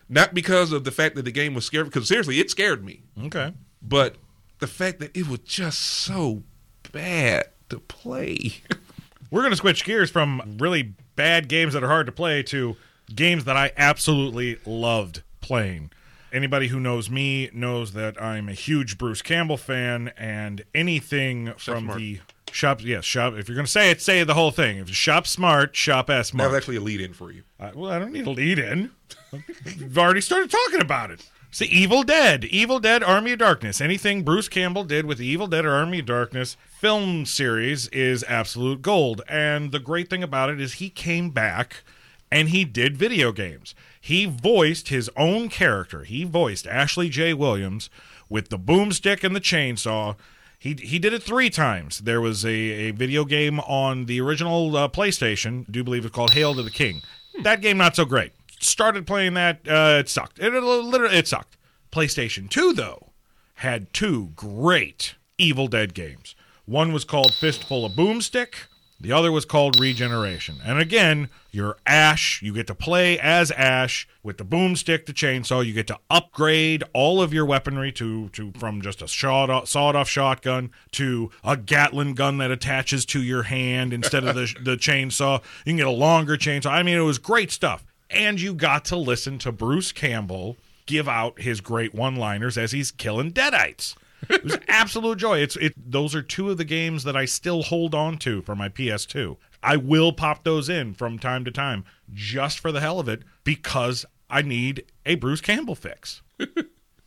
Not 0.09 0.33
because 0.33 0.71
of 0.71 0.83
the 0.83 0.91
fact 0.91 1.15
that 1.15 1.25
the 1.25 1.31
game 1.31 1.53
was 1.53 1.65
scary, 1.65 1.85
because 1.85 2.07
seriously, 2.07 2.39
it 2.39 2.49
scared 2.49 2.83
me. 2.83 3.01
Okay. 3.25 3.53
But 3.81 4.15
the 4.59 4.67
fact 4.67 4.99
that 4.99 5.15
it 5.15 5.27
was 5.27 5.39
just 5.39 5.79
so 5.79 6.43
bad 6.91 7.45
to 7.69 7.79
play. 7.79 8.61
We're 9.31 9.41
going 9.41 9.51
to 9.51 9.57
switch 9.57 9.83
gears 9.83 10.09
from 10.09 10.57
really 10.59 10.93
bad 11.15 11.49
games 11.49 11.73
that 11.73 11.83
are 11.83 11.89
hard 11.89 12.05
to 12.05 12.11
play 12.13 12.43
to 12.43 12.77
games 13.13 13.43
that 13.43 13.57
I 13.57 13.71
absolutely 13.75 14.59
loved 14.65 15.23
playing. 15.41 15.91
Anybody 16.31 16.67
who 16.67 16.79
knows 16.79 17.09
me 17.09 17.49
knows 17.53 17.93
that 17.93 18.21
I'm 18.21 18.49
a 18.49 18.53
huge 18.53 18.97
Bruce 18.97 19.21
Campbell 19.21 19.57
fan, 19.57 20.11
and 20.17 20.63
anything 20.75 21.53
from 21.57 21.85
smart. 21.85 21.99
the 21.99 22.19
shop, 22.51 22.81
yes, 22.83 23.05
shop. 23.05 23.33
If 23.35 23.47
you're 23.47 23.55
going 23.55 23.65
to 23.65 23.71
say 23.71 23.91
it, 23.91 24.01
say 24.01 24.23
the 24.23 24.33
whole 24.33 24.51
thing. 24.51 24.77
If 24.77 24.87
you 24.89 24.95
shop 24.95 25.27
smart, 25.27 25.75
shop 25.75 26.09
S 26.09 26.27
That 26.27 26.31
smart. 26.31 26.51
was 26.51 26.57
actually 26.57 26.77
a 26.77 26.81
lead 26.81 27.01
in 27.01 27.13
for 27.13 27.31
you. 27.31 27.43
I, 27.59 27.71
well, 27.71 27.91
I 27.91 27.99
don't 27.99 28.11
need 28.11 28.27
a 28.27 28.31
lead 28.31 28.59
in. 28.59 28.91
I've 29.33 29.97
already 29.97 30.21
started 30.21 30.49
talking 30.51 30.81
about 30.81 31.11
it. 31.11 31.29
It's 31.49 31.59
the 31.59 31.75
Evil 31.77 32.03
Dead, 32.03 32.43
Evil 32.45 32.79
Dead 32.79 33.01
Army 33.03 33.31
of 33.31 33.39
Darkness. 33.39 33.79
Anything 33.79 34.23
Bruce 34.23 34.49
Campbell 34.49 34.83
did 34.83 35.05
with 35.05 35.17
the 35.17 35.25
Evil 35.25 35.47
Dead 35.47 35.65
or 35.65 35.71
Army 35.71 35.99
of 35.99 36.05
Darkness 36.05 36.57
film 36.79 37.25
series 37.25 37.87
is 37.87 38.23
absolute 38.27 38.81
gold. 38.81 39.21
And 39.29 39.71
the 39.71 39.79
great 39.79 40.09
thing 40.09 40.23
about 40.23 40.49
it 40.49 40.59
is 40.59 40.73
he 40.73 40.89
came 40.89 41.29
back 41.29 41.83
and 42.29 42.49
he 42.49 42.65
did 42.65 42.97
video 42.97 43.31
games. 43.31 43.73
He 43.99 44.25
voiced 44.25 44.89
his 44.89 45.09
own 45.15 45.47
character. 45.47 46.03
He 46.03 46.25
voiced 46.25 46.67
Ashley 46.67 47.07
J. 47.07 47.33
Williams 47.33 47.89
with 48.29 48.49
the 48.49 48.59
boomstick 48.59 49.23
and 49.23 49.33
the 49.35 49.41
chainsaw. 49.41 50.17
He, 50.59 50.73
he 50.73 50.97
did 50.99 51.13
it 51.13 51.21
three 51.21 51.49
times. 51.49 51.99
There 51.99 52.19
was 52.19 52.43
a, 52.43 52.49
a 52.49 52.91
video 52.91 53.25
game 53.25 53.59
on 53.61 54.05
the 54.05 54.19
original 54.21 54.75
uh, 54.75 54.87
PlayStation. 54.87 55.67
I 55.67 55.71
do 55.71 55.83
believe 55.83 56.03
it's 56.03 56.15
called 56.15 56.31
Hail 56.31 56.55
to 56.55 56.63
the 56.63 56.71
King. 56.71 57.01
That 57.43 57.61
game 57.61 57.77
not 57.77 57.95
so 57.95 58.05
great. 58.05 58.33
Started 58.59 59.05
playing 59.05 59.35
that, 59.35 59.59
uh, 59.67 59.97
it 59.99 60.09
sucked. 60.09 60.39
It, 60.39 60.53
it 60.53 60.63
literally 60.63 61.15
it 61.15 61.27
sucked. 61.27 61.57
PlayStation 61.91 62.49
2 62.49 62.73
though 62.73 63.11
had 63.55 63.93
two 63.93 64.31
great 64.35 65.15
Evil 65.37 65.67
Dead 65.67 65.93
games. 65.93 66.35
One 66.65 66.91
was 66.91 67.05
called 67.05 67.33
Fistful 67.33 67.85
of 67.85 67.93
Boomstick. 67.93 68.53
The 68.99 69.11
other 69.11 69.31
was 69.31 69.45
called 69.45 69.79
Regeneration. 69.79 70.57
And 70.65 70.79
again, 70.79 71.29
you're 71.51 71.77
Ash. 71.85 72.41
You 72.41 72.51
get 72.51 72.65
to 72.67 72.73
play 72.73 73.19
as 73.19 73.51
Ash 73.51 74.07
with 74.23 74.39
the 74.39 74.45
boomstick, 74.45 75.05
the 75.05 75.13
chainsaw. 75.13 75.63
You 75.63 75.73
get 75.73 75.85
to 75.87 75.99
upgrade 76.09 76.83
all 76.93 77.21
of 77.21 77.31
your 77.31 77.45
weaponry 77.45 77.91
to, 77.93 78.29
to 78.29 78.51
from 78.57 78.81
just 78.81 79.03
a 79.03 79.07
sawed 79.07 79.51
off, 79.51 79.67
sawed 79.67 79.95
off 79.95 80.09
shotgun 80.09 80.71
to 80.93 81.29
a 81.43 81.55
Gatling 81.55 82.15
gun 82.15 82.39
that 82.39 82.49
attaches 82.49 83.05
to 83.07 83.21
your 83.21 83.43
hand 83.43 83.93
instead 83.93 84.23
of 84.23 84.33
the, 84.33 84.55
the 84.63 84.77
chainsaw. 84.77 85.43
You 85.63 85.71
can 85.71 85.77
get 85.77 85.87
a 85.87 85.91
longer 85.91 86.35
chainsaw. 86.35 86.71
I 86.71 86.81
mean, 86.81 86.97
it 86.97 87.01
was 87.01 87.19
great 87.19 87.51
stuff. 87.51 87.85
And 88.09 88.41
you 88.41 88.55
got 88.55 88.83
to 88.85 88.95
listen 88.95 89.37
to 89.39 89.51
Bruce 89.51 89.91
Campbell 89.91 90.57
give 90.87 91.07
out 91.07 91.41
his 91.41 91.61
great 91.61 91.93
one-liners 91.93 92.57
as 92.57 92.71
he's 92.71 92.89
killing 92.89 93.31
deadites. 93.31 93.93
It 94.29 94.43
was 94.43 94.57
absolute 94.67 95.17
joy. 95.19 95.39
It's 95.39 95.55
it. 95.57 95.73
Those 95.77 96.15
are 96.15 96.21
two 96.21 96.49
of 96.49 96.57
the 96.57 96.65
games 96.65 97.03
that 97.03 97.15
I 97.15 97.25
still 97.25 97.63
hold 97.63 97.93
on 97.95 98.17
to 98.19 98.41
for 98.41 98.55
my 98.55 98.67
PS2. 98.69 99.37
I 99.63 99.77
will 99.77 100.11
pop 100.13 100.43
those 100.43 100.69
in 100.69 100.93
from 100.93 101.17
time 101.19 101.45
to 101.45 101.51
time 101.51 101.83
just 102.13 102.59
for 102.59 102.71
the 102.71 102.79
hell 102.81 102.99
of 102.99 103.07
it 103.07 103.21
because 103.43 104.05
I 104.29 104.41
need 104.41 104.83
a 105.05 105.15
Bruce 105.15 105.41
Campbell 105.41 105.75
fix. 105.75 106.21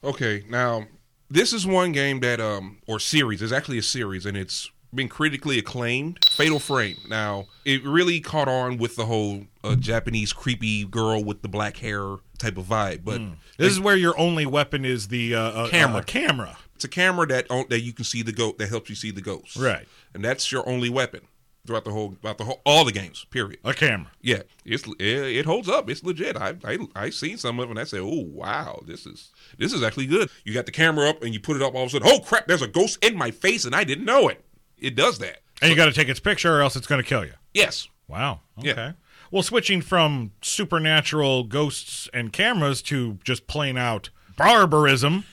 Okay, 0.03 0.45
now 0.49 0.87
this 1.29 1.53
is 1.53 1.67
one 1.67 1.93
game 1.93 2.21
that 2.21 2.41
um 2.41 2.79
or 2.87 2.99
series. 2.99 3.43
It's 3.43 3.53
actually 3.53 3.77
a 3.79 3.83
series, 3.83 4.25
and 4.25 4.35
it's 4.37 4.71
been 4.95 5.09
critically 5.09 5.59
acclaimed. 5.59 6.25
Fatal 6.31 6.59
Frame. 6.59 6.97
Now, 7.09 7.47
it 7.67 7.85
really 7.85 8.19
caught 8.21 8.49
on 8.49 8.79
with 8.79 8.97
the 8.97 9.05
whole 9.07 9.45
uh, 9.63 9.77
Japanese 9.77 10.33
creepy 10.33 10.85
girl 10.85 11.23
with 11.23 11.43
the 11.43 11.49
black 11.49 11.77
hair 11.77 12.17
type 12.39 12.57
of 12.57 12.65
vibe. 12.65 13.05
But 13.05 13.21
This 13.59 13.73
is 13.73 13.79
where 13.79 13.95
your 13.97 14.19
only 14.19 14.47
weapon 14.47 14.85
is 14.85 15.09
the 15.09 15.35
uh, 15.35 15.41
uh, 15.41 15.69
Camera. 15.69 15.99
uh, 15.99 16.03
camera. 16.03 16.59
It's 16.81 16.85
a 16.87 16.89
camera 16.89 17.27
that 17.27 17.47
that 17.69 17.81
you 17.81 17.93
can 17.93 18.07
see 18.07 18.23
the 18.23 18.33
goat 18.33 18.57
that 18.57 18.71
helps 18.71 18.89
you 18.89 18.97
see 18.97 19.11
the 19.11 19.21
ghosts. 19.21 19.55
Right. 19.55 19.87
And 20.15 20.25
that's 20.25 20.51
your 20.51 20.67
only 20.67 20.89
weapon 20.89 21.21
throughout 21.67 21.85
the 21.85 21.91
whole 21.91 22.17
throughout 22.23 22.39
the 22.39 22.45
whole 22.45 22.63
all 22.65 22.87
the 22.87 22.93
games. 22.93 23.27
Period. 23.29 23.61
A 23.67 23.75
camera. 23.75 24.11
Yeah, 24.23 24.43
it's 24.65 24.87
it, 24.99 24.99
it 24.99 25.45
holds 25.45 25.69
up. 25.69 25.91
It's 25.91 26.03
legit. 26.03 26.39
I 26.39 26.57
I 26.65 26.79
I 26.97 27.11
seen 27.11 27.37
some 27.37 27.61
of 27.61 27.67
it 27.67 27.71
and 27.71 27.79
I 27.79 27.85
said, 27.85 28.01
oh 28.01 28.25
wow, 28.33 28.81
this 28.87 29.05
is 29.05 29.31
this 29.59 29.75
is 29.75 29.83
actually 29.83 30.07
good. 30.07 30.31
You 30.45 30.55
got 30.55 30.65
the 30.65 30.73
camera 30.73 31.07
up 31.11 31.23
and 31.23 31.35
you 31.35 31.41
put 31.41 31.57
it 31.57 31.63
up. 31.63 31.75
All 31.75 31.83
of 31.83 31.89
a 31.89 31.91
sudden, 31.91 32.09
oh 32.11 32.21
crap, 32.21 32.47
there's 32.47 32.63
a 32.63 32.67
ghost 32.67 33.05
in 33.05 33.15
my 33.15 33.31
face 33.31 33.67
and 33.67 33.75
I 33.75 33.85
didn't 33.85 34.07
know 34.07 34.29
it. 34.29 34.43
It 34.79 34.97
does 34.97 35.19
that. 35.19 35.41
And 35.61 35.69
you 35.71 35.77
got 35.77 35.85
to 35.85 35.93
take 35.93 36.09
its 36.09 36.21
picture 36.21 36.57
or 36.57 36.63
else 36.63 36.77
it's 36.77 36.87
going 36.87 37.03
to 37.03 37.07
kill 37.07 37.27
you. 37.27 37.35
Yes. 37.53 37.89
Wow. 38.09 38.41
Yeah. 38.57 38.73
Okay. 38.73 38.93
Well, 39.31 39.43
switching 39.43 39.83
from 39.83 40.33
supernatural 40.41 41.45
ghosts 41.45 42.09
and 42.15 42.33
cameras 42.33 42.81
to 42.85 43.19
just 43.23 43.47
plain 43.47 43.77
out 43.77 44.09
barbarism. 44.39 45.25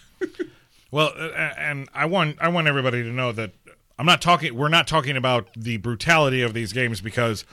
Well, 0.92 1.12
uh, 1.18 1.32
and 1.58 1.90
I 1.94 2.06
want 2.06 2.38
I 2.40 2.50
want 2.50 2.68
everybody 2.68 3.04
to 3.04 3.10
know 3.10 3.32
that 3.32 3.52
I'm 4.00 4.06
not 4.06 4.22
talking. 4.22 4.56
We're 4.56 4.70
not 4.70 4.88
talking 4.88 5.18
about 5.18 5.50
the 5.56 5.78
brutality 5.78 6.42
of 6.42 6.54
these 6.54 6.74
games 6.74 7.02
because, 7.02 7.46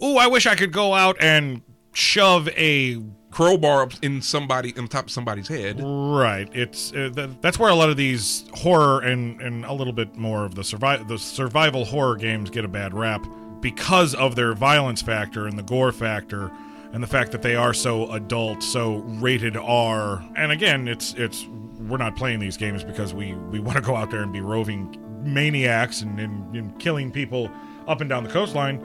oh, 0.00 0.18
I 0.18 0.26
wish 0.26 0.46
I 0.46 0.54
could 0.54 0.72
go 0.72 0.94
out 0.94 1.16
and 1.20 1.62
shove 1.92 2.48
a 2.50 3.02
Crowbar 3.30 3.82
up 3.82 3.92
in 4.02 4.22
somebody 4.22 4.74
on 4.78 4.88
top 4.88 5.06
of 5.06 5.10
somebody's 5.10 5.48
head. 5.48 5.80
Right. 5.82 6.48
It's 6.54 6.92
uh, 6.92 7.10
th- 7.14 7.30
that's 7.40 7.58
where 7.58 7.70
a 7.70 7.74
lot 7.74 7.90
of 7.90 7.96
these 7.96 8.44
horror 8.54 9.00
and 9.00 9.40
and 9.42 9.64
a 9.64 9.72
little 9.72 9.92
bit 9.92 10.14
more 10.16 10.44
of 10.44 10.54
the 10.54 10.64
survival 10.64 11.04
the 11.06 11.18
survival 11.18 11.84
horror 11.84 12.16
games 12.16 12.50
get 12.50 12.64
a 12.64 12.68
bad 12.68 12.94
rap 12.94 13.26
because 13.60 14.14
of 14.14 14.36
their 14.36 14.54
violence 14.54 15.02
factor 15.02 15.46
and 15.46 15.58
the 15.58 15.62
gore 15.62 15.92
factor 15.92 16.50
and 16.96 17.02
the 17.02 17.06
fact 17.06 17.30
that 17.32 17.42
they 17.42 17.54
are 17.54 17.74
so 17.74 18.10
adult, 18.12 18.62
so 18.62 18.96
rated 19.20 19.54
R. 19.54 20.24
And 20.34 20.50
again, 20.50 20.88
it's 20.88 21.12
it's 21.14 21.44
we're 21.78 21.98
not 21.98 22.16
playing 22.16 22.38
these 22.40 22.56
games 22.56 22.82
because 22.82 23.12
we 23.12 23.34
we 23.34 23.60
want 23.60 23.76
to 23.76 23.82
go 23.82 23.94
out 23.94 24.10
there 24.10 24.22
and 24.22 24.32
be 24.32 24.40
roving 24.40 24.96
maniacs 25.22 26.00
and, 26.00 26.18
and, 26.18 26.56
and 26.56 26.78
killing 26.78 27.10
people 27.12 27.50
up 27.86 28.00
and 28.00 28.08
down 28.08 28.24
the 28.24 28.30
coastline. 28.30 28.80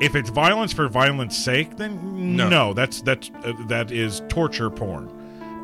If 0.00 0.14
it's 0.14 0.30
violence 0.30 0.72
for 0.72 0.86
violence 0.88 1.36
sake, 1.36 1.76
then 1.76 2.36
No. 2.36 2.48
no, 2.48 2.72
that's 2.72 3.02
that's 3.02 3.32
uh, 3.42 3.52
that 3.66 3.90
is 3.90 4.22
torture 4.28 4.70
porn. 4.70 5.10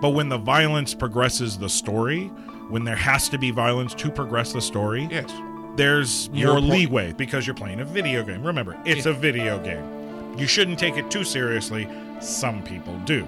But 0.01 0.11
when 0.11 0.29
the 0.29 0.39
violence 0.39 0.93
progresses 0.93 1.57
the 1.57 1.69
story, 1.69 2.25
when 2.69 2.83
there 2.83 2.97
has 2.97 3.29
to 3.29 3.39
be 3.39 3.53
violence 3.53 3.95
to 3.95 4.11
progress 4.11 4.53
the 4.53 4.61
story, 4.61 5.07
Yes. 5.09 5.33
there's 5.77 6.29
Your 6.33 6.49
more 6.55 6.59
point- 6.63 6.73
leeway 6.73 7.13
because 7.13 7.47
you're 7.47 7.55
playing 7.55 7.79
a 7.79 7.85
video 7.85 8.25
game. 8.25 8.43
Remember, 8.43 8.77
it's 8.85 9.07
a 9.07 9.13
video 9.13 9.57
game. 9.63 9.85
You 10.37 10.47
shouldn't 10.47 10.79
take 10.79 10.97
it 10.97 11.11
too 11.11 11.25
seriously. 11.25 11.89
Some 12.21 12.63
people 12.63 12.97
do. 13.01 13.27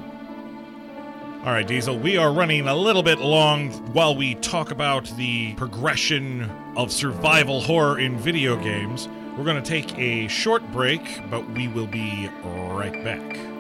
All 1.45 1.53
right, 1.53 1.67
Diesel, 1.67 1.99
we 1.99 2.17
are 2.17 2.33
running 2.33 2.69
a 2.69 2.75
little 2.75 3.03
bit 3.03 3.19
long 3.19 3.71
while 3.93 4.15
we 4.15 4.37
talk 4.37 4.71
about 4.71 5.07
the 5.17 5.55
progression 5.55 6.49
of 6.77 6.93
survival 6.93 7.61
horror 7.61 7.99
in 7.99 8.17
video 8.17 8.57
games. 8.57 9.09
We're 9.37 9.45
going 9.45 9.61
to 9.61 9.69
take 9.69 9.99
a 9.99 10.29
short 10.29 10.63
break, 10.71 11.21
but 11.31 11.49
we 11.51 11.67
will 11.67 11.89
be 11.89 12.31
right 12.45 12.93
back. 13.03 13.52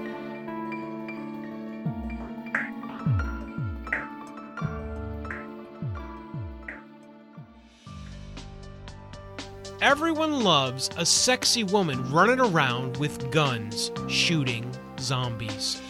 Everyone 9.82 10.44
loves 10.44 10.90
a 10.96 11.04
sexy 11.04 11.64
woman 11.64 12.08
running 12.08 12.38
around 12.38 12.98
with 12.98 13.32
guns 13.32 13.90
shooting 14.06 14.70
zombies. 15.00 15.82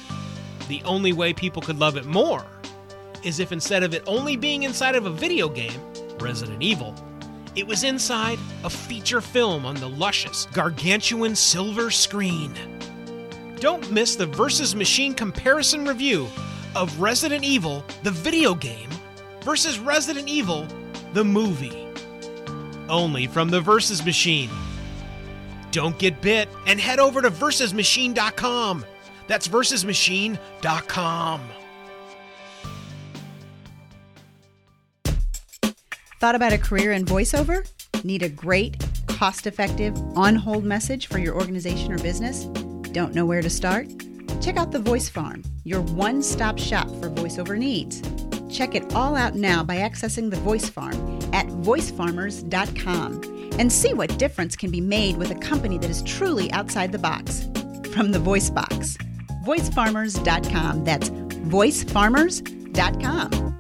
The 0.69 0.81
only 0.87 1.13
way 1.13 1.35
people 1.35 1.61
could 1.61 1.79
love 1.79 1.99
it 1.99 2.07
more 2.07 2.47
is 3.23 3.39
if 3.39 3.53
instead 3.53 3.83
of 3.83 3.93
it 3.93 4.03
only 4.07 4.35
being 4.35 4.63
inside 4.63 4.95
of 4.95 5.05
a 5.05 5.11
video 5.11 5.47
game, 5.47 5.79
Resident 6.19 6.63
Evil, 6.63 6.95
it 7.55 7.67
was 7.67 7.85
inside 7.85 8.39
a 8.65 8.71
feature 8.71 9.21
film 9.21 9.67
on 9.67 9.75
the 9.75 9.91
luscious, 9.91 10.47
gargantuan 10.55 11.37
silver 11.37 11.91
screen. 11.91 12.55
Don't 13.61 13.93
miss 13.93 14.17
the 14.17 14.25
Versus 14.25 14.75
Machine 14.75 15.13
comparison 15.13 15.85
review 15.85 16.29
of 16.75 16.99
Resident 16.99 17.45
Evil, 17.45 17.85
the 18.05 18.11
video 18.11 18.55
game, 18.55 18.89
versus 19.43 19.79
Resident 19.79 20.29
Evil, 20.29 20.67
the 21.13 21.23
movie 21.23 21.82
only 22.93 23.27
from 23.27 23.49
the 23.49 23.61
Versus 23.61 24.05
Machine. 24.05 24.51
Don't 25.73 25.99
get 25.99 26.21
bit 26.21 26.49
and 26.67 26.79
head 26.79 27.01
over 27.01 27.21
to 27.23 27.31
versusmachine.com. 27.31 28.85
That's 29.27 29.49
versusmachine.com. 29.49 31.41
Thought 36.21 36.35
about 36.37 36.53
a 36.53 36.59
career 36.59 36.93
in 36.93 37.05
voiceover? 37.05 37.69
Need 38.05 38.23
a 38.23 38.29
great, 38.29 38.77
cost 39.09 39.49
effective, 39.49 39.97
on 40.17 40.37
hold 40.37 40.63
message 40.65 41.09
for 41.09 41.19
your 41.19 41.35
organization 41.35 41.91
or 41.91 41.99
business? 41.99 42.45
Don't 42.93 43.15
know 43.15 43.27
where 43.27 43.43
to 43.43 43.51
start? 43.51 43.89
Check 44.41 44.57
out 44.57 44.71
the 44.71 44.79
Voice 44.79 45.09
Farm, 45.09 45.43
your 45.65 45.81
one 45.81 46.23
stop 46.23 46.59
shop 46.59 46.89
for 47.01 47.09
voiceover 47.11 47.59
needs. 47.59 48.03
Check 48.55 48.75
it 48.75 48.95
all 48.95 49.17
out 49.17 49.35
now 49.35 49.65
by 49.65 49.77
accessing 49.77 50.31
the 50.31 50.37
Voice 50.37 50.69
Farm 50.69 51.22
at 51.33 51.47
voicefarmers.com 51.47 53.23
and 53.59 53.73
see 53.73 53.95
what 53.95 54.19
difference 54.19 54.57
can 54.57 54.71
be 54.71 54.81
made 54.81 55.17
with 55.17 55.31
a 55.31 55.37
company 55.37 55.79
that 55.79 55.89
is 55.91 56.03
truly 56.03 56.53
outside 56.53 56.93
the 56.93 56.99
box. 56.99 57.49
From 57.93 58.13
the 58.13 58.19
Voice 58.19 58.51
Box, 58.51 58.99
voicefarmers.com. 59.45 60.85
That's 60.85 61.11
voicefarmers.com. 61.11 63.53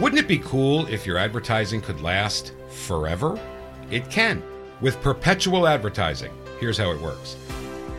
Wouldn't 0.00 0.20
it 0.20 0.28
be 0.28 0.38
cool 0.38 0.86
if 0.88 1.06
your 1.06 1.16
advertising 1.16 1.80
could 1.80 2.02
last 2.02 2.52
forever? 2.68 3.40
It 3.90 4.10
can 4.10 4.42
with 4.80 5.00
perpetual 5.00 5.66
advertising. 5.66 6.32
Here's 6.60 6.76
how 6.76 6.90
it 6.90 7.00
works 7.00 7.36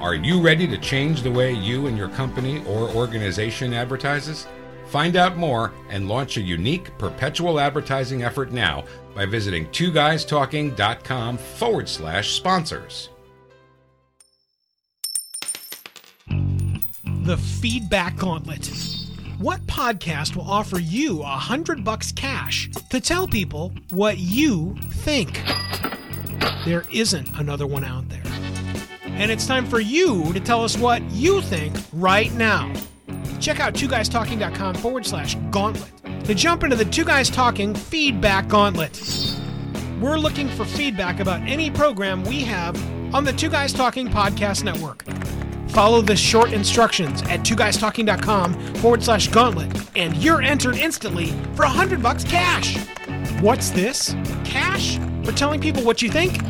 Are 0.00 0.14
you 0.14 0.42
ready 0.42 0.66
to 0.68 0.76
change 0.76 1.22
the 1.22 1.30
way 1.30 1.52
you 1.52 1.86
and 1.86 1.96
your 1.96 2.10
company 2.10 2.62
or 2.66 2.90
organization 2.90 3.72
advertises? 3.72 4.46
Find 4.88 5.16
out 5.16 5.38
more 5.38 5.72
and 5.88 6.06
launch 6.06 6.36
a 6.36 6.42
unique 6.42 6.96
perpetual 6.98 7.58
advertising 7.58 8.22
effort 8.22 8.52
now 8.52 8.84
by 9.14 9.24
visiting 9.24 9.66
twoguystalking.com 9.68 11.38
forward 11.38 11.88
slash 11.88 12.32
sponsors. 12.32 13.08
The 16.28 17.38
Feedback 17.38 18.16
Gauntlet. 18.16 18.70
What 19.38 19.66
podcast 19.66 20.36
will 20.36 20.48
offer 20.48 20.78
you 20.78 21.22
a 21.22 21.26
hundred 21.26 21.84
bucks 21.84 22.12
cash 22.12 22.70
to 22.90 23.00
tell 23.00 23.26
people 23.26 23.72
what 23.90 24.18
you 24.18 24.76
think? 24.90 25.42
There 26.66 26.84
isn't 26.92 27.28
another 27.38 27.66
one 27.66 27.82
out 27.82 28.08
there. 28.10 28.45
And 29.18 29.30
it's 29.30 29.46
time 29.46 29.64
for 29.66 29.80
you 29.80 30.32
to 30.34 30.40
tell 30.40 30.62
us 30.62 30.76
what 30.76 31.02
you 31.10 31.40
think 31.40 31.74
right 31.92 32.32
now. 32.34 32.72
Check 33.40 33.60
out 33.60 33.74
twoguystalking.com 33.74 34.74
forward 34.76 35.06
slash 35.06 35.36
gauntlet 35.50 35.90
to 36.24 36.34
jump 36.34 36.64
into 36.64 36.76
the 36.76 36.84
Two 36.84 37.04
Guys 37.04 37.30
Talking 37.30 37.74
Feedback 37.74 38.48
Gauntlet. 38.48 39.00
We're 40.00 40.18
looking 40.18 40.48
for 40.48 40.64
feedback 40.66 41.20
about 41.20 41.40
any 41.42 41.70
program 41.70 42.24
we 42.24 42.40
have 42.42 42.76
on 43.14 43.24
the 43.24 43.32
Two 43.32 43.48
Guys 43.48 43.72
Talking 43.72 44.08
Podcast 44.08 44.64
Network. 44.64 45.02
Follow 45.70 46.02
the 46.02 46.16
short 46.16 46.52
instructions 46.52 47.22
at 47.22 47.40
twoguystalking.com 47.40 48.54
forward 48.76 49.02
slash 49.02 49.28
gauntlet, 49.28 49.74
and 49.96 50.14
you're 50.18 50.42
entered 50.42 50.76
instantly 50.76 51.28
for 51.54 51.62
a 51.62 51.68
hundred 51.68 52.02
bucks 52.02 52.24
cash. 52.24 52.76
What's 53.40 53.70
this? 53.70 54.14
Cash? 54.44 54.98
For 55.24 55.32
telling 55.32 55.60
people 55.60 55.82
what 55.82 56.02
you 56.02 56.10
think? 56.10 56.40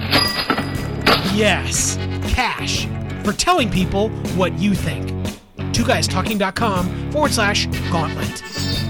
Yes, 1.34 1.96
cash. 2.36 2.86
For 3.24 3.32
telling 3.32 3.70
people 3.70 4.10
what 4.36 4.52
you 4.58 4.74
think. 4.74 5.08
Twoguystalking.com 5.72 7.10
forward 7.10 7.32
slash 7.32 7.66
gauntlet. 7.90 8.85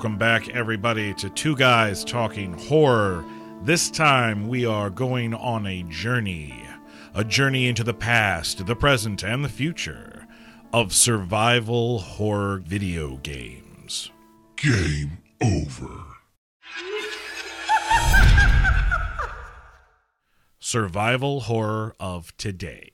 Welcome 0.00 0.16
back, 0.16 0.48
everybody, 0.48 1.12
to 1.12 1.28
Two 1.28 1.54
Guys 1.54 2.04
Talking 2.04 2.54
Horror. 2.54 3.22
This 3.64 3.90
time 3.90 4.48
we 4.48 4.64
are 4.64 4.88
going 4.88 5.34
on 5.34 5.66
a 5.66 5.82
journey. 5.90 6.64
A 7.12 7.22
journey 7.22 7.68
into 7.68 7.84
the 7.84 7.92
past, 7.92 8.64
the 8.64 8.74
present, 8.74 9.22
and 9.22 9.44
the 9.44 9.50
future 9.50 10.26
of 10.72 10.94
survival 10.94 11.98
horror 11.98 12.62
video 12.64 13.18
games. 13.18 14.10
Game 14.56 15.18
over. 15.42 16.04
Survival 20.58 21.40
horror 21.40 21.94
of 22.00 22.34
today. 22.38 22.92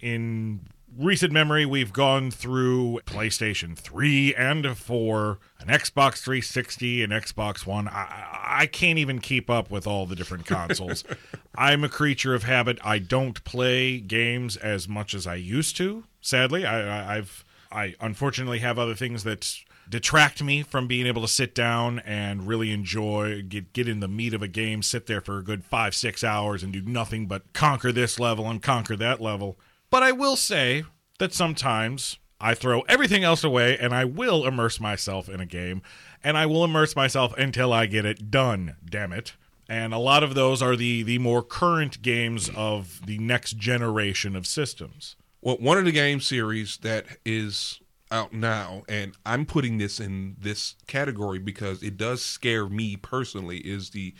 In 0.00 0.62
recent 1.00 1.32
memory, 1.32 1.64
we've 1.64 1.92
gone 1.92 2.30
through 2.30 3.00
PlayStation 3.06 3.76
3 3.76 4.34
and 4.34 4.76
4, 4.76 5.38
an 5.60 5.68
Xbox 5.68 6.22
360, 6.22 7.02
an 7.02 7.10
Xbox 7.10 7.66
One. 7.66 7.88
I, 7.88 8.26
I 8.60 8.66
can't 8.66 8.98
even 8.98 9.18
keep 9.18 9.48
up 9.48 9.70
with 9.70 9.86
all 9.86 10.06
the 10.06 10.14
different 10.14 10.46
consoles. 10.46 11.04
I'm 11.56 11.84
a 11.84 11.88
creature 11.88 12.34
of 12.34 12.44
habit. 12.44 12.78
I 12.84 12.98
don't 12.98 13.42
play 13.44 13.98
games 13.98 14.56
as 14.56 14.88
much 14.88 15.14
as 15.14 15.26
I 15.26 15.36
used 15.36 15.76
to. 15.78 16.04
Sadly, 16.20 16.66
I, 16.66 16.80
I, 16.80 17.16
I've 17.16 17.44
I 17.72 17.94
unfortunately 18.00 18.58
have 18.58 18.78
other 18.78 18.94
things 18.94 19.22
that 19.24 19.54
detract 19.88 20.42
me 20.42 20.62
from 20.62 20.86
being 20.86 21.06
able 21.06 21.22
to 21.22 21.28
sit 21.28 21.54
down 21.54 21.98
and 22.00 22.46
really 22.46 22.70
enjoy 22.70 23.42
get 23.42 23.72
get 23.72 23.88
in 23.88 24.00
the 24.00 24.08
meat 24.08 24.34
of 24.34 24.42
a 24.42 24.48
game 24.48 24.82
sit 24.82 25.06
there 25.06 25.20
for 25.20 25.38
a 25.38 25.42
good 25.42 25.64
five 25.64 25.94
six 25.94 26.22
hours 26.22 26.62
and 26.62 26.72
do 26.72 26.82
nothing 26.82 27.26
but 27.26 27.52
conquer 27.52 27.90
this 27.90 28.18
level 28.20 28.48
and 28.48 28.62
conquer 28.62 28.96
that 28.96 29.20
level 29.20 29.58
but 29.90 30.02
I 30.02 30.12
will 30.12 30.36
say 30.36 30.84
that 31.18 31.34
sometimes 31.34 32.18
I 32.40 32.54
throw 32.54 32.80
everything 32.82 33.22
else 33.22 33.44
away 33.44 33.76
and 33.76 33.94
I 33.94 34.04
will 34.04 34.46
immerse 34.46 34.80
myself 34.80 35.28
in 35.28 35.40
a 35.40 35.46
game 35.46 35.82
and 36.24 36.38
I 36.38 36.46
will 36.46 36.64
immerse 36.64 36.96
myself 36.96 37.36
until 37.36 37.72
I 37.72 37.86
get 37.86 38.04
it 38.04 38.30
done, 38.30 38.76
damn 38.84 39.12
it. 39.12 39.34
And 39.68 39.94
a 39.94 39.98
lot 39.98 40.22
of 40.22 40.34
those 40.34 40.62
are 40.62 40.74
the 40.74 41.02
the 41.04 41.18
more 41.18 41.42
current 41.42 42.02
games 42.02 42.50
of 42.56 43.06
the 43.06 43.18
next 43.18 43.56
generation 43.56 44.34
of 44.34 44.46
systems. 44.46 45.16
Well, 45.42 45.58
one 45.58 45.78
of 45.78 45.84
the 45.84 45.92
game 45.92 46.20
series 46.20 46.78
that 46.78 47.06
is 47.24 47.80
out 48.10 48.32
now, 48.32 48.82
and 48.88 49.12
I'm 49.24 49.46
putting 49.46 49.78
this 49.78 50.00
in 50.00 50.36
this 50.40 50.74
category 50.88 51.38
because 51.38 51.82
it 51.82 51.96
does 51.96 52.20
scare 52.22 52.68
me 52.68 52.96
personally, 52.96 53.58
is 53.58 53.90
the 53.90 54.14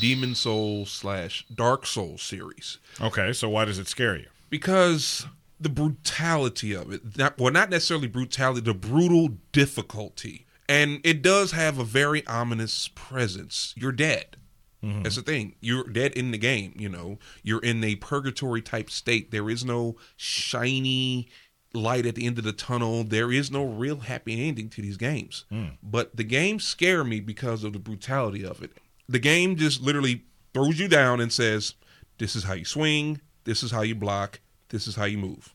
Demon's 0.00 0.40
Souls 0.40 0.90
slash 0.90 1.44
Dark 1.54 1.86
Souls 1.86 2.22
series. 2.22 2.78
Okay, 3.00 3.32
so 3.34 3.48
why 3.48 3.66
does 3.66 3.78
it 3.78 3.88
scare 3.88 4.16
you? 4.16 4.26
Because 4.54 5.26
the 5.58 5.68
brutality 5.68 6.72
of 6.72 6.92
it 6.92 7.18
not, 7.18 7.36
well 7.40 7.52
not 7.52 7.70
necessarily 7.70 8.06
brutality 8.06 8.60
the 8.60 8.72
brutal 8.72 9.30
difficulty. 9.50 10.46
And 10.68 11.00
it 11.02 11.22
does 11.22 11.50
have 11.50 11.76
a 11.76 11.84
very 11.84 12.24
ominous 12.28 12.88
presence. 12.94 13.74
You're 13.76 13.90
dead. 13.90 14.36
Mm-hmm. 14.80 15.02
That's 15.02 15.16
the 15.16 15.22
thing. 15.22 15.56
You're 15.60 15.88
dead 15.88 16.12
in 16.12 16.30
the 16.30 16.38
game 16.38 16.72
you 16.76 16.88
know. 16.88 17.18
You're 17.42 17.64
in 17.64 17.82
a 17.82 17.96
purgatory 17.96 18.62
type 18.62 18.90
state. 18.90 19.32
There 19.32 19.50
is 19.50 19.64
no 19.64 19.96
shiny 20.16 21.30
light 21.72 22.06
at 22.06 22.14
the 22.14 22.24
end 22.24 22.38
of 22.38 22.44
the 22.44 22.52
tunnel. 22.52 23.02
There 23.02 23.32
is 23.32 23.50
no 23.50 23.64
real 23.64 23.96
happy 23.96 24.46
ending 24.46 24.68
to 24.68 24.82
these 24.82 24.96
games. 24.96 25.46
Mm. 25.50 25.78
But 25.82 26.14
the 26.14 26.22
games 26.22 26.62
scare 26.62 27.02
me 27.02 27.18
because 27.18 27.64
of 27.64 27.72
the 27.72 27.80
brutality 27.80 28.46
of 28.46 28.62
it. 28.62 28.70
The 29.08 29.18
game 29.18 29.56
just 29.56 29.82
literally 29.82 30.22
throws 30.52 30.78
you 30.78 30.86
down 30.86 31.20
and 31.20 31.32
says 31.32 31.74
this 32.18 32.36
is 32.36 32.44
how 32.44 32.52
you 32.52 32.64
swing. 32.64 33.20
This 33.42 33.64
is 33.64 33.72
how 33.72 33.82
you 33.82 33.96
block 33.96 34.38
this 34.68 34.86
is 34.86 34.96
how 34.96 35.04
you 35.04 35.18
move. 35.18 35.54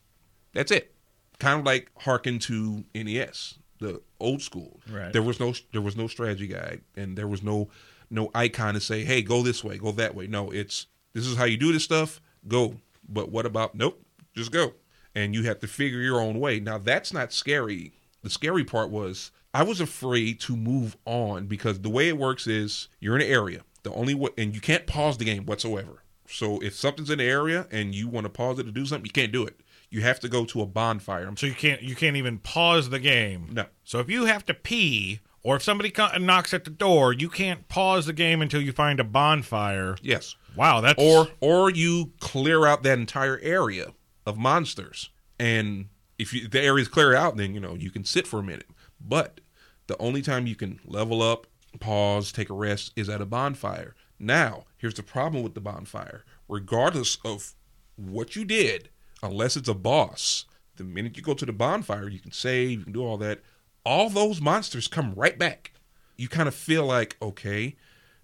That's 0.52 0.70
it. 0.70 0.94
Kind 1.38 1.60
of 1.60 1.66
like 1.66 1.90
harken 1.96 2.38
to 2.40 2.84
NES 2.94 3.54
the 3.80 4.00
old 4.20 4.42
school. 4.42 4.78
Right. 4.90 5.12
there 5.12 5.22
was 5.22 5.40
no 5.40 5.54
there 5.72 5.80
was 5.80 5.96
no 5.96 6.06
strategy 6.06 6.46
guide 6.46 6.82
and 6.96 7.16
there 7.16 7.26
was 7.26 7.42
no 7.42 7.70
no 8.10 8.30
icon 8.34 8.74
to 8.74 8.80
say 8.80 9.04
hey 9.04 9.22
go 9.22 9.42
this 9.42 9.64
way 9.64 9.78
go 9.78 9.90
that 9.92 10.14
way. 10.14 10.26
No 10.26 10.50
it's 10.50 10.86
this 11.12 11.26
is 11.26 11.36
how 11.36 11.44
you 11.44 11.56
do 11.56 11.72
this 11.72 11.84
stuff 11.84 12.20
go. 12.46 12.76
But 13.08 13.30
what 13.30 13.46
about 13.46 13.74
nope 13.74 14.00
just 14.34 14.52
go. 14.52 14.74
And 15.14 15.34
you 15.34 15.42
have 15.44 15.58
to 15.60 15.66
figure 15.66 16.00
your 16.00 16.20
own 16.20 16.38
way. 16.38 16.60
Now 16.60 16.78
that's 16.78 17.12
not 17.12 17.32
scary. 17.32 17.94
The 18.22 18.30
scary 18.30 18.64
part 18.64 18.90
was 18.90 19.32
i 19.52 19.62
was 19.62 19.80
afraid 19.80 20.38
to 20.40 20.56
move 20.56 20.96
on 21.04 21.46
because 21.46 21.80
the 21.80 21.90
way 21.90 22.08
it 22.08 22.16
works 22.16 22.46
is 22.46 22.88
you're 23.00 23.16
in 23.16 23.22
an 23.22 23.26
area 23.26 23.62
the 23.82 23.92
only 23.92 24.14
way 24.14 24.30
and 24.38 24.54
you 24.54 24.60
can't 24.60 24.86
pause 24.86 25.18
the 25.18 25.24
game 25.24 25.44
whatsoever 25.44 26.04
so 26.30 26.58
if 26.60 26.74
something's 26.74 27.10
in 27.10 27.18
the 27.18 27.24
area 27.24 27.66
and 27.70 27.94
you 27.94 28.08
want 28.08 28.24
to 28.24 28.30
pause 28.30 28.58
it 28.58 28.64
to 28.64 28.72
do 28.72 28.86
something 28.86 29.06
you 29.06 29.12
can't 29.12 29.32
do 29.32 29.44
it 29.44 29.60
you 29.90 30.02
have 30.02 30.20
to 30.20 30.28
go 30.28 30.44
to 30.44 30.62
a 30.62 30.66
bonfire 30.66 31.30
So 31.36 31.46
you 31.46 31.54
can't 31.54 31.82
you 31.82 31.96
can't 31.96 32.16
even 32.16 32.38
pause 32.38 32.90
the 32.90 33.00
game. 33.00 33.48
No. 33.52 33.66
So 33.84 33.98
if 33.98 34.08
you 34.08 34.24
have 34.26 34.46
to 34.46 34.54
pee 34.54 35.20
or 35.42 35.56
if 35.56 35.62
somebody 35.62 35.92
knocks 36.20 36.54
at 36.54 36.64
the 36.64 36.70
door, 36.70 37.12
you 37.12 37.28
can't 37.28 37.66
pause 37.68 38.06
the 38.06 38.12
game 38.12 38.40
until 38.40 38.60
you 38.60 38.72
find 38.72 39.00
a 39.00 39.04
bonfire. 39.04 39.96
yes 40.00 40.36
Wow, 40.56 40.80
that's 40.80 41.02
or 41.02 41.28
or 41.40 41.70
you 41.70 42.12
clear 42.20 42.66
out 42.66 42.82
that 42.84 42.98
entire 42.98 43.38
area 43.40 43.92
of 44.26 44.38
monsters 44.38 45.10
and 45.38 45.86
if 46.18 46.34
you, 46.34 46.46
the 46.46 46.60
area's 46.60 46.88
cleared 46.88 47.14
out 47.14 47.36
then 47.36 47.54
you 47.54 47.60
know 47.60 47.74
you 47.74 47.90
can 47.90 48.04
sit 48.04 48.26
for 48.26 48.38
a 48.40 48.42
minute 48.42 48.66
but 49.00 49.40
the 49.86 49.96
only 49.98 50.22
time 50.22 50.46
you 50.46 50.54
can 50.54 50.78
level 50.84 51.22
up 51.22 51.46
pause 51.78 52.30
take 52.32 52.50
a 52.50 52.54
rest 52.54 52.92
is 52.96 53.08
at 53.08 53.20
a 53.20 53.26
bonfire 53.26 53.94
now 54.20 54.64
here's 54.76 54.94
the 54.94 55.02
problem 55.02 55.42
with 55.42 55.54
the 55.54 55.60
bonfire 55.60 56.24
regardless 56.48 57.18
of 57.24 57.54
what 57.96 58.36
you 58.36 58.44
did 58.44 58.88
unless 59.22 59.56
it's 59.56 59.68
a 59.68 59.74
boss 59.74 60.44
the 60.76 60.84
minute 60.84 61.16
you 61.16 61.22
go 61.22 61.34
to 61.34 61.46
the 61.46 61.52
bonfire 61.52 62.08
you 62.08 62.20
can 62.20 62.32
save 62.32 62.78
you 62.78 62.84
can 62.84 62.92
do 62.92 63.04
all 63.04 63.16
that 63.16 63.40
all 63.84 64.08
those 64.08 64.40
monsters 64.40 64.86
come 64.86 65.14
right 65.14 65.38
back 65.38 65.72
you 66.16 66.28
kind 66.28 66.48
of 66.48 66.54
feel 66.54 66.84
like 66.84 67.16
okay 67.20 67.76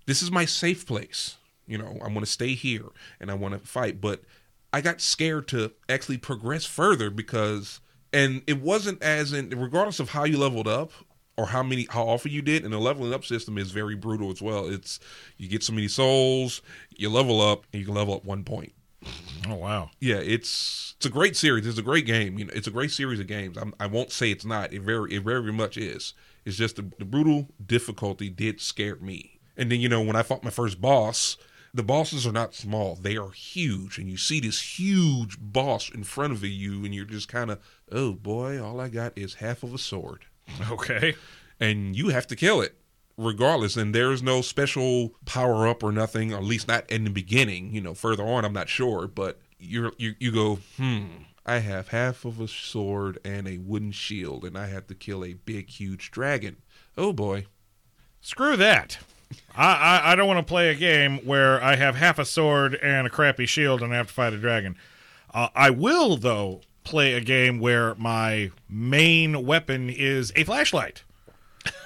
this 0.06 0.22
is 0.22 0.30
my 0.30 0.44
safe 0.44 0.86
place. 0.86 1.36
You 1.66 1.78
know, 1.78 1.98
I 2.00 2.06
want 2.06 2.20
to 2.20 2.26
stay 2.26 2.54
here 2.54 2.86
and 3.20 3.30
I 3.30 3.34
want 3.34 3.54
to 3.54 3.68
fight. 3.68 4.00
But 4.00 4.22
I 4.72 4.80
got 4.80 5.00
scared 5.00 5.48
to 5.48 5.72
actually 5.88 6.18
progress 6.18 6.64
further 6.64 7.10
because, 7.10 7.80
and 8.12 8.42
it 8.46 8.62
wasn't 8.62 9.02
as 9.02 9.32
in, 9.32 9.50
regardless 9.50 10.00
of 10.00 10.10
how 10.10 10.24
you 10.24 10.38
leveled 10.38 10.68
up 10.68 10.92
or 11.36 11.46
how 11.46 11.62
many, 11.62 11.86
how 11.90 12.08
often 12.08 12.32
you 12.32 12.42
did, 12.42 12.64
and 12.64 12.72
the 12.72 12.78
leveling 12.78 13.12
up 13.12 13.24
system 13.24 13.58
is 13.58 13.70
very 13.70 13.94
brutal 13.94 14.30
as 14.30 14.40
well. 14.40 14.66
It's, 14.66 14.98
you 15.36 15.48
get 15.48 15.62
so 15.62 15.72
many 15.72 15.88
souls, 15.88 16.62
you 16.96 17.10
level 17.10 17.40
up, 17.40 17.64
and 17.72 17.80
you 17.80 17.86
can 17.86 17.94
level 17.94 18.14
up 18.14 18.24
one 18.24 18.44
point. 18.44 18.72
Oh 19.48 19.54
wow. 19.54 19.90
Yeah, 20.00 20.16
it's 20.16 20.94
it's 20.96 21.06
a 21.06 21.10
great 21.10 21.36
series. 21.36 21.66
It's 21.66 21.78
a 21.78 21.82
great 21.82 22.06
game. 22.06 22.38
You 22.38 22.46
know, 22.46 22.52
it's 22.54 22.66
a 22.66 22.72
great 22.72 22.90
series 22.90 23.20
of 23.20 23.26
games. 23.26 23.56
I'm, 23.56 23.74
I 23.78 23.86
won't 23.86 24.10
say 24.10 24.30
it's 24.30 24.44
not. 24.44 24.72
It 24.72 24.82
very 24.82 25.14
it 25.14 25.22
very 25.22 25.52
much 25.52 25.76
is. 25.76 26.14
It's 26.44 26.56
just 26.56 26.76
the, 26.76 26.90
the 26.98 27.04
brutal 27.04 27.48
difficulty 27.64 28.30
did 28.30 28.60
scare 28.60 28.96
me. 28.96 29.38
And 29.56 29.70
then 29.70 29.80
you 29.80 29.88
know 29.88 30.00
when 30.00 30.16
I 30.16 30.22
fought 30.22 30.44
my 30.44 30.50
first 30.50 30.80
boss, 30.80 31.36
the 31.72 31.82
bosses 31.82 32.26
are 32.26 32.32
not 32.32 32.54
small. 32.54 32.96
They 32.96 33.16
are 33.16 33.30
huge, 33.30 33.98
and 33.98 34.08
you 34.08 34.16
see 34.16 34.40
this 34.40 34.78
huge 34.78 35.36
boss 35.40 35.90
in 35.90 36.04
front 36.04 36.32
of 36.32 36.42
you, 36.42 36.84
and 36.84 36.94
you're 36.94 37.04
just 37.04 37.28
kind 37.28 37.50
of, 37.50 37.60
oh 37.92 38.12
boy, 38.12 38.62
all 38.62 38.80
I 38.80 38.88
got 38.88 39.16
is 39.16 39.34
half 39.34 39.62
of 39.62 39.74
a 39.74 39.78
sword 39.78 40.25
Okay. 40.70 41.14
and 41.60 41.96
you 41.96 42.08
have 42.08 42.26
to 42.28 42.36
kill 42.36 42.60
it 42.60 42.76
regardless 43.18 43.76
and 43.76 43.94
there's 43.94 44.22
no 44.22 44.42
special 44.42 45.14
power 45.24 45.66
up 45.66 45.82
or 45.82 45.90
nothing 45.90 46.32
or 46.32 46.36
at 46.38 46.44
least 46.44 46.68
not 46.68 46.88
in 46.90 47.04
the 47.04 47.10
beginning 47.10 47.72
you 47.72 47.80
know 47.80 47.94
further 47.94 48.22
on 48.22 48.44
i'm 48.44 48.52
not 48.52 48.68
sure 48.68 49.06
but 49.06 49.40
you're 49.58 49.92
you, 49.96 50.14
you 50.18 50.30
go 50.30 50.58
hmm 50.76 51.04
i 51.46 51.58
have 51.58 51.88
half 51.88 52.24
of 52.26 52.40
a 52.40 52.46
sword 52.48 53.18
and 53.24 53.48
a 53.48 53.56
wooden 53.58 53.90
shield 53.90 54.44
and 54.44 54.56
i 54.58 54.66
have 54.66 54.86
to 54.86 54.94
kill 54.94 55.24
a 55.24 55.32
big 55.32 55.70
huge 55.70 56.10
dragon 56.10 56.56
oh 56.98 57.12
boy 57.12 57.46
Screw 58.20 58.56
that. 58.56 58.98
I, 59.54 60.00
I, 60.02 60.12
I 60.12 60.14
don't 60.16 60.26
want 60.26 60.44
to 60.44 60.50
play 60.50 60.68
a 60.68 60.74
game 60.74 61.18
where 61.18 61.62
I 61.62 61.76
have 61.76 61.94
half 61.94 62.18
a 62.18 62.24
sword 62.24 62.74
and 62.74 63.06
a 63.06 63.10
crappy 63.10 63.46
shield 63.46 63.80
and 63.82 63.92
I 63.94 63.96
have 63.98 64.08
to 64.08 64.12
fight 64.12 64.32
a 64.32 64.36
dragon. 64.36 64.76
Uh, 65.32 65.48
I 65.54 65.70
will, 65.70 66.16
though, 66.16 66.62
play 66.86 67.14
a 67.14 67.20
game 67.20 67.58
where 67.58 67.94
my 67.96 68.50
main 68.68 69.44
weapon 69.44 69.90
is 69.90 70.32
a 70.36 70.44
flashlight. 70.44 71.02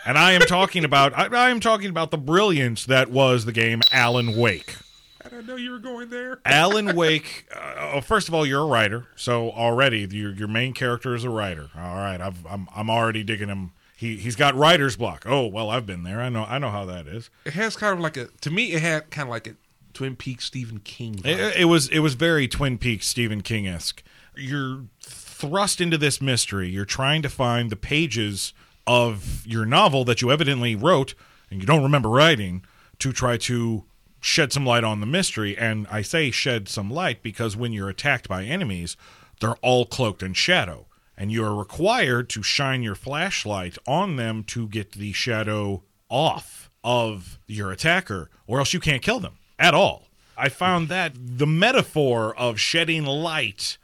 And 0.05 0.19
I 0.19 0.33
am 0.33 0.43
talking 0.43 0.85
about 0.85 1.19
I, 1.19 1.27
I 1.27 1.51
am 1.51 1.59
talking 1.59 1.89
about 1.89 2.11
the 2.11 2.19
brilliance 2.19 2.85
that 2.87 3.11
was 3.11 3.45
the 3.47 3.53
game 3.53 3.81
Alan 3.91 4.37
Wake. 4.37 4.77
i 5.25 5.29
don't 5.29 5.47
know 5.47 5.57
you 5.57 5.71
were 5.71 5.79
going 5.79 6.11
there 6.11 6.39
Alan 6.45 6.95
Wake. 6.95 7.47
Uh, 7.55 8.01
first 8.01 8.29
of 8.29 8.35
all, 8.35 8.45
you're 8.45 8.63
a 8.63 8.67
writer, 8.67 9.07
so 9.17 9.51
already 9.51 10.07
your 10.11 10.33
your 10.33 10.49
main 10.49 10.75
character 10.75 11.15
is 11.15 11.25
a 11.25 11.31
writer. 11.31 11.71
All 11.75 11.97
right, 11.97 12.21
I've, 12.21 12.45
I'm 12.47 12.69
I'm 12.75 12.91
already 12.91 13.25
digging 13.25 13.49
him. 13.49 13.73
He 13.97 14.17
he's 14.17 14.37
got 14.37 14.55
writer's 14.55 14.97
block. 14.97 15.25
Oh 15.27 15.47
well, 15.47 15.71
I've 15.71 15.87
been 15.87 16.03
there. 16.03 16.21
I 16.21 16.29
know 16.29 16.45
I 16.45 16.59
know 16.59 16.71
how 16.71 16.85
that 16.87 17.07
is. 17.07 17.31
it 17.45 17.55
has 17.55 17.75
kind 17.77 17.95
of 17.95 18.01
like 18.01 18.17
a 18.19 18.27
to 18.43 18.51
me 18.51 18.73
it 18.73 18.83
had 18.83 19.11
kind 19.11 19.29
of 19.29 19.31
like 19.31 19.47
a 19.47 19.55
twin 19.93 20.15
peaks 20.17 20.45
stephen 20.47 20.81
king. 20.81 21.21
It, 21.25 21.61
it 21.61 21.65
was 21.67 21.89
it 21.89 22.01
was 22.01 22.15
very 22.15 22.49
Twin 22.49 22.77
Peaks 22.79 23.07
Stephen 23.07 23.41
King 23.43 23.67
esque. 23.67 24.03
You're 24.41 24.85
thrust 25.03 25.81
into 25.81 25.99
this 25.99 26.21
mystery. 26.21 26.69
You're 26.69 26.85
trying 26.85 27.23
to 27.23 27.29
find 27.29 27.71
the 27.71 27.77
pages 27.77 28.53
of 28.87 29.47
your 29.47 29.65
novel 29.65 30.05
that 30.07 30.21
you 30.21 30.31
evidently 30.33 30.75
wrote 30.75 31.15
and 31.51 31.61
you 31.61 31.67
don't 31.67 31.83
remember 31.83 32.09
writing 32.09 32.65
to 32.99 33.13
try 33.13 33.37
to 33.37 33.85
shed 34.21 34.53
some 34.53 34.67
light 34.67 34.85
on 34.85 35.01
the 35.01 35.07
mystery. 35.07 35.57
And 35.57 35.87
I 35.91 36.03
say 36.03 36.31
shed 36.31 36.69
some 36.69 36.91
light 36.91 37.23
because 37.23 37.57
when 37.57 37.73
you're 37.73 37.89
attacked 37.89 38.29
by 38.29 38.45
enemies, 38.45 38.97
they're 39.41 39.57
all 39.57 39.87
cloaked 39.87 40.23
in 40.23 40.35
shadow. 40.35 40.87
and 41.21 41.31
you 41.31 41.45
are 41.45 41.55
required 41.55 42.31
to 42.31 42.43
shine 42.43 42.83
your 42.83 42.95
flashlight 42.95 43.77
on 43.87 44.17
them 44.17 44.43
to 44.43 44.67
get 44.67 44.93
the 44.93 45.13
shadow 45.13 45.83
off 46.09 46.71
of 46.83 47.39
your 47.47 47.71
attacker, 47.71 48.31
or 48.47 48.59
else 48.59 48.73
you 48.73 48.81
can't 48.81 49.03
kill 49.03 49.21
them 49.21 49.35
at 49.59 49.75
all. 49.75 50.09
I 50.35 50.49
found 50.49 50.89
that 50.89 51.13
the 51.15 51.47
metaphor 51.47 52.35
of 52.39 52.59
shedding 52.59 53.05
light 53.05 53.77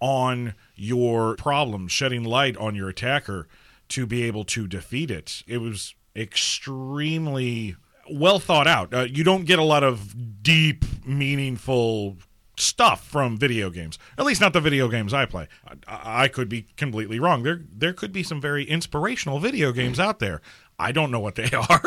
on 0.00 0.54
your 0.74 1.36
problem, 1.36 1.88
shedding 1.88 2.24
light 2.24 2.56
on 2.56 2.74
your 2.74 2.88
attacker 2.88 3.48
to 3.88 4.06
be 4.06 4.22
able 4.24 4.44
to 4.44 4.66
defeat 4.66 5.10
it, 5.10 5.42
it 5.46 5.58
was 5.58 5.94
extremely 6.16 7.76
well 8.10 8.38
thought 8.38 8.66
out. 8.66 8.92
Uh, 8.92 9.00
you 9.00 9.24
don't 9.24 9.44
get 9.44 9.58
a 9.58 9.64
lot 9.64 9.82
of 9.82 10.42
deep, 10.42 10.84
meaningful 11.06 12.16
stuff 12.56 13.04
from 13.06 13.36
video 13.36 13.70
games. 13.70 13.98
At 14.16 14.24
least 14.24 14.40
not 14.40 14.52
the 14.52 14.60
video 14.60 14.88
games 14.88 15.12
I 15.12 15.26
play. 15.26 15.48
I, 15.86 16.24
I 16.24 16.28
could 16.28 16.48
be 16.48 16.66
completely 16.76 17.18
wrong. 17.18 17.42
There 17.42 17.62
there 17.70 17.92
could 17.92 18.12
be 18.12 18.22
some 18.22 18.40
very 18.40 18.64
inspirational 18.64 19.38
video 19.38 19.72
games 19.72 19.98
out 19.98 20.18
there. 20.18 20.40
I 20.78 20.92
don't 20.92 21.10
know 21.10 21.20
what 21.20 21.34
they 21.34 21.50
are. 21.68 21.82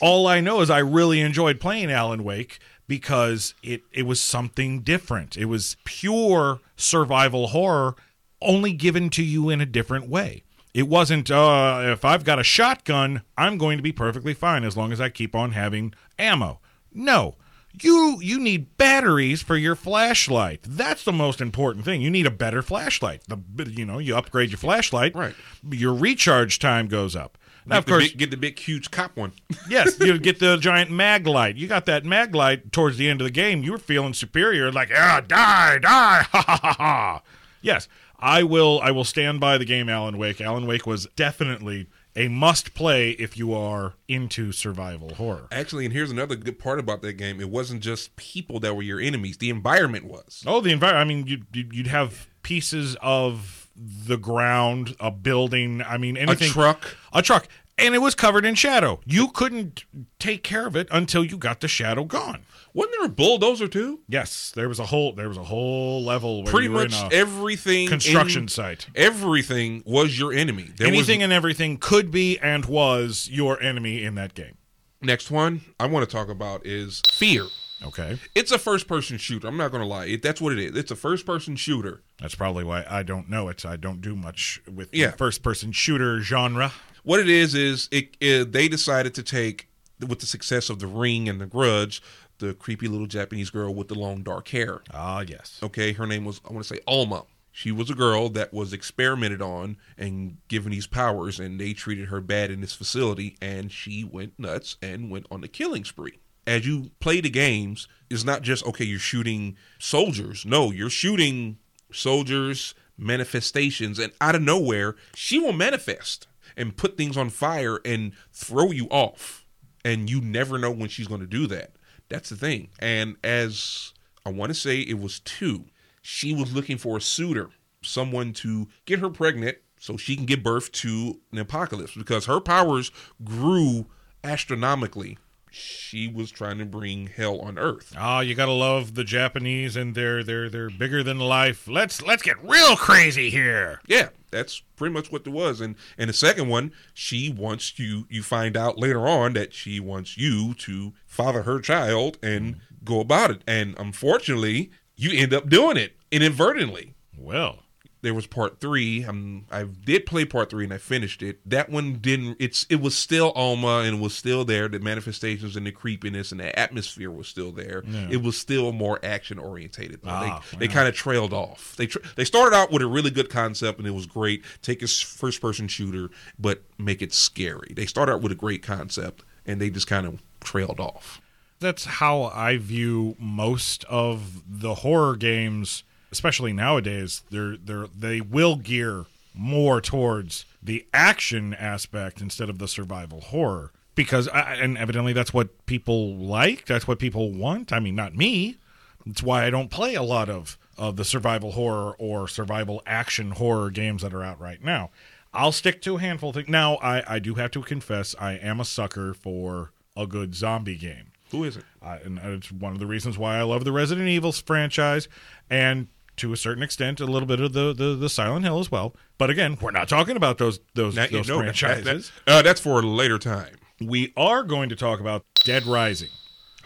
All 0.00 0.26
I 0.26 0.40
know 0.40 0.60
is 0.60 0.70
I 0.70 0.78
really 0.78 1.20
enjoyed 1.20 1.60
playing 1.60 1.90
Alan 1.90 2.24
Wake 2.24 2.58
because 2.88 3.54
it 3.62 3.82
it 3.92 4.02
was 4.04 4.20
something 4.20 4.80
different. 4.80 5.36
It 5.36 5.46
was 5.46 5.76
pure 5.84 6.60
survival 6.76 7.48
horror 7.48 7.96
only 8.40 8.72
given 8.72 9.10
to 9.10 9.22
you 9.22 9.50
in 9.50 9.60
a 9.60 9.66
different 9.66 10.08
way. 10.08 10.42
It 10.74 10.88
wasn't 10.88 11.30
uh, 11.30 11.80
if 11.86 12.04
I've 12.04 12.24
got 12.24 12.38
a 12.38 12.44
shotgun, 12.44 13.22
I'm 13.36 13.56
going 13.56 13.78
to 13.78 13.82
be 13.82 13.92
perfectly 13.92 14.34
fine 14.34 14.62
as 14.62 14.76
long 14.76 14.92
as 14.92 15.00
I 15.00 15.08
keep 15.08 15.34
on 15.34 15.52
having 15.52 15.94
ammo. 16.18 16.60
No. 16.92 17.36
You 17.82 18.18
you 18.22 18.38
need 18.38 18.76
batteries 18.78 19.42
for 19.42 19.56
your 19.56 19.74
flashlight. 19.74 20.60
That's 20.62 21.04
the 21.04 21.12
most 21.12 21.42
important 21.42 21.84
thing. 21.84 22.00
You 22.00 22.10
need 22.10 22.26
a 22.26 22.30
better 22.30 22.62
flashlight. 22.62 23.22
The 23.28 23.38
you 23.70 23.84
know, 23.84 23.98
you 23.98 24.16
upgrade 24.16 24.50
your 24.50 24.58
flashlight, 24.58 25.14
Right. 25.14 25.34
Your 25.70 25.94
recharge 25.94 26.58
time 26.58 26.88
goes 26.88 27.14
up. 27.14 27.36
Now, 27.66 27.78
of 27.78 27.86
course, 27.86 28.08
big, 28.08 28.18
get 28.18 28.30
the 28.30 28.36
big, 28.36 28.58
huge 28.58 28.90
cop 28.90 29.16
one. 29.16 29.32
yes, 29.68 29.98
you 29.98 30.18
get 30.18 30.38
the 30.38 30.56
giant 30.56 30.90
Maglite. 30.90 31.56
You 31.56 31.66
got 31.66 31.86
that 31.86 32.04
Maglite 32.04 32.70
towards 32.70 32.96
the 32.96 33.08
end 33.08 33.20
of 33.20 33.24
the 33.24 33.32
game. 33.32 33.64
You 33.64 33.72
were 33.72 33.78
feeling 33.78 34.14
superior, 34.14 34.70
like 34.70 34.90
ah, 34.94 35.20
die, 35.26 35.78
die, 35.78 36.22
ha 36.30 36.44
ha 36.46 36.58
ha 36.62 36.74
ha. 36.78 37.22
Yes, 37.60 37.88
I 38.18 38.44
will. 38.44 38.80
I 38.82 38.92
will 38.92 39.04
stand 39.04 39.40
by 39.40 39.58
the 39.58 39.64
game. 39.64 39.88
Alan 39.88 40.16
Wake. 40.16 40.40
Alan 40.40 40.66
Wake 40.66 40.86
was 40.86 41.06
definitely 41.16 41.88
a 42.14 42.28
must 42.28 42.72
play 42.72 43.10
if 43.10 43.36
you 43.36 43.52
are 43.52 43.94
into 44.08 44.52
survival 44.52 45.14
horror. 45.14 45.48
Actually, 45.52 45.84
and 45.84 45.92
here's 45.92 46.10
another 46.10 46.36
good 46.36 46.58
part 46.58 46.78
about 46.78 47.02
that 47.02 47.14
game: 47.14 47.40
it 47.40 47.50
wasn't 47.50 47.82
just 47.82 48.14
people 48.16 48.60
that 48.60 48.76
were 48.76 48.82
your 48.82 49.00
enemies; 49.00 49.38
the 49.38 49.50
environment 49.50 50.04
was. 50.04 50.44
Oh, 50.46 50.60
the 50.60 50.70
environment. 50.70 51.00
I 51.00 51.08
mean, 51.08 51.26
you'd, 51.26 51.46
you'd 51.52 51.74
you'd 51.74 51.86
have 51.88 52.28
pieces 52.42 52.96
of 53.02 53.65
the 53.76 54.16
ground, 54.16 54.96
a 55.00 55.10
building. 55.10 55.82
I 55.82 55.98
mean, 55.98 56.16
anything. 56.16 56.48
A 56.48 56.52
truck. 56.52 56.96
A 57.12 57.22
truck. 57.22 57.48
And 57.78 57.94
it 57.94 57.98
was 57.98 58.14
covered 58.14 58.46
in 58.46 58.54
shadow. 58.54 59.00
You 59.04 59.28
couldn't 59.28 59.84
take 60.18 60.42
care 60.42 60.66
of 60.66 60.74
it 60.76 60.88
until 60.90 61.22
you 61.24 61.36
got 61.36 61.60
the 61.60 61.68
shadow 61.68 62.04
gone. 62.04 62.46
Wasn't 62.72 62.94
there 62.98 63.06
a 63.06 63.10
bulldozer 63.10 63.68
too? 63.68 64.00
Yes, 64.08 64.50
there 64.54 64.68
was 64.68 64.78
a 64.78 64.86
whole 64.86 65.12
there 65.12 65.28
was 65.28 65.36
a 65.38 65.44
whole 65.44 66.02
level 66.04 66.42
where 66.42 66.52
Pretty 66.52 66.66
you 66.68 66.72
were 66.72 66.88
much 66.88 67.12
everything 67.12 67.86
construction 67.88 68.42
in- 68.44 68.48
site. 68.48 68.86
Everything 68.94 69.82
was 69.86 70.18
your 70.18 70.32
enemy. 70.32 70.70
There 70.76 70.86
Anything 70.86 71.18
was, 71.20 71.24
and 71.24 71.32
everything 71.32 71.76
could 71.78 72.10
be 72.10 72.38
and 72.38 72.64
was 72.66 73.28
your 73.30 73.60
enemy 73.62 74.04
in 74.04 74.14
that 74.16 74.34
game. 74.34 74.56
next 75.02 75.30
one 75.30 75.60
I 75.80 75.86
want 75.86 76.08
to 76.08 76.14
talk 76.16 76.28
about 76.28 76.64
is 76.66 77.02
fear. 77.12 77.46
Okay, 77.84 78.18
It's 78.34 78.50
a 78.52 78.58
first-person 78.58 79.18
shooter. 79.18 79.46
I'm 79.48 79.56
not 79.56 79.70
going 79.70 79.82
to 79.82 79.86
lie. 79.88 80.06
It, 80.06 80.22
that's 80.22 80.40
what 80.40 80.52
it 80.52 80.58
is. 80.58 80.76
It's 80.76 80.90
a 80.90 80.96
first-person 80.96 81.56
shooter. 81.56 82.02
that's 82.20 82.34
probably 82.34 82.64
why 82.64 82.84
I 82.88 83.02
don't 83.02 83.28
know 83.28 83.48
it. 83.48 83.64
I 83.66 83.76
don't 83.76 84.00
do 84.00 84.16
much 84.16 84.60
with 84.72 84.88
Yeah. 84.94 85.10
the 85.10 85.16
first-person 85.18 85.72
shooter 85.72 86.20
genre. 86.20 86.72
What 87.02 87.20
it 87.20 87.28
is 87.28 87.54
is 87.54 87.88
it, 87.92 88.16
it 88.20 88.52
they 88.52 88.68
decided 88.68 89.14
to 89.14 89.22
take 89.22 89.68
with 90.06 90.20
the 90.20 90.26
success 90.26 90.70
of 90.70 90.78
the 90.78 90.86
Ring 90.86 91.28
and 91.28 91.40
the 91.40 91.46
Grudge, 91.46 92.02
the 92.38 92.54
creepy 92.54 92.88
little 92.88 93.06
Japanese 93.06 93.50
girl 93.50 93.74
with 93.74 93.88
the 93.88 93.94
long 93.94 94.22
dark 94.22 94.48
hair. 94.48 94.82
Ah, 94.92 95.20
yes. 95.26 95.60
Okay, 95.62 95.92
her 95.92 96.06
name 96.06 96.24
was 96.24 96.40
I 96.48 96.52
want 96.52 96.66
to 96.66 96.74
say 96.74 96.80
Alma. 96.86 97.24
She 97.52 97.72
was 97.72 97.88
a 97.88 97.94
girl 97.94 98.28
that 98.30 98.52
was 98.52 98.72
experimented 98.74 99.40
on 99.40 99.76
and 99.96 100.36
given 100.48 100.72
these 100.72 100.86
powers, 100.86 101.40
and 101.40 101.58
they 101.60 101.72
treated 101.72 102.08
her 102.08 102.20
bad 102.20 102.50
in 102.50 102.60
this 102.60 102.74
facility, 102.74 103.36
and 103.40 103.72
she 103.72 104.04
went 104.04 104.38
nuts 104.38 104.76
and 104.82 105.10
went 105.10 105.26
on 105.30 105.40
the 105.40 105.48
killing 105.48 105.84
spree. 105.84 106.18
As 106.46 106.66
you 106.66 106.90
play 107.00 107.20
the 107.20 107.30
games, 107.30 107.88
it's 108.08 108.24
not 108.24 108.42
just 108.42 108.64
okay, 108.66 108.84
you're 108.84 108.98
shooting 108.98 109.56
soldiers. 109.78 110.46
No, 110.46 110.70
you're 110.70 110.90
shooting 110.90 111.58
soldiers, 111.92 112.74
manifestations, 112.96 113.98
and 113.98 114.12
out 114.20 114.34
of 114.34 114.42
nowhere, 114.42 114.96
she 115.14 115.38
will 115.38 115.52
manifest 115.52 116.26
and 116.56 116.76
put 116.76 116.96
things 116.96 117.16
on 117.16 117.30
fire 117.30 117.80
and 117.84 118.12
throw 118.32 118.70
you 118.70 118.86
off. 118.86 119.44
And 119.84 120.10
you 120.10 120.20
never 120.20 120.58
know 120.58 120.70
when 120.70 120.88
she's 120.88 121.08
going 121.08 121.20
to 121.20 121.26
do 121.26 121.46
that. 121.48 121.72
That's 122.08 122.28
the 122.28 122.36
thing. 122.36 122.68
And 122.78 123.16
as 123.22 123.92
I 124.24 124.30
want 124.30 124.50
to 124.50 124.54
say 124.54 124.80
it 124.80 124.98
was 124.98 125.20
two, 125.20 125.66
she 126.02 126.34
was 126.34 126.54
looking 126.54 126.78
for 126.78 126.96
a 126.96 127.00
suitor, 127.00 127.50
someone 127.82 128.32
to 128.34 128.68
get 128.84 129.00
her 129.00 129.10
pregnant 129.10 129.58
so 129.78 129.96
she 129.96 130.16
can 130.16 130.24
give 130.24 130.42
birth 130.42 130.72
to 130.72 131.20
an 131.32 131.38
apocalypse 131.38 131.94
because 131.94 132.26
her 132.26 132.40
powers 132.40 132.90
grew 133.22 133.86
astronomically. 134.24 135.18
She 135.50 136.08
was 136.08 136.30
trying 136.30 136.58
to 136.58 136.64
bring 136.66 137.06
hell 137.06 137.40
on 137.40 137.58
earth. 137.58 137.94
Ah, 137.96 138.20
you 138.20 138.34
gotta 138.34 138.52
love 138.52 138.94
the 138.94 139.04
Japanese 139.04 139.76
and 139.76 139.94
they're 139.94 140.22
they're 140.22 140.48
they're 140.50 140.70
bigger 140.70 141.02
than 141.02 141.18
life. 141.18 141.66
Let's 141.66 142.02
let's 142.02 142.22
get 142.22 142.42
real 142.42 142.76
crazy 142.76 143.30
here. 143.30 143.80
Yeah, 143.86 144.10
that's 144.30 144.60
pretty 144.76 144.92
much 144.92 145.10
what 145.10 145.26
it 145.26 145.30
was. 145.30 145.60
And 145.60 145.76
and 145.96 146.10
the 146.10 146.14
second 146.14 146.48
one, 146.48 146.72
she 146.92 147.30
wants 147.30 147.78
you. 147.78 148.06
You 148.10 148.22
find 148.22 148.56
out 148.56 148.78
later 148.78 149.06
on 149.08 149.32
that 149.34 149.52
she 149.54 149.80
wants 149.80 150.18
you 150.18 150.54
to 150.54 150.92
father 151.06 151.42
her 151.42 151.60
child 151.60 152.18
and 152.22 152.56
go 152.84 153.00
about 153.00 153.30
it. 153.30 153.42
And 153.46 153.74
unfortunately, 153.78 154.70
you 154.96 155.18
end 155.18 155.32
up 155.32 155.48
doing 155.48 155.76
it 155.76 155.96
inadvertently. 156.10 156.94
Well, 157.16 157.60
There 158.02 158.14
was 158.14 158.26
part 158.26 158.60
three. 158.60 159.04
Um, 159.04 159.46
I 159.50 159.64
did 159.64 160.06
play 160.06 160.24
part 160.24 160.50
three 160.50 160.64
and 160.64 160.72
I 160.72 160.78
finished 160.78 161.22
it. 161.22 161.40
That 161.48 161.70
one 161.70 161.94
didn't. 161.94 162.36
It's 162.38 162.64
it 162.68 162.80
was 162.80 162.94
still 162.96 163.32
Alma 163.34 163.78
and 163.80 163.96
it 163.96 164.00
was 164.00 164.14
still 164.14 164.44
there. 164.44 164.68
The 164.68 164.78
manifestations 164.78 165.56
and 165.56 165.66
the 165.66 165.72
creepiness 165.72 166.30
and 166.30 166.40
the 166.40 166.56
atmosphere 166.58 167.10
was 167.10 167.26
still 167.26 167.50
there. 167.52 167.82
It 168.10 168.22
was 168.22 168.36
still 168.38 168.70
more 168.72 169.00
action 169.04 169.38
orientated. 169.38 170.00
Ah, 170.06 170.42
they 170.52 170.58
they 170.66 170.68
kind 170.72 170.86
of 170.88 170.94
trailed 170.94 171.32
off. 171.32 171.74
They 171.76 171.86
tr- 171.88 171.98
they 172.16 172.24
started 172.24 172.54
out 172.54 172.70
with 172.70 172.82
a 172.82 172.86
really 172.86 173.10
good 173.10 173.30
concept 173.30 173.78
and 173.78 173.88
it 173.88 173.92
was 173.92 174.06
great. 174.06 174.44
Take 174.62 174.82
a 174.82 174.86
first 174.86 175.40
person 175.40 175.66
shooter, 175.66 176.10
but 176.38 176.62
make 176.78 177.02
it 177.02 177.12
scary. 177.12 177.72
They 177.74 177.86
started 177.86 178.12
out 178.12 178.22
with 178.22 178.30
a 178.30 178.36
great 178.36 178.62
concept 178.62 179.24
and 179.46 179.60
they 179.60 179.70
just 179.70 179.86
kind 179.86 180.06
of 180.06 180.22
trailed 180.40 180.78
off. 180.80 181.20
that's 181.58 181.86
how 181.86 182.24
I 182.24 182.58
view 182.58 183.16
most 183.18 183.84
of 183.86 184.42
the 184.46 184.74
horror 184.74 185.16
games, 185.16 185.82
especially 186.10 186.52
nowadays. 186.52 187.22
They're 187.30 187.56
they're 187.56 187.86
they 187.86 188.20
will 188.20 188.56
gear 188.56 189.06
more 189.34 189.80
towards 189.80 190.46
the 190.62 190.86
action 190.94 191.54
aspect 191.54 192.20
instead 192.20 192.48
of 192.48 192.58
the 192.58 192.68
survival 192.68 193.20
horror 193.20 193.72
because 193.94 194.28
I, 194.28 194.54
and 194.54 194.78
evidently 194.78 195.12
that's 195.12 195.34
what 195.34 195.66
people 195.66 196.14
like. 196.14 196.66
That's 196.66 196.86
what 196.86 196.98
people 196.98 197.32
want. 197.32 197.72
I 197.72 197.80
mean, 197.80 197.94
not 197.94 198.14
me. 198.14 198.56
That's 199.04 199.22
why 199.22 199.44
I 199.44 199.50
don't 199.50 199.70
play 199.70 199.94
a 199.94 200.02
lot 200.02 200.28
of 200.28 200.58
of 200.78 200.96
the 200.96 201.04
survival 201.04 201.52
horror 201.52 201.94
or 201.98 202.28
survival 202.28 202.82
action 202.86 203.32
horror 203.32 203.70
games 203.70 204.02
that 204.02 204.12
are 204.12 204.22
out 204.22 204.40
right 204.40 204.62
now. 204.62 204.90
I'll 205.32 205.52
stick 205.52 205.82
to 205.82 205.96
a 205.96 206.00
handful 206.00 206.30
of 206.30 206.36
things. 206.36 206.48
Now, 206.48 206.76
I, 206.76 207.16
I 207.16 207.18
do 207.18 207.34
have 207.34 207.50
to 207.52 207.62
confess, 207.62 208.14
I 208.18 208.32
am 208.32 208.60
a 208.60 208.64
sucker 208.64 209.12
for 209.12 209.72
a 209.96 210.06
good 210.06 210.34
zombie 210.34 210.76
game. 210.76 211.12
Who 211.30 211.44
is 211.44 211.56
it? 211.56 211.64
I, 211.82 211.96
and 211.96 212.18
it's 212.18 212.52
one 212.52 212.72
of 212.72 212.78
the 212.78 212.86
reasons 212.86 213.18
why 213.18 213.38
I 213.38 213.42
love 213.42 213.64
the 213.64 213.72
Resident 213.72 214.08
Evil 214.08 214.32
franchise, 214.32 215.08
and 215.50 215.88
to 216.18 216.32
a 216.32 216.36
certain 216.36 216.62
extent, 216.62 217.00
a 217.00 217.06
little 217.06 217.26
bit 217.26 217.40
of 217.40 217.52
the, 217.52 217.72
the, 217.72 217.94
the 217.94 218.08
Silent 218.08 218.44
Hill 218.44 218.58
as 218.58 218.70
well. 218.70 218.94
But 219.18 219.30
again, 219.30 219.56
we're 219.60 219.70
not 219.70 219.88
talking 219.88 220.16
about 220.16 220.38
those 220.38 220.60
those, 220.74 220.94
those 220.94 221.10
no, 221.28 221.38
that- 221.38 221.56
franchises. 221.56 222.12
that- 222.26 222.32
uh, 222.32 222.42
that's 222.42 222.60
for 222.60 222.80
a 222.80 222.82
later 222.86 223.18
time. 223.18 223.56
we 223.80 224.12
are 224.16 224.42
going 224.42 224.68
to 224.70 224.76
talk 224.76 225.00
about 225.00 225.24
Dead 225.44 225.64
Rising. 225.66 226.08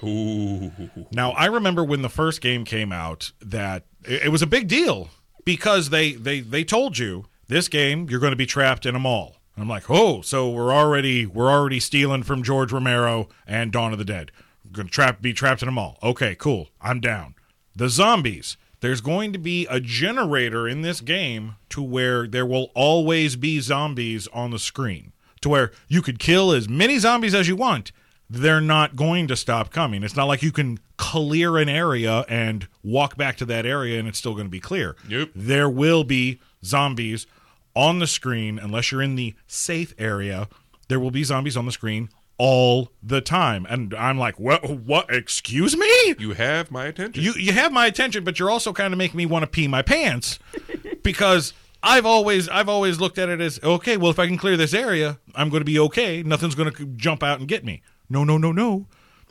Ooh. 0.02 0.70
Now, 1.12 1.32
I 1.32 1.46
remember 1.46 1.84
when 1.84 2.02
the 2.02 2.08
first 2.08 2.40
game 2.40 2.64
came 2.64 2.90
out 2.92 3.32
that 3.42 3.84
it, 4.04 4.24
it 4.26 4.28
was 4.28 4.40
a 4.42 4.46
big 4.46 4.66
deal 4.68 5.10
because 5.44 5.90
they 5.90 6.12
they 6.12 6.40
they 6.40 6.64
told 6.64 6.96
you 6.98 7.26
this 7.48 7.68
game 7.68 8.08
you're 8.08 8.20
going 8.20 8.32
to 8.32 8.36
be 8.36 8.46
trapped 8.46 8.86
in 8.86 8.94
a 8.94 8.98
mall. 9.00 9.36
And 9.56 9.62
I'm 9.64 9.68
like, 9.68 9.90
oh, 9.90 10.22
so 10.22 10.48
we're 10.48 10.72
already 10.72 11.26
we're 11.26 11.50
already 11.50 11.80
stealing 11.80 12.22
from 12.22 12.42
George 12.42 12.72
Romero 12.72 13.28
and 13.46 13.72
Dawn 13.72 13.92
of 13.92 13.98
the 13.98 14.04
Dead. 14.04 14.30
We're 14.64 14.84
to 14.84 14.88
trap 14.88 15.20
be 15.20 15.32
trapped 15.34 15.62
in 15.62 15.68
a 15.68 15.72
mall. 15.72 15.98
Okay, 16.02 16.34
cool. 16.34 16.68
I'm 16.80 17.00
down. 17.00 17.34
The 17.76 17.88
zombies. 17.88 18.56
There's 18.80 19.00
going 19.00 19.32
to 19.32 19.38
be 19.38 19.66
a 19.68 19.80
generator 19.80 20.66
in 20.66 20.82
this 20.82 21.00
game 21.00 21.56
to 21.70 21.82
where 21.82 22.26
there 22.26 22.46
will 22.46 22.70
always 22.74 23.36
be 23.36 23.60
zombies 23.60 24.26
on 24.28 24.50
the 24.50 24.58
screen. 24.58 25.12
To 25.42 25.48
where 25.48 25.72
you 25.88 26.02
could 26.02 26.18
kill 26.18 26.52
as 26.52 26.68
many 26.68 26.98
zombies 26.98 27.34
as 27.34 27.48
you 27.48 27.56
want, 27.56 27.92
they're 28.28 28.60
not 28.60 28.96
going 28.96 29.26
to 29.28 29.36
stop 29.36 29.70
coming. 29.70 30.02
It's 30.02 30.16
not 30.16 30.26
like 30.28 30.42
you 30.42 30.52
can 30.52 30.78
clear 30.96 31.56
an 31.58 31.68
area 31.68 32.24
and 32.28 32.68
walk 32.82 33.16
back 33.16 33.36
to 33.38 33.44
that 33.46 33.66
area 33.66 33.98
and 33.98 34.06
it's 34.06 34.18
still 34.18 34.34
going 34.34 34.46
to 34.46 34.50
be 34.50 34.60
clear. 34.60 34.96
Yep. 35.08 35.30
There 35.34 35.68
will 35.68 36.04
be 36.04 36.40
zombies 36.64 37.26
on 37.74 37.98
the 37.98 38.06
screen 38.06 38.58
unless 38.58 38.92
you're 38.92 39.02
in 39.02 39.16
the 39.16 39.34
safe 39.46 39.94
area. 39.98 40.48
There 40.88 41.00
will 41.00 41.10
be 41.10 41.24
zombies 41.24 41.56
on 41.56 41.66
the 41.66 41.72
screen 41.72 42.08
all 42.40 42.90
the 43.02 43.20
time, 43.20 43.66
and 43.68 43.92
I'm 43.92 44.16
like, 44.18 44.40
what? 44.40 44.64
What? 44.64 45.12
Excuse 45.12 45.76
me? 45.76 46.14
You 46.18 46.32
have 46.32 46.70
my 46.70 46.86
attention. 46.86 47.22
You 47.22 47.34
you 47.34 47.52
have 47.52 47.70
my 47.70 47.84
attention, 47.84 48.24
but 48.24 48.38
you're 48.38 48.48
also 48.48 48.72
kind 48.72 48.94
of 48.94 48.98
making 48.98 49.18
me 49.18 49.26
want 49.26 49.42
to 49.42 49.46
pee 49.46 49.68
my 49.68 49.82
pants 49.82 50.38
because 51.02 51.52
I've 51.82 52.06
always 52.06 52.48
I've 52.48 52.70
always 52.70 52.98
looked 52.98 53.18
at 53.18 53.28
it 53.28 53.42
as 53.42 53.60
okay. 53.62 53.98
Well, 53.98 54.10
if 54.10 54.18
I 54.18 54.26
can 54.26 54.38
clear 54.38 54.56
this 54.56 54.72
area, 54.72 55.18
I'm 55.34 55.50
going 55.50 55.60
to 55.60 55.66
be 55.66 55.78
okay. 55.80 56.22
Nothing's 56.22 56.54
going 56.54 56.72
to 56.72 56.86
jump 56.96 57.22
out 57.22 57.40
and 57.40 57.46
get 57.46 57.62
me. 57.62 57.82
No, 58.08 58.24
no, 58.24 58.38
no, 58.38 58.52
no. 58.52 58.86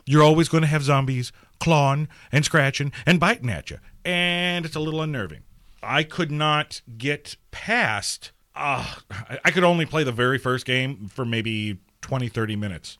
You're 0.06 0.22
always 0.22 0.48
going 0.48 0.62
to 0.62 0.68
have 0.68 0.84
zombies 0.84 1.32
clawing 1.58 2.06
and 2.30 2.44
scratching 2.44 2.92
and 3.06 3.18
biting 3.18 3.50
at 3.50 3.70
you, 3.70 3.78
and 4.04 4.64
it's 4.64 4.76
a 4.76 4.80
little 4.80 5.02
unnerving. 5.02 5.40
I 5.82 6.04
could 6.04 6.30
not 6.30 6.80
get 6.96 7.36
past. 7.50 8.30
Uh, 8.54 8.86
I 9.10 9.40
I 9.46 9.50
could 9.50 9.64
only 9.64 9.84
play 9.84 10.04
the 10.04 10.12
very 10.12 10.38
first 10.38 10.64
game 10.64 11.08
for 11.08 11.24
maybe 11.24 11.78
20, 12.00 12.28
30 12.28 12.56
minutes. 12.56 12.98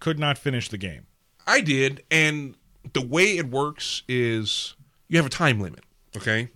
Could 0.00 0.18
not 0.18 0.38
finish 0.38 0.68
the 0.68 0.78
game. 0.78 1.06
I 1.46 1.60
did, 1.60 2.04
and 2.10 2.56
the 2.92 3.06
way 3.06 3.36
it 3.36 3.50
works 3.50 4.02
is 4.08 4.74
you 5.08 5.18
have 5.18 5.26
a 5.26 5.30
time 5.30 5.60
limit. 5.60 5.80
Okay, 6.16 6.48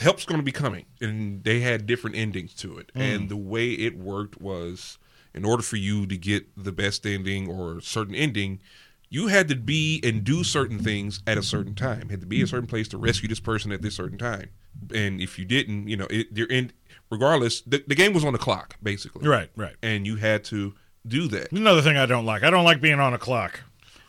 help's 0.00 0.24
going 0.24 0.38
to 0.38 0.44
be 0.44 0.52
coming, 0.52 0.86
and 1.00 1.42
they 1.44 1.60
had 1.60 1.86
different 1.86 2.16
endings 2.16 2.54
to 2.54 2.78
it. 2.78 2.92
Mm. 2.94 3.00
And 3.00 3.28
the 3.28 3.36
way 3.36 3.70
it 3.70 3.96
worked 3.96 4.40
was, 4.40 4.98
in 5.34 5.44
order 5.44 5.62
for 5.62 5.76
you 5.76 6.06
to 6.06 6.16
get 6.16 6.46
the 6.62 6.72
best 6.72 7.06
ending 7.06 7.48
or 7.48 7.78
a 7.78 7.82
certain 7.82 8.14
ending, 8.14 8.60
you 9.08 9.28
had 9.28 9.48
to 9.48 9.54
be 9.56 10.00
and 10.02 10.24
do 10.24 10.42
certain 10.42 10.78
things 10.78 11.20
at 11.26 11.38
a 11.38 11.42
certain 11.42 11.74
time. 11.74 12.08
Had 12.08 12.20
to 12.20 12.26
be 12.26 12.42
a 12.42 12.46
certain 12.46 12.66
place 12.66 12.88
to 12.88 12.98
rescue 12.98 13.28
this 13.28 13.40
person 13.40 13.70
at 13.72 13.82
this 13.82 13.94
certain 13.94 14.18
time. 14.18 14.50
And 14.94 15.20
if 15.20 15.38
you 15.38 15.44
didn't, 15.44 15.88
you 15.88 15.96
know, 15.96 16.06
it, 16.10 16.28
you're 16.34 16.48
in. 16.48 16.72
Regardless, 17.08 17.60
the, 17.60 17.84
the 17.86 17.94
game 17.94 18.12
was 18.12 18.24
on 18.24 18.32
the 18.32 18.38
clock 18.38 18.76
basically. 18.82 19.28
Right, 19.28 19.48
right. 19.54 19.76
And 19.80 20.06
you 20.06 20.16
had 20.16 20.42
to 20.46 20.74
do 21.08 21.28
that. 21.28 21.52
Another 21.52 21.82
thing 21.82 21.96
I 21.96 22.06
don't 22.06 22.26
like. 22.26 22.42
I 22.42 22.50
don't 22.50 22.64
like 22.64 22.80
being 22.80 23.00
on 23.00 23.14
a 23.14 23.18
clock. 23.18 23.60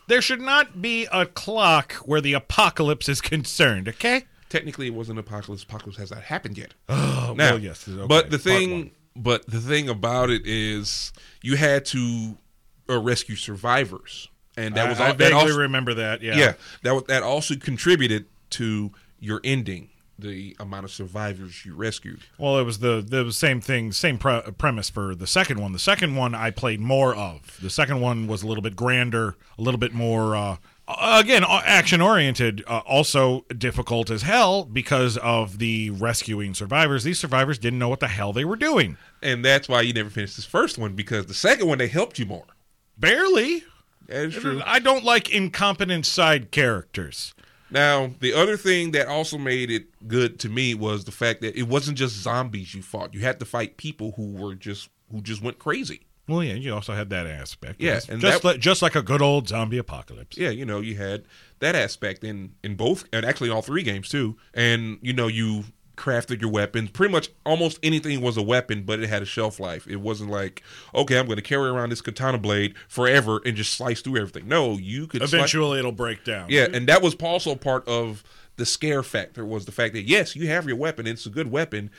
There 0.06 0.22
should 0.22 0.40
not 0.40 0.80
be 0.80 1.06
a 1.12 1.26
clock 1.26 1.92
where 1.96 2.20
the 2.20 2.32
apocalypse 2.32 3.08
is 3.08 3.20
concerned, 3.20 3.88
okay? 3.88 4.24
technically 4.48 4.86
it 4.86 4.94
wasn't 4.94 5.18
apocalypse. 5.18 5.62
Apocalypse 5.62 5.98
has 5.98 6.10
not 6.10 6.22
happened 6.22 6.58
yet. 6.58 6.74
Oh, 7.28 7.34
now, 7.36 7.50
well, 7.50 7.58
yes. 7.58 7.86
okay. 7.86 8.06
but 8.06 8.30
the 8.30 8.38
thing, 8.38 8.92
but 9.14 9.46
the 9.46 9.60
thing 9.60 9.90
about 9.90 10.30
it 10.30 10.46
is, 10.46 11.12
you 11.42 11.56
had 11.56 11.84
to 11.86 12.38
uh, 12.88 12.98
rescue 12.98 13.36
survivors, 13.36 14.28
and 14.56 14.74
that 14.76 14.86
I, 14.86 14.88
was 14.88 14.98
I 14.98 15.08
all, 15.08 15.12
that 15.12 15.18
vaguely 15.18 15.34
also, 15.34 15.58
remember 15.58 15.92
that. 15.92 16.22
Yeah. 16.22 16.36
yeah, 16.36 16.52
that 16.84 17.06
that 17.08 17.22
also 17.22 17.54
contributed 17.56 18.24
to 18.50 18.92
your 19.20 19.42
ending, 19.44 19.90
the 20.18 20.56
amount 20.58 20.84
of 20.84 20.90
survivors 20.90 21.64
you 21.64 21.74
rescued. 21.74 22.20
Well, 22.38 22.58
it 22.58 22.64
was 22.64 22.80
the 22.80 23.04
the 23.06 23.32
same 23.32 23.60
thing, 23.60 23.92
same 23.92 24.18
pre- 24.18 24.42
premise 24.58 24.90
for 24.90 25.14
the 25.14 25.26
second 25.26 25.60
one. 25.60 25.72
The 25.72 25.78
second 25.78 26.16
one 26.16 26.34
I 26.34 26.50
played 26.50 26.80
more 26.80 27.14
of. 27.14 27.58
The 27.62 27.70
second 27.70 28.00
one 28.00 28.26
was 28.26 28.42
a 28.42 28.46
little 28.46 28.62
bit 28.62 28.76
grander, 28.76 29.36
a 29.58 29.62
little 29.62 29.78
bit 29.78 29.92
more. 29.92 30.34
Uh, 30.36 30.56
Again, 30.88 31.44
action 31.46 32.00
oriented, 32.00 32.64
uh, 32.66 32.78
also 32.86 33.44
difficult 33.58 34.08
as 34.08 34.22
hell 34.22 34.64
because 34.64 35.18
of 35.18 35.58
the 35.58 35.90
rescuing 35.90 36.54
survivors. 36.54 37.04
These 37.04 37.18
survivors 37.18 37.58
didn't 37.58 37.78
know 37.78 37.90
what 37.90 38.00
the 38.00 38.08
hell 38.08 38.32
they 38.32 38.46
were 38.46 38.56
doing. 38.56 38.96
And 39.22 39.44
that's 39.44 39.68
why 39.68 39.82
you 39.82 39.92
never 39.92 40.08
finished 40.08 40.36
this 40.36 40.46
first 40.46 40.78
one 40.78 40.94
because 40.94 41.26
the 41.26 41.34
second 41.34 41.68
one 41.68 41.76
they 41.76 41.88
helped 41.88 42.18
you 42.18 42.24
more. 42.24 42.46
Barely. 42.96 43.64
That 44.06 44.24
is 44.24 44.34
true. 44.36 44.62
I 44.64 44.78
don't 44.78 45.04
like 45.04 45.28
incompetent 45.30 46.06
side 46.06 46.50
characters. 46.50 47.34
Now, 47.70 48.10
the 48.20 48.32
other 48.32 48.56
thing 48.56 48.92
that 48.92 49.08
also 49.08 49.36
made 49.38 49.70
it 49.70 49.86
good 50.08 50.38
to 50.40 50.48
me 50.48 50.74
was 50.74 51.04
the 51.04 51.12
fact 51.12 51.40
that 51.42 51.56
it 51.58 51.64
wasn't 51.64 51.98
just 51.98 52.16
zombies 52.16 52.74
you 52.74 52.82
fought. 52.82 53.12
You 53.14 53.20
had 53.20 53.38
to 53.40 53.44
fight 53.44 53.76
people 53.76 54.12
who 54.16 54.32
were 54.32 54.54
just 54.54 54.88
who 55.12 55.20
just 55.20 55.42
went 55.42 55.58
crazy. 55.58 56.02
Well, 56.26 56.44
yeah, 56.44 56.54
you 56.54 56.74
also 56.74 56.92
had 56.92 57.08
that 57.08 57.26
aspect. 57.26 57.80
Yeah, 57.80 57.92
yes. 57.94 58.08
and 58.10 58.20
just 58.20 58.42
that- 58.42 58.48
like, 58.48 58.60
just 58.60 58.82
like 58.82 58.94
a 58.94 59.00
good 59.02 59.22
old 59.22 59.48
zombie 59.48 59.78
apocalypse. 59.78 60.36
Yeah, 60.36 60.50
you 60.50 60.66
know, 60.66 60.80
you 60.80 60.94
had 60.96 61.24
that 61.60 61.74
aspect 61.74 62.22
in 62.22 62.52
in 62.62 62.74
both 62.74 63.04
and 63.12 63.24
actually 63.24 63.48
all 63.50 63.62
three 63.62 63.82
games 63.82 64.08
too. 64.10 64.36
And 64.54 64.98
you 65.00 65.12
know, 65.14 65.26
you 65.26 65.64
crafted 65.98 66.40
your 66.40 66.50
weapons. 66.50 66.90
Pretty 66.90 67.12
much 67.12 67.28
almost 67.44 67.78
anything 67.82 68.20
was 68.22 68.36
a 68.36 68.42
weapon, 68.42 68.84
but 68.84 69.00
it 69.00 69.08
had 69.08 69.20
a 69.20 69.26
shelf 69.26 69.60
life. 69.60 69.86
It 69.86 69.96
wasn't 69.96 70.30
like, 70.30 70.62
okay, 70.94 71.18
I'm 71.18 71.26
going 71.26 71.36
to 71.36 71.42
carry 71.42 71.68
around 71.68 71.90
this 71.90 72.00
katana 72.00 72.38
blade 72.38 72.74
forever 72.88 73.40
and 73.44 73.56
just 73.56 73.74
slice 73.74 74.00
through 74.00 74.16
everything. 74.18 74.48
No, 74.48 74.72
you 74.78 75.06
could 75.06 75.22
Eventually, 75.22 75.78
it'll 75.78 75.92
break 75.92 76.24
down. 76.24 76.46
Yeah, 76.48 76.68
and 76.72 76.86
that 76.88 77.02
was 77.02 77.14
also 77.16 77.54
part 77.54 77.86
of 77.86 78.22
the 78.56 78.64
scare 78.64 79.02
factor 79.02 79.44
was 79.44 79.66
the 79.66 79.72
fact 79.72 79.92
that 79.94 80.02
yes, 80.04 80.34
you 80.34 80.46
have 80.46 80.66
your 80.66 80.76
weapon, 80.76 81.06
it's 81.06 81.26
a 81.26 81.30
good 81.30 81.50
weapon, 81.50 81.90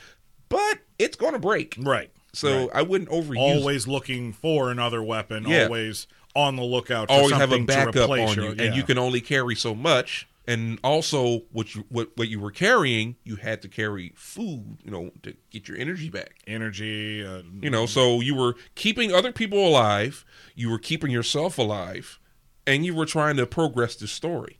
but 0.48 0.78
it's 0.98 1.16
going 1.16 1.32
to 1.32 1.38
break. 1.38 1.76
Right. 1.78 2.10
So 2.32 2.62
Right. 2.66 2.70
I 2.74 2.82
wouldn't 2.82 3.10
overuse. 3.10 3.38
always 3.38 3.86
looking 3.88 4.32
for 4.32 4.70
another 4.70 5.02
weapon. 5.02 5.44
Yeah. 5.46 5.64
Always 5.64 6.06
on 6.36 6.56
the 6.56 6.62
lookout. 6.62 7.08
For 7.08 7.14
always 7.14 7.32
have 7.32 7.40
a 7.50 7.54
something 7.54 7.66
to 7.66 7.72
backup 7.72 7.94
replace 7.96 8.30
on 8.30 8.36
your- 8.36 8.54
you, 8.54 8.62
and 8.64 8.74
you 8.76 8.82
can 8.82 8.98
only 8.98 9.20
carry 9.20 9.54
so 9.56 9.74
much. 9.74 10.26
And 10.50 10.80
also, 10.82 11.42
what 11.52 11.76
you 11.76 11.84
what 11.90 12.10
what 12.16 12.28
you 12.28 12.40
were 12.40 12.50
carrying, 12.50 13.14
you 13.22 13.36
had 13.36 13.62
to 13.62 13.68
carry 13.68 14.12
food, 14.16 14.78
you 14.84 14.90
know, 14.90 15.12
to 15.22 15.36
get 15.50 15.68
your 15.68 15.78
energy 15.78 16.10
back. 16.10 16.42
energy. 16.44 17.24
Uh, 17.24 17.42
You 17.62 17.70
know, 17.70 17.86
so 17.86 18.20
you 18.20 18.34
were 18.34 18.56
keeping 18.74 19.14
other 19.14 19.30
people 19.30 19.64
alive, 19.64 20.24
you 20.56 20.68
were 20.68 20.80
keeping 20.80 21.12
yourself 21.12 21.56
alive, 21.56 22.18
and 22.66 22.84
you 22.84 22.96
were 22.96 23.06
trying 23.06 23.36
to 23.36 23.46
progress 23.46 23.94
the 23.94 24.08
story. 24.08 24.58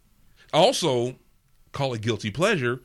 Also, 0.53 1.17
call 1.73 1.93
it 1.93 2.03
guilty 2.03 2.31
pleasure. 2.31 2.83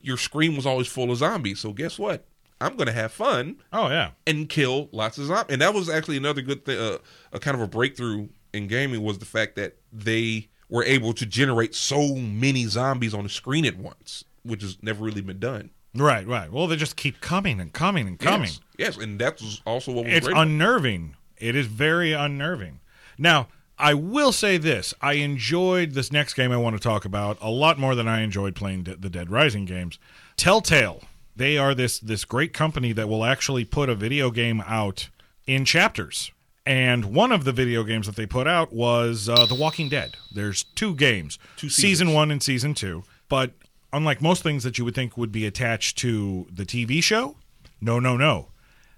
Your 0.00 0.16
screen 0.16 0.54
was 0.54 0.66
always 0.66 0.86
full 0.86 1.10
of 1.10 1.18
zombies, 1.18 1.58
so 1.58 1.72
guess 1.72 1.98
what? 1.98 2.26
I'm 2.60 2.76
going 2.76 2.86
to 2.86 2.92
have 2.92 3.10
fun 3.10 3.56
oh 3.72 3.88
yeah. 3.88 4.10
and 4.24 4.48
kill 4.48 4.88
lots 4.92 5.18
of 5.18 5.26
zombies. 5.26 5.52
And 5.52 5.60
that 5.62 5.74
was 5.74 5.88
actually 5.88 6.16
another 6.16 6.42
good 6.42 6.64
thing, 6.64 6.78
uh, 6.78 6.98
a 7.32 7.40
kind 7.40 7.56
of 7.56 7.60
a 7.60 7.66
breakthrough 7.66 8.28
in 8.52 8.68
gaming 8.68 9.02
was 9.02 9.18
the 9.18 9.26
fact 9.26 9.56
that 9.56 9.78
they 9.92 10.48
were 10.68 10.84
able 10.84 11.12
to 11.14 11.26
generate 11.26 11.74
so 11.74 12.14
many 12.14 12.64
zombies 12.64 13.14
on 13.14 13.22
the 13.22 13.28
screen 13.28 13.64
at 13.64 13.76
once, 13.76 14.24
which 14.42 14.62
has 14.62 14.76
never 14.82 15.04
really 15.04 15.20
been 15.20 15.38
done. 15.38 15.70
Right. 15.94 16.26
Right. 16.26 16.52
Well, 16.52 16.66
they 16.66 16.76
just 16.76 16.96
keep 16.96 17.20
coming 17.20 17.60
and 17.60 17.72
coming 17.72 18.06
and 18.06 18.18
coming. 18.18 18.50
Yes, 18.76 18.96
yes, 18.96 18.96
and 18.98 19.18
that's 19.18 19.62
also 19.64 19.92
what 19.92 20.04
was 20.04 20.10
great. 20.10 20.16
it's 20.16 20.28
unnerving. 20.28 21.16
It 21.38 21.54
is 21.56 21.66
very 21.66 22.12
unnerving. 22.12 22.80
Now, 23.16 23.48
I 23.78 23.94
will 23.94 24.32
say 24.32 24.56
this: 24.58 24.92
I 25.00 25.14
enjoyed 25.14 25.92
this 25.92 26.12
next 26.12 26.34
game 26.34 26.52
I 26.52 26.56
want 26.58 26.76
to 26.76 26.82
talk 26.82 27.04
about 27.04 27.38
a 27.40 27.50
lot 27.50 27.78
more 27.78 27.94
than 27.94 28.08
I 28.08 28.20
enjoyed 28.20 28.54
playing 28.54 28.84
De- 28.84 28.96
the 28.96 29.08
Dead 29.10 29.30
Rising 29.30 29.64
games. 29.64 29.98
Telltale. 30.36 31.02
They 31.34 31.58
are 31.58 31.74
this 31.74 31.98
this 31.98 32.24
great 32.24 32.52
company 32.52 32.92
that 32.92 33.08
will 33.08 33.24
actually 33.24 33.64
put 33.64 33.88
a 33.88 33.94
video 33.94 34.30
game 34.30 34.62
out 34.66 35.08
in 35.46 35.64
chapters. 35.64 36.30
And 36.66 37.04
one 37.14 37.30
of 37.30 37.44
the 37.44 37.52
video 37.52 37.84
games 37.84 38.06
that 38.06 38.16
they 38.16 38.26
put 38.26 38.48
out 38.48 38.72
was 38.72 39.28
uh, 39.28 39.46
The 39.46 39.54
Walking 39.54 39.88
Dead. 39.88 40.16
There's 40.34 40.64
two 40.64 40.96
games, 40.96 41.38
Two 41.56 41.68
season 41.68 42.12
one 42.12 42.32
and 42.32 42.42
season 42.42 42.74
two. 42.74 43.04
But 43.28 43.52
unlike 43.92 44.20
most 44.20 44.42
things 44.42 44.64
that 44.64 44.76
you 44.76 44.84
would 44.84 44.94
think 44.94 45.16
would 45.16 45.30
be 45.30 45.46
attached 45.46 45.96
to 45.98 46.46
the 46.52 46.64
TV 46.64 47.00
show, 47.00 47.36
no, 47.80 48.00
no, 48.00 48.16
no. 48.16 48.48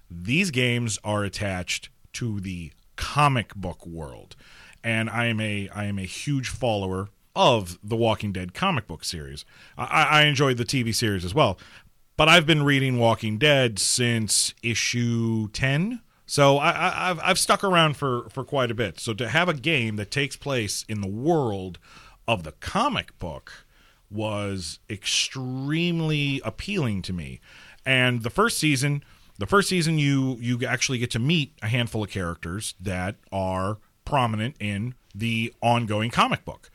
These 0.09 0.49
games 0.49 0.97
are 1.03 1.23
attached 1.23 1.89
to 2.13 2.39
the 2.39 2.71
comic 2.95 3.53
book 3.55 3.85
world. 3.85 4.35
And 4.83 5.09
i 5.09 5.25
am 5.25 5.39
a 5.39 5.69
i 5.69 5.85
am 5.85 5.99
a 5.99 6.03
huge 6.03 6.49
follower 6.49 7.09
of 7.35 7.77
the 7.83 7.95
walking 7.95 8.33
dead 8.33 8.53
comic 8.53 8.87
book 8.87 9.03
series. 9.05 9.45
I, 9.77 10.03
I 10.03 10.23
enjoyed 10.23 10.57
the 10.57 10.65
tv 10.65 10.93
series 10.93 11.23
as 11.23 11.33
well. 11.33 11.59
But 12.17 12.27
i've 12.27 12.45
been 12.45 12.63
reading 12.63 12.97
walking 12.97 13.37
dead 13.37 13.79
since 13.79 14.53
issue 14.61 15.47
10 15.49 16.01
so 16.29 16.57
I, 16.57 17.09
I've, 17.09 17.19
I've 17.21 17.39
stuck 17.39 17.63
around 17.63 17.97
for, 17.97 18.29
for 18.29 18.43
quite 18.43 18.69
a 18.69 18.75
bit 18.75 18.99
so 18.99 19.13
to 19.15 19.27
have 19.27 19.49
a 19.49 19.53
game 19.53 19.95
that 19.95 20.11
takes 20.11 20.35
place 20.35 20.85
in 20.87 21.01
the 21.01 21.07
world 21.07 21.79
of 22.27 22.43
the 22.43 22.51
comic 22.51 23.17
book 23.17 23.65
was 24.11 24.79
extremely 24.89 26.41
appealing 26.45 27.01
to 27.03 27.13
me. 27.13 27.39
And 27.85 28.23
the 28.23 28.29
first 28.29 28.59
season, 28.59 29.03
the 29.37 29.47
first 29.47 29.69
season 29.69 29.97
you 29.97 30.37
you 30.39 30.65
actually 30.65 30.99
get 30.99 31.11
to 31.11 31.19
meet 31.19 31.53
a 31.61 31.67
handful 31.67 32.03
of 32.03 32.09
characters 32.09 32.75
that 32.79 33.15
are 33.31 33.77
prominent 34.05 34.55
in 34.59 34.95
the 35.13 35.53
ongoing 35.61 36.11
comic 36.11 36.45
book. 36.45 36.69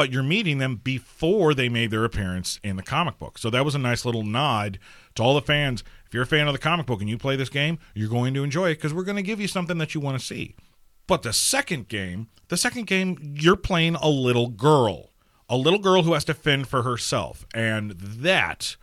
But 0.00 0.14
you're 0.14 0.22
meeting 0.22 0.56
them 0.56 0.76
before 0.76 1.52
they 1.52 1.68
made 1.68 1.90
their 1.90 2.06
appearance 2.06 2.58
in 2.64 2.76
the 2.76 2.82
comic 2.82 3.18
book. 3.18 3.36
So 3.36 3.50
that 3.50 3.66
was 3.66 3.74
a 3.74 3.78
nice 3.78 4.06
little 4.06 4.22
nod 4.22 4.78
to 5.14 5.22
all 5.22 5.34
the 5.34 5.42
fans. 5.42 5.84
If 6.06 6.14
you're 6.14 6.22
a 6.22 6.26
fan 6.26 6.46
of 6.46 6.54
the 6.54 6.58
comic 6.58 6.86
book 6.86 7.02
and 7.02 7.10
you 7.10 7.18
play 7.18 7.36
this 7.36 7.50
game, 7.50 7.78
you're 7.92 8.08
going 8.08 8.32
to 8.32 8.42
enjoy 8.42 8.70
it 8.70 8.76
because 8.76 8.94
we're 8.94 9.04
going 9.04 9.18
to 9.18 9.22
give 9.22 9.42
you 9.42 9.46
something 9.46 9.76
that 9.76 9.94
you 9.94 10.00
want 10.00 10.18
to 10.18 10.24
see. 10.24 10.54
But 11.06 11.20
the 11.20 11.34
second 11.34 11.88
game, 11.88 12.28
the 12.48 12.56
second 12.56 12.86
game, 12.86 13.34
you're 13.38 13.56
playing 13.56 13.96
a 13.96 14.08
little 14.08 14.48
girl, 14.48 15.10
a 15.50 15.56
little 15.58 15.78
girl 15.78 16.02
who 16.02 16.14
has 16.14 16.24
to 16.24 16.32
fend 16.32 16.66
for 16.66 16.80
herself. 16.80 17.44
And 17.52 17.90
that, 17.90 18.76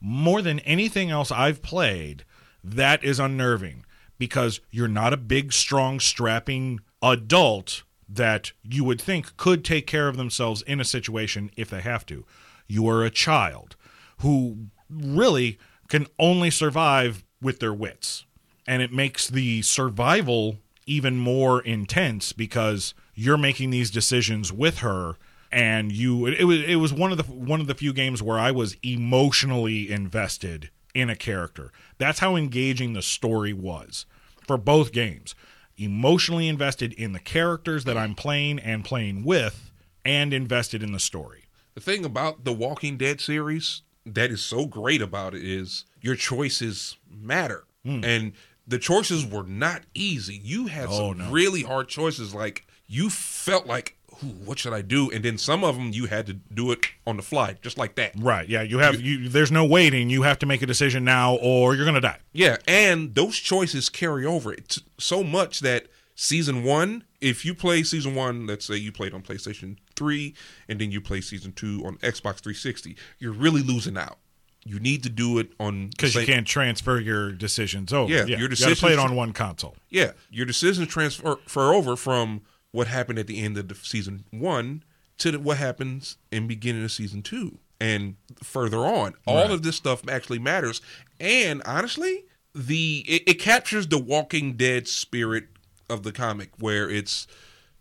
more 0.00 0.40
than 0.40 0.60
anything 0.60 1.10
else 1.10 1.32
I've 1.32 1.62
played, 1.62 2.24
that 2.62 3.02
is 3.02 3.18
unnerving 3.18 3.84
because 4.20 4.60
you're 4.70 4.86
not 4.86 5.12
a 5.12 5.16
big, 5.16 5.52
strong, 5.52 5.98
strapping 5.98 6.78
adult 7.02 7.82
that 8.12 8.52
you 8.62 8.84
would 8.84 9.00
think 9.00 9.36
could 9.36 9.64
take 9.64 9.86
care 9.86 10.08
of 10.08 10.16
themselves 10.16 10.62
in 10.62 10.80
a 10.80 10.84
situation 10.84 11.50
if 11.56 11.70
they 11.70 11.80
have 11.80 12.04
to. 12.06 12.24
You 12.66 12.88
are 12.88 13.04
a 13.04 13.10
child 13.10 13.76
who 14.18 14.66
really 14.88 15.58
can 15.88 16.06
only 16.18 16.50
survive 16.50 17.24
with 17.40 17.60
their 17.60 17.74
wits. 17.74 18.24
And 18.66 18.82
it 18.82 18.92
makes 18.92 19.28
the 19.28 19.62
survival 19.62 20.58
even 20.86 21.16
more 21.16 21.60
intense 21.62 22.32
because 22.32 22.94
you're 23.14 23.38
making 23.38 23.70
these 23.70 23.90
decisions 23.90 24.52
with 24.52 24.78
her 24.78 25.16
and 25.52 25.90
you 25.90 26.26
it 26.26 26.44
was 26.44 26.62
it 26.62 26.76
was 26.76 26.92
one 26.92 27.10
of 27.10 27.18
the 27.18 27.24
one 27.24 27.60
of 27.60 27.66
the 27.66 27.74
few 27.74 27.92
games 27.92 28.22
where 28.22 28.38
I 28.38 28.50
was 28.50 28.76
emotionally 28.82 29.90
invested 29.90 30.70
in 30.94 31.10
a 31.10 31.16
character. 31.16 31.72
That's 31.98 32.20
how 32.20 32.36
engaging 32.36 32.92
the 32.92 33.02
story 33.02 33.52
was 33.52 34.06
for 34.46 34.56
both 34.56 34.92
games. 34.92 35.34
Emotionally 35.80 36.46
invested 36.46 36.92
in 36.92 37.12
the 37.12 37.18
characters 37.18 37.84
that 37.84 37.96
I'm 37.96 38.14
playing 38.14 38.58
and 38.58 38.84
playing 38.84 39.24
with 39.24 39.70
and 40.04 40.34
invested 40.34 40.82
in 40.82 40.92
the 40.92 41.00
story. 41.00 41.44
The 41.74 41.80
thing 41.80 42.04
about 42.04 42.44
the 42.44 42.52
Walking 42.52 42.96
Dead 42.98 43.20
series 43.20 43.80
that 44.04 44.30
is 44.30 44.42
so 44.42 44.66
great 44.66 45.00
about 45.00 45.34
it 45.34 45.42
is 45.42 45.86
your 46.02 46.16
choices 46.16 46.98
matter. 47.10 47.64
Hmm. 47.84 48.04
And 48.04 48.32
the 48.66 48.78
choices 48.78 49.24
were 49.24 49.44
not 49.44 49.82
easy. 49.94 50.38
You 50.42 50.66
had 50.66 50.88
Oh, 50.90 51.10
some 51.14 51.18
no. 51.18 51.30
really 51.30 51.62
hard 51.62 51.88
choices. 51.88 52.34
Like 52.34 52.66
you 52.86 53.08
felt 53.08 53.66
like, 53.66 53.96
what 54.44 54.58
should 54.58 54.72
I 54.72 54.82
do? 54.82 55.10
And 55.10 55.24
then 55.24 55.38
some 55.38 55.64
of 55.64 55.76
them 55.76 55.90
you 55.92 56.06
had 56.06 56.26
to 56.26 56.34
do 56.34 56.70
it 56.72 56.86
on 57.06 57.16
the 57.16 57.22
fly, 57.22 57.56
just 57.62 57.78
like 57.78 57.94
that. 57.96 58.12
Right. 58.18 58.48
Yeah, 58.48 58.62
you 58.62 58.78
have 58.78 59.00
you 59.00 59.28
there's 59.28 59.52
no 59.52 59.64
waiting. 59.64 60.10
You 60.10 60.22
have 60.22 60.38
to 60.40 60.46
make 60.46 60.62
a 60.62 60.66
decision 60.66 61.04
now 61.04 61.34
or 61.36 61.74
you're 61.74 61.84
going 61.84 61.94
to 61.94 62.00
die. 62.00 62.18
Yeah, 62.32 62.56
and 62.66 63.14
those 63.14 63.36
choices 63.36 63.88
carry 63.88 64.24
over 64.24 64.52
it's 64.52 64.80
so 64.98 65.22
much 65.22 65.60
that 65.60 65.86
season 66.14 66.62
one, 66.62 67.04
if 67.20 67.44
you 67.44 67.54
play 67.54 67.82
season 67.82 68.14
one, 68.14 68.46
let's 68.46 68.66
say 68.66 68.76
you 68.76 68.92
played 68.92 69.14
on 69.14 69.22
PlayStation 69.22 69.76
3 69.96 70.34
and 70.68 70.80
then 70.80 70.90
you 70.90 71.00
play 71.00 71.20
season 71.20 71.52
two 71.52 71.82
on 71.86 71.96
Xbox 71.98 72.40
360, 72.40 72.96
you're 73.18 73.32
really 73.32 73.62
losing 73.62 73.96
out. 73.96 74.18
You 74.64 74.78
need 74.78 75.02
to 75.04 75.08
do 75.08 75.38
it 75.38 75.52
on 75.58 75.88
Because 75.88 76.14
you 76.14 76.26
can't 76.26 76.46
transfer 76.46 77.00
your 77.00 77.32
decisions 77.32 77.94
over. 77.94 78.12
Yeah, 78.12 78.24
you 78.24 78.36
your 78.36 78.48
got 78.50 78.68
to 78.68 78.76
play 78.76 78.92
it 78.92 78.98
on 78.98 79.16
one 79.16 79.32
console. 79.32 79.76
Yeah, 79.88 80.12
your 80.30 80.44
decisions 80.44 80.88
transfer 80.88 81.38
over 81.56 81.96
from 81.96 82.42
what 82.72 82.86
happened 82.86 83.18
at 83.18 83.26
the 83.26 83.40
end 83.40 83.58
of 83.58 83.68
the 83.68 83.74
season 83.74 84.24
one 84.30 84.84
to 85.18 85.32
the, 85.32 85.38
what 85.38 85.58
happens 85.58 86.16
in 86.30 86.46
beginning 86.46 86.84
of 86.84 86.92
season 86.92 87.22
two 87.22 87.58
and 87.80 88.16
further 88.42 88.78
on. 88.78 89.14
All 89.26 89.50
of 89.50 89.62
this 89.62 89.76
stuff 89.76 90.06
actually 90.08 90.38
matters, 90.38 90.80
and 91.18 91.62
honestly, 91.64 92.24
the 92.54 93.04
it, 93.08 93.22
it 93.26 93.34
captures 93.34 93.86
the 93.86 93.98
Walking 93.98 94.54
Dead 94.54 94.86
spirit 94.86 95.44
of 95.88 96.02
the 96.02 96.12
comic, 96.12 96.50
where 96.58 96.88
it's 96.88 97.26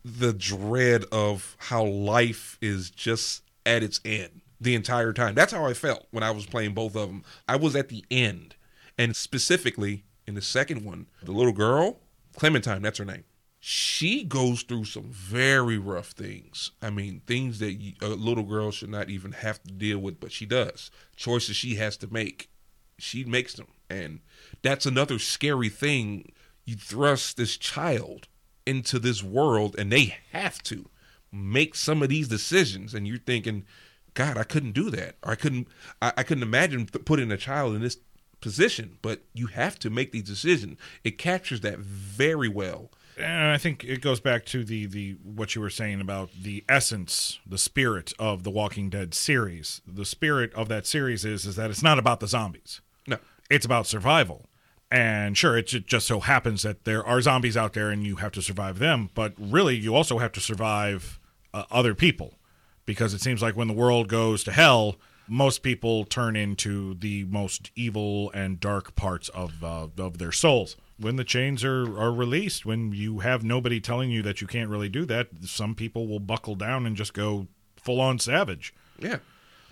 the 0.04 0.34
dread 0.34 1.06
of 1.12 1.56
how 1.60 1.84
life 1.84 2.58
is 2.62 2.90
just 2.90 3.44
at 3.66 3.84
its 3.84 4.00
end 4.06 4.42
the 4.62 4.76
entire 4.76 5.14
time. 5.14 5.36
That's 5.36 5.54
how 5.54 5.66
I 5.66 5.74
felt 5.74 6.08
when 6.12 6.24
I 6.24 6.32
was 6.32 6.46
playing 6.46 6.74
both 6.74 6.96
of 6.96 7.10
them. 7.10 7.24
I 7.48 7.56
was 7.56 7.76
at 7.76 7.90
the 7.90 8.04
end, 8.10 8.56
and 8.98 9.16
specifically 9.16 10.04
in 10.28 10.36
the 10.36 10.42
second 10.42 10.86
one, 10.86 11.08
the 11.24 11.32
little 11.32 11.54
girl, 11.54 12.00
Clementine, 12.38 12.82
that's 12.82 13.00
her 13.00 13.06
name. 13.06 13.24
She 13.60 14.24
goes 14.24 14.64
through 14.64 14.86
some 14.86 15.12
very 15.12 15.78
rough 15.78 16.12
things. 16.12 16.72
I 16.82 16.90
mean, 16.90 17.22
things 17.28 17.60
that 17.60 17.78
a 18.02 18.08
little 18.08 18.46
girl 18.46 18.72
should 18.72 18.90
not 18.90 19.10
even 19.10 19.34
have 19.34 19.62
to 19.64 19.72
deal 19.72 20.00
with, 20.00 20.20
but 20.20 20.32
she 20.32 20.46
does. 20.46 20.90
Choices 21.18 21.58
she 21.58 21.76
has 21.76 21.98
to 21.98 22.12
make. 22.12 22.50
She 22.98 23.26
makes 23.26 23.54
them. 23.56 23.68
And 23.90 24.22
that's 24.62 24.86
another 24.86 25.20
scary 25.20 25.70
thing. 25.70 26.32
You 26.66 26.76
thrust 26.76 27.36
this 27.36 27.58
child 27.58 28.28
into 28.66 29.00
this 29.00 29.24
world 29.24 29.76
and 29.80 29.92
they 29.92 30.16
have 30.32 30.62
to 30.62 30.90
make 31.32 31.74
some 31.76 32.04
of 32.04 32.10
these 32.10 32.28
decisions 32.28 32.94
and 32.94 33.08
you're 33.08 33.18
thinking 33.18 33.66
god 34.14 34.38
i 34.38 34.44
couldn't 34.44 34.74
do 34.74 34.92
that 34.92 35.16
or 35.24 35.32
i 35.32 35.36
couldn't 35.36 35.68
i, 36.02 36.14
I 36.18 36.24
couldn't 36.24 36.44
imagine 36.44 36.86
putting 36.86 37.32
a 37.32 37.38
child 37.38 37.76
in 37.76 37.82
this 37.82 37.98
position 38.42 38.98
but 39.02 39.22
you 39.34 39.48
have 39.48 39.80
to 39.80 39.90
make 39.90 40.12
these 40.12 40.24
decisions 40.24 40.78
it 41.04 41.18
captures 41.18 41.62
that 41.62 41.80
very 41.80 42.48
well 42.48 42.92
And 43.20 43.52
I 43.52 43.58
think 43.58 43.84
it 43.84 44.02
goes 44.02 44.20
back 44.20 44.46
to 44.46 44.64
the 44.64 44.86
the 44.86 45.18
what 45.24 45.56
you 45.56 45.62
were 45.62 45.70
saying 45.70 46.02
about 46.02 46.30
the 46.42 46.64
essence, 46.70 47.40
the 47.46 47.58
spirit 47.58 48.14
of 48.18 48.44
the 48.44 48.50
Walking 48.50 48.90
Dead 48.90 49.14
series. 49.14 49.82
The 49.86 50.06
spirit 50.06 50.54
of 50.54 50.70
that 50.70 50.88
series 50.88 51.26
is 51.26 51.46
is 51.46 51.56
that 51.58 51.70
it's 51.70 51.84
not 51.84 52.00
about 52.00 52.20
the 52.20 52.28
zombies. 52.28 52.82
no 53.08 53.18
It's 53.50 53.66
about 53.66 53.88
survival. 53.88 54.46
And 54.92 55.38
sure, 55.38 55.56
it 55.56 55.66
just 55.66 56.08
so 56.08 56.20
happens 56.20 56.64
that 56.64 56.86
there 56.86 57.06
are 57.06 57.22
zombies 57.22 57.56
out 57.56 57.74
there 57.74 57.92
and 57.92 58.08
you 58.08 58.16
have 58.18 58.32
to 58.32 58.42
survive 58.42 58.80
them, 58.80 59.12
but 59.14 59.34
really 59.38 59.76
you 59.76 59.94
also 59.96 60.18
have 60.18 60.32
to 60.32 60.40
survive 60.40 61.20
uh, 61.54 61.66
other 61.70 61.94
people 61.94 62.40
because 62.86 63.14
it 63.14 63.22
seems 63.22 63.40
like 63.40 63.56
when 63.56 63.68
the 63.68 63.74
world 63.74 64.08
goes 64.08 64.44
to 64.46 64.52
hell, 64.52 64.96
most 65.28 65.62
people 65.62 66.06
turn 66.06 66.36
into 66.36 66.96
the 66.96 67.24
most 67.26 67.70
evil 67.76 68.32
and 68.32 68.60
dark 68.60 68.96
parts 68.96 69.30
of 69.30 69.64
uh, 69.64 69.88
of 69.98 70.18
their 70.18 70.32
souls. 70.32 70.76
When 71.00 71.16
the 71.16 71.24
chains 71.24 71.64
are, 71.64 71.98
are 71.98 72.12
released, 72.12 72.66
when 72.66 72.92
you 72.92 73.20
have 73.20 73.44
nobody 73.44 73.80
telling 73.80 74.12
you 74.12 74.22
that 74.24 74.42
you 74.42 74.48
can't 74.48 74.70
really 74.70 74.90
do 74.90 75.06
that, 75.06 75.30
some 75.46 75.74
people 75.74 76.08
will 76.08 76.20
buckle 76.20 76.56
down 76.56 76.86
and 76.86 76.96
just 76.96 77.14
go 77.14 77.48
full 77.78 78.02
on 78.02 78.20
savage. 78.20 78.74
yeah 79.00 79.18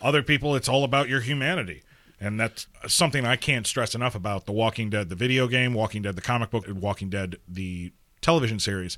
Other 0.01 0.23
people, 0.23 0.55
it's 0.55 0.69
all 0.69 0.83
about 0.83 1.09
your 1.09 1.19
humanity. 1.21 1.83
And 2.19 2.39
that's 2.39 2.67
something 2.87 3.25
I 3.25 3.35
can't 3.35 3.67
stress 3.67 3.93
enough 3.93 4.15
about 4.15 4.45
The 4.45 4.51
Walking 4.51 4.89
Dead, 4.89 5.09
the 5.09 5.15
video 5.15 5.47
game, 5.47 5.73
Walking 5.73 6.01
Dead, 6.01 6.15
the 6.15 6.21
comic 6.21 6.49
book, 6.49 6.67
and 6.67 6.81
Walking 6.81 7.09
Dead, 7.09 7.35
the 7.47 7.91
television 8.21 8.59
series. 8.59 8.97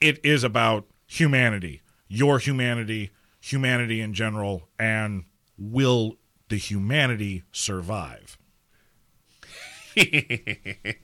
It 0.00 0.24
is 0.24 0.44
about 0.44 0.86
humanity, 1.06 1.82
your 2.06 2.38
humanity, 2.38 3.10
humanity 3.40 4.00
in 4.00 4.14
general, 4.14 4.68
and 4.78 5.24
will 5.58 6.16
the 6.48 6.56
humanity 6.56 7.42
survive? 7.50 8.38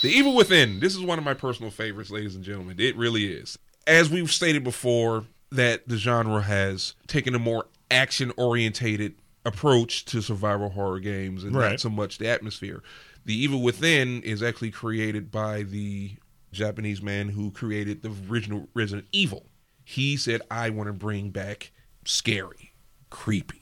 The 0.00 0.08
Evil 0.10 0.34
Within. 0.36 0.78
This 0.80 0.94
is 0.94 1.00
one 1.02 1.18
of 1.18 1.24
my 1.24 1.34
personal 1.34 1.70
favorites, 1.72 2.10
ladies 2.10 2.34
and 2.36 2.44
gentlemen. 2.44 2.76
It 2.78 2.96
really 2.96 3.26
is. 3.32 3.58
As 3.86 4.08
we've 4.08 4.30
stated 4.32 4.62
before, 4.62 5.24
that 5.50 5.88
the 5.88 5.96
genre 5.96 6.40
has 6.42 6.94
taken 7.08 7.34
a 7.34 7.38
more 7.38 7.66
action 7.90 8.32
orientated 8.36 9.14
approach 9.44 10.04
to 10.06 10.20
survival 10.22 10.68
horror 10.70 11.00
games 11.00 11.42
and 11.42 11.54
Right. 11.54 11.70
not 11.70 11.80
so 11.80 11.88
much 11.90 12.18
the 12.18 12.28
atmosphere. 12.28 12.82
The 13.24 13.34
Evil 13.34 13.60
Within 13.62 14.22
is 14.22 14.42
actually 14.42 14.70
created 14.70 15.30
by 15.30 15.62
the 15.64 16.12
Japanese 16.52 17.02
man 17.02 17.30
who 17.30 17.50
created 17.50 18.02
the 18.02 18.12
original 18.30 18.68
Resident 18.74 19.08
Evil. 19.10 19.46
He 19.84 20.16
said, 20.16 20.42
I 20.50 20.70
want 20.70 20.86
to 20.88 20.92
bring 20.92 21.30
back 21.30 21.72
scary, 22.04 22.72
creepy, 23.10 23.57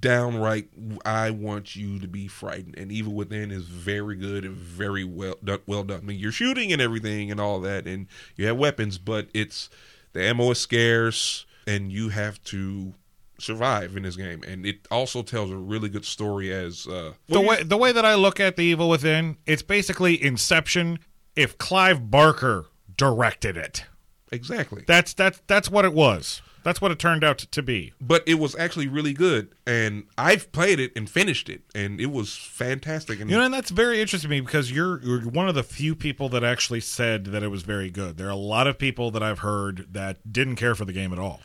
downright 0.00 0.68
I 1.04 1.30
want 1.30 1.74
you 1.76 1.98
to 1.98 2.06
be 2.06 2.28
frightened. 2.28 2.76
And 2.76 2.92
Evil 2.92 3.14
Within 3.14 3.50
is 3.50 3.64
very 3.64 4.16
good 4.16 4.44
and 4.44 4.54
very 4.54 5.04
well 5.04 5.36
done, 5.42 5.60
well 5.66 5.82
done. 5.84 6.00
I 6.00 6.04
mean, 6.04 6.18
you're 6.18 6.32
shooting 6.32 6.72
and 6.72 6.82
everything 6.82 7.30
and 7.30 7.40
all 7.40 7.60
that, 7.62 7.86
and 7.86 8.06
you 8.36 8.46
have 8.46 8.56
weapons, 8.58 8.98
but 8.98 9.28
it's 9.32 9.70
the 10.12 10.22
ammo 10.22 10.50
is 10.50 10.58
scarce, 10.58 11.46
and 11.66 11.90
you 11.90 12.10
have 12.10 12.42
to 12.44 12.94
survive 13.38 13.96
in 13.96 14.02
this 14.02 14.16
game. 14.16 14.42
And 14.46 14.66
it 14.66 14.86
also 14.90 15.22
tells 15.22 15.50
a 15.50 15.56
really 15.56 15.88
good 15.88 16.04
story 16.04 16.52
as 16.52 16.86
uh, 16.86 17.14
The 17.28 17.40
way 17.40 17.62
the 17.62 17.76
way 17.76 17.90
that 17.92 18.04
I 18.04 18.14
look 18.14 18.38
at 18.38 18.56
the 18.56 18.62
Evil 18.62 18.88
Within, 18.90 19.38
it's 19.46 19.62
basically 19.62 20.22
Inception 20.22 20.98
if 21.34 21.56
Clive 21.58 22.10
Barker 22.10 22.66
directed 22.96 23.56
it. 23.56 23.86
exactly. 24.30 24.84
That's 24.86 25.14
that's 25.14 25.40
that's 25.46 25.70
what 25.70 25.84
it 25.84 25.94
was. 25.94 26.42
That's 26.64 26.80
what 26.80 26.90
it 26.90 26.98
turned 26.98 27.22
out 27.22 27.38
to 27.38 27.62
be. 27.62 27.92
but 28.00 28.24
it 28.26 28.34
was 28.34 28.56
actually 28.56 28.88
really 28.88 29.12
good, 29.12 29.50
and 29.66 30.04
I've 30.18 30.50
played 30.50 30.80
it 30.80 30.90
and 30.96 31.08
finished 31.08 31.48
it, 31.48 31.62
and 31.74 32.00
it 32.00 32.10
was 32.10 32.34
fantastic. 32.36 33.20
And 33.20 33.30
You 33.30 33.36
know, 33.36 33.44
and 33.44 33.54
that's 33.54 33.70
very 33.70 34.00
interesting 34.00 34.28
to 34.30 34.34
me 34.36 34.40
because 34.40 34.72
you're 34.72 35.00
you're 35.02 35.20
one 35.20 35.48
of 35.48 35.54
the 35.54 35.62
few 35.62 35.94
people 35.94 36.28
that 36.30 36.42
actually 36.42 36.80
said 36.80 37.26
that 37.26 37.42
it 37.42 37.48
was 37.48 37.62
very 37.62 37.90
good. 37.90 38.16
There 38.16 38.26
are 38.26 38.30
a 38.30 38.34
lot 38.34 38.66
of 38.66 38.78
people 38.78 39.10
that 39.12 39.22
I've 39.22 39.40
heard 39.40 39.86
that 39.92 40.32
didn't 40.32 40.56
care 40.56 40.74
for 40.74 40.84
the 40.84 40.92
game 40.92 41.12
at 41.12 41.18
all. 41.18 41.40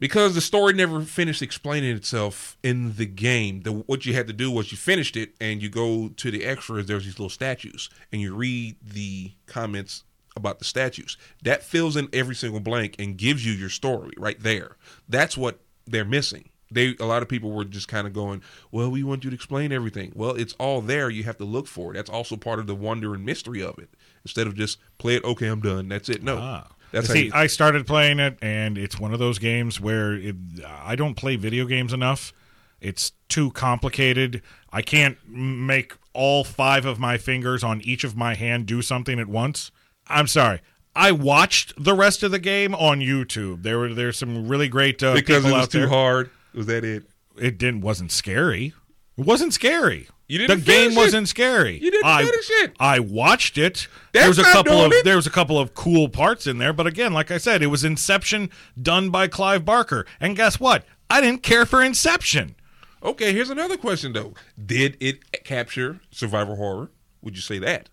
because 0.00 0.34
the 0.34 0.40
story 0.40 0.72
never 0.72 1.00
finished 1.02 1.40
explaining 1.40 1.94
itself 1.96 2.58
in 2.62 2.96
the 2.96 3.06
game. 3.06 3.62
The, 3.62 3.72
what 3.72 4.04
you 4.04 4.12
had 4.12 4.26
to 4.26 4.32
do 4.32 4.50
was 4.50 4.70
you 4.72 4.76
finished 4.76 5.16
it 5.16 5.34
and 5.40 5.62
you 5.62 5.70
go 5.70 6.08
to 6.08 6.30
the 6.30 6.44
extras. 6.44 6.86
There's 6.86 7.04
these 7.04 7.18
little 7.18 7.30
statues, 7.30 7.88
and 8.12 8.20
you 8.20 8.34
read 8.34 8.76
the 8.82 9.32
comments 9.46 10.04
about 10.36 10.58
the 10.58 10.64
statues. 10.64 11.16
That 11.42 11.62
fills 11.62 11.96
in 11.96 12.08
every 12.12 12.34
single 12.34 12.60
blank 12.60 12.96
and 12.98 13.16
gives 13.16 13.44
you 13.46 13.52
your 13.52 13.68
story 13.68 14.12
right 14.16 14.40
there. 14.40 14.76
That's 15.08 15.36
what 15.36 15.60
they're 15.86 16.04
missing. 16.04 16.48
They 16.70 16.96
a 16.98 17.04
lot 17.04 17.22
of 17.22 17.28
people 17.28 17.52
were 17.52 17.64
just 17.64 17.88
kind 17.88 18.06
of 18.06 18.12
going, 18.12 18.42
"Well, 18.72 18.90
we 18.90 19.04
want 19.04 19.22
you 19.22 19.30
to 19.30 19.34
explain 19.36 19.70
everything." 19.70 20.12
Well, 20.14 20.32
it's 20.32 20.54
all 20.54 20.80
there. 20.80 21.08
You 21.08 21.22
have 21.24 21.38
to 21.38 21.44
look 21.44 21.68
for 21.68 21.92
it. 21.92 21.94
That's 21.94 22.10
also 22.10 22.36
part 22.36 22.58
of 22.58 22.66
the 22.66 22.74
wonder 22.74 23.14
and 23.14 23.24
mystery 23.24 23.62
of 23.62 23.78
it. 23.78 23.90
Instead 24.24 24.46
of 24.46 24.54
just 24.54 24.78
play 24.98 25.14
it, 25.16 25.24
okay, 25.24 25.46
I'm 25.46 25.60
done. 25.60 25.88
That's 25.88 26.08
it. 26.08 26.22
No, 26.22 26.38
ah. 26.38 26.68
that's 26.90 27.06
how 27.08 27.14
See, 27.14 27.26
you- 27.26 27.32
I 27.34 27.46
started 27.46 27.86
playing 27.86 28.18
it, 28.18 28.38
and 28.42 28.76
it's 28.76 28.98
one 28.98 29.12
of 29.12 29.18
those 29.20 29.38
games 29.38 29.80
where 29.80 30.14
it, 30.14 30.34
I 30.66 30.96
don't 30.96 31.14
play 31.14 31.36
video 31.36 31.66
games 31.66 31.92
enough. 31.92 32.32
It's 32.80 33.12
too 33.28 33.50
complicated. 33.52 34.42
I 34.72 34.82
can't 34.82 35.16
make 35.28 35.94
all 36.12 36.44
five 36.44 36.84
of 36.86 36.98
my 36.98 37.18
fingers 37.18 37.62
on 37.62 37.80
each 37.82 38.04
of 38.04 38.16
my 38.16 38.34
hand 38.34 38.66
do 38.66 38.82
something 38.82 39.20
at 39.20 39.28
once. 39.28 39.70
I'm 40.06 40.26
sorry. 40.26 40.60
I 40.96 41.12
watched 41.12 41.72
the 41.82 41.94
rest 41.94 42.22
of 42.22 42.30
the 42.30 42.38
game 42.38 42.74
on 42.74 43.00
YouTube. 43.00 43.62
There 43.62 43.78
were 43.78 43.92
there's 43.94 44.18
some 44.18 44.48
really 44.48 44.68
great 44.68 45.02
uh, 45.02 45.14
because 45.14 45.44
it 45.44 45.52
was 45.52 45.68
too 45.68 45.80
there. 45.80 45.88
hard. 45.88 46.30
Was 46.54 46.66
that 46.66 46.84
it? 46.84 47.04
It 47.36 47.58
didn't 47.58 47.80
wasn't 47.80 48.12
scary. 48.12 48.74
It 49.16 49.26
wasn't 49.26 49.52
scary. 49.52 50.08
You 50.28 50.38
didn't 50.38 50.60
the 50.60 50.64
game 50.64 50.92
it. 50.92 50.96
wasn't 50.96 51.28
scary. 51.28 51.78
You 51.78 51.90
didn't 51.90 52.06
I, 52.06 52.24
finish 52.24 52.50
it. 52.50 52.72
I 52.80 52.98
watched 53.00 53.58
it. 53.58 53.88
That's 54.12 54.22
there 54.22 54.28
was 54.28 54.38
a 54.38 54.44
couple 54.44 54.84
of 54.84 54.92
it. 54.92 55.04
there 55.04 55.16
was 55.16 55.26
a 55.26 55.30
couple 55.30 55.58
of 55.58 55.74
cool 55.74 56.08
parts 56.08 56.46
in 56.46 56.58
there, 56.58 56.72
but 56.72 56.86
again, 56.86 57.12
like 57.12 57.30
I 57.30 57.38
said, 57.38 57.62
it 57.62 57.66
was 57.66 57.84
Inception 57.84 58.50
done 58.80 59.10
by 59.10 59.28
Clive 59.28 59.64
Barker. 59.64 60.06
And 60.20 60.34
guess 60.36 60.58
what? 60.58 60.84
I 61.10 61.20
didn't 61.20 61.42
care 61.42 61.66
for 61.66 61.82
Inception. 61.82 62.56
Okay, 63.02 63.32
here's 63.32 63.50
another 63.50 63.76
question 63.76 64.14
though. 64.14 64.32
Did 64.64 64.96
it 65.00 65.44
capture 65.44 66.00
survival 66.10 66.56
horror? 66.56 66.90
Would 67.20 67.36
you 67.36 67.42
say 67.42 67.58
that? 67.58 67.90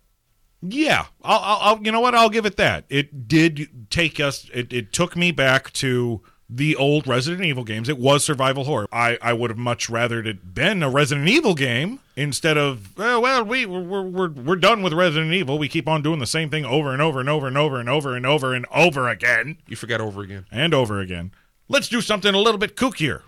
Yeah, 0.62 1.06
I'll, 1.22 1.40
I'll, 1.40 1.58
I'll 1.74 1.82
you 1.82 1.90
know 1.90 2.00
what? 2.00 2.14
I'll 2.14 2.30
give 2.30 2.46
it 2.46 2.56
that. 2.56 2.84
It 2.88 3.26
did 3.26 3.90
take 3.90 4.20
us. 4.20 4.48
It, 4.54 4.72
it 4.72 4.92
took 4.92 5.16
me 5.16 5.32
back 5.32 5.72
to 5.74 6.20
the 6.48 6.76
old 6.76 7.06
Resident 7.06 7.44
Evil 7.44 7.64
games. 7.64 7.88
It 7.88 7.98
was 7.98 8.22
survival 8.24 8.64
horror. 8.64 8.86
I, 8.92 9.18
I 9.22 9.32
would 9.32 9.50
have 9.50 9.58
much 9.58 9.88
rather 9.90 10.20
it 10.20 10.54
been 10.54 10.82
a 10.82 10.90
Resident 10.90 11.28
Evil 11.28 11.54
game 11.54 11.98
instead 12.14 12.56
of 12.58 12.96
well, 12.96 13.22
well 13.22 13.42
we 13.44 13.64
we're, 13.66 14.02
we're 14.02 14.28
we're 14.28 14.56
done 14.56 14.82
with 14.82 14.92
Resident 14.92 15.32
Evil. 15.32 15.58
We 15.58 15.68
keep 15.68 15.88
on 15.88 16.02
doing 16.02 16.18
the 16.20 16.26
same 16.26 16.50
thing 16.50 16.64
over 16.64 16.92
and 16.92 17.00
over 17.02 17.18
and 17.20 17.28
over 17.28 17.48
and 17.48 17.56
over 17.56 17.80
and 17.80 17.88
over 17.88 18.14
and 18.14 18.26
over 18.26 18.54
and 18.54 18.66
over 18.72 19.08
again 19.08 19.56
You 19.66 19.76
forgot 19.76 20.00
over 20.00 20.20
again. 20.22 20.46
and 20.52 20.74
over 20.74 21.00
again. 21.00 21.32
Let's 21.68 21.88
do 21.88 22.00
something 22.00 22.34
a 22.34 22.38
little 22.38 22.58
bit 22.58 22.76
kookier. 22.76 23.22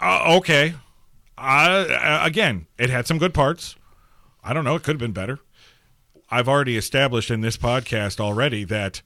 Uh, 0.00 0.36
okay. 0.38 0.74
Uh, 1.38 2.20
again, 2.22 2.66
it 2.78 2.90
had 2.90 3.06
some 3.06 3.16
good 3.18 3.32
parts. 3.32 3.76
I 4.42 4.52
don't 4.52 4.64
know. 4.64 4.74
It 4.74 4.82
could 4.82 4.94
have 4.94 5.00
been 5.00 5.12
better. 5.12 5.38
I've 6.30 6.48
already 6.48 6.76
established 6.76 7.30
in 7.30 7.40
this 7.40 7.56
podcast 7.56 8.20
already 8.20 8.64
that 8.64 9.02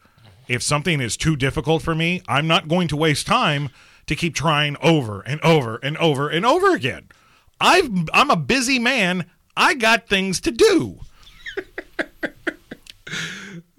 if 0.46 0.62
something 0.62 1.00
is 1.00 1.16
too 1.16 1.36
difficult 1.36 1.82
for 1.82 1.94
me, 1.94 2.22
I'm 2.28 2.46
not 2.46 2.68
going 2.68 2.88
to 2.88 2.96
waste 2.96 3.26
time 3.26 3.70
to 4.06 4.14
keep 4.14 4.34
trying 4.34 4.76
over 4.82 5.22
and 5.22 5.40
over 5.42 5.76
and 5.82 5.96
over 5.96 6.28
and 6.28 6.44
over 6.44 6.74
again. 6.74 7.08
I've, 7.60 7.88
I'm 8.12 8.30
a 8.30 8.36
busy 8.36 8.78
man. 8.78 9.26
I 9.56 9.74
got 9.74 10.08
things 10.08 10.40
to 10.42 10.50
do. 10.50 11.00
Uh, 11.56 11.62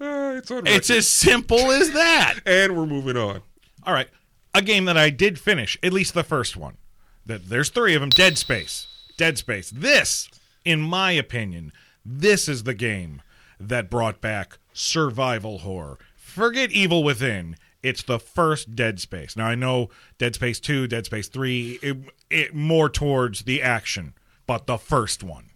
it's 0.00 0.50
It's 0.50 0.90
as 0.90 1.06
simple 1.06 1.70
as 1.70 1.92
that. 1.92 2.40
and 2.46 2.76
we're 2.76 2.86
moving 2.86 3.16
on. 3.16 3.42
All 3.84 3.94
right. 3.94 4.08
A 4.54 4.62
game 4.62 4.86
that 4.86 4.96
I 4.96 5.10
did 5.10 5.38
finish, 5.38 5.78
at 5.82 5.92
least 5.92 6.14
the 6.14 6.24
first 6.24 6.56
one. 6.56 6.78
That 7.24 7.48
there's 7.48 7.68
three 7.68 7.94
of 7.94 8.00
them. 8.00 8.10
Dead 8.10 8.38
Space. 8.38 8.86
Dead 9.16 9.38
Space. 9.38 9.70
This, 9.70 10.28
in 10.64 10.80
my 10.80 11.12
opinion, 11.12 11.72
this 12.04 12.48
is 12.48 12.62
the 12.64 12.74
game 12.74 13.20
that 13.58 13.90
brought 13.90 14.20
back 14.20 14.58
survival 14.72 15.58
horror. 15.58 15.98
Forget 16.14 16.70
Evil 16.70 17.02
Within. 17.02 17.56
It's 17.82 18.02
the 18.02 18.18
first 18.18 18.74
Dead 18.74 19.00
Space. 19.00 19.36
Now 19.36 19.46
I 19.46 19.54
know 19.54 19.90
Dead 20.18 20.34
Space 20.34 20.58
2, 20.60 20.88
Dead 20.88 21.06
Space 21.06 21.28
3, 21.28 21.78
it, 21.82 21.96
it 22.30 22.54
more 22.54 22.88
towards 22.88 23.42
the 23.42 23.62
action, 23.62 24.14
but 24.46 24.66
the 24.66 24.76
first 24.76 25.22
one. 25.22 25.50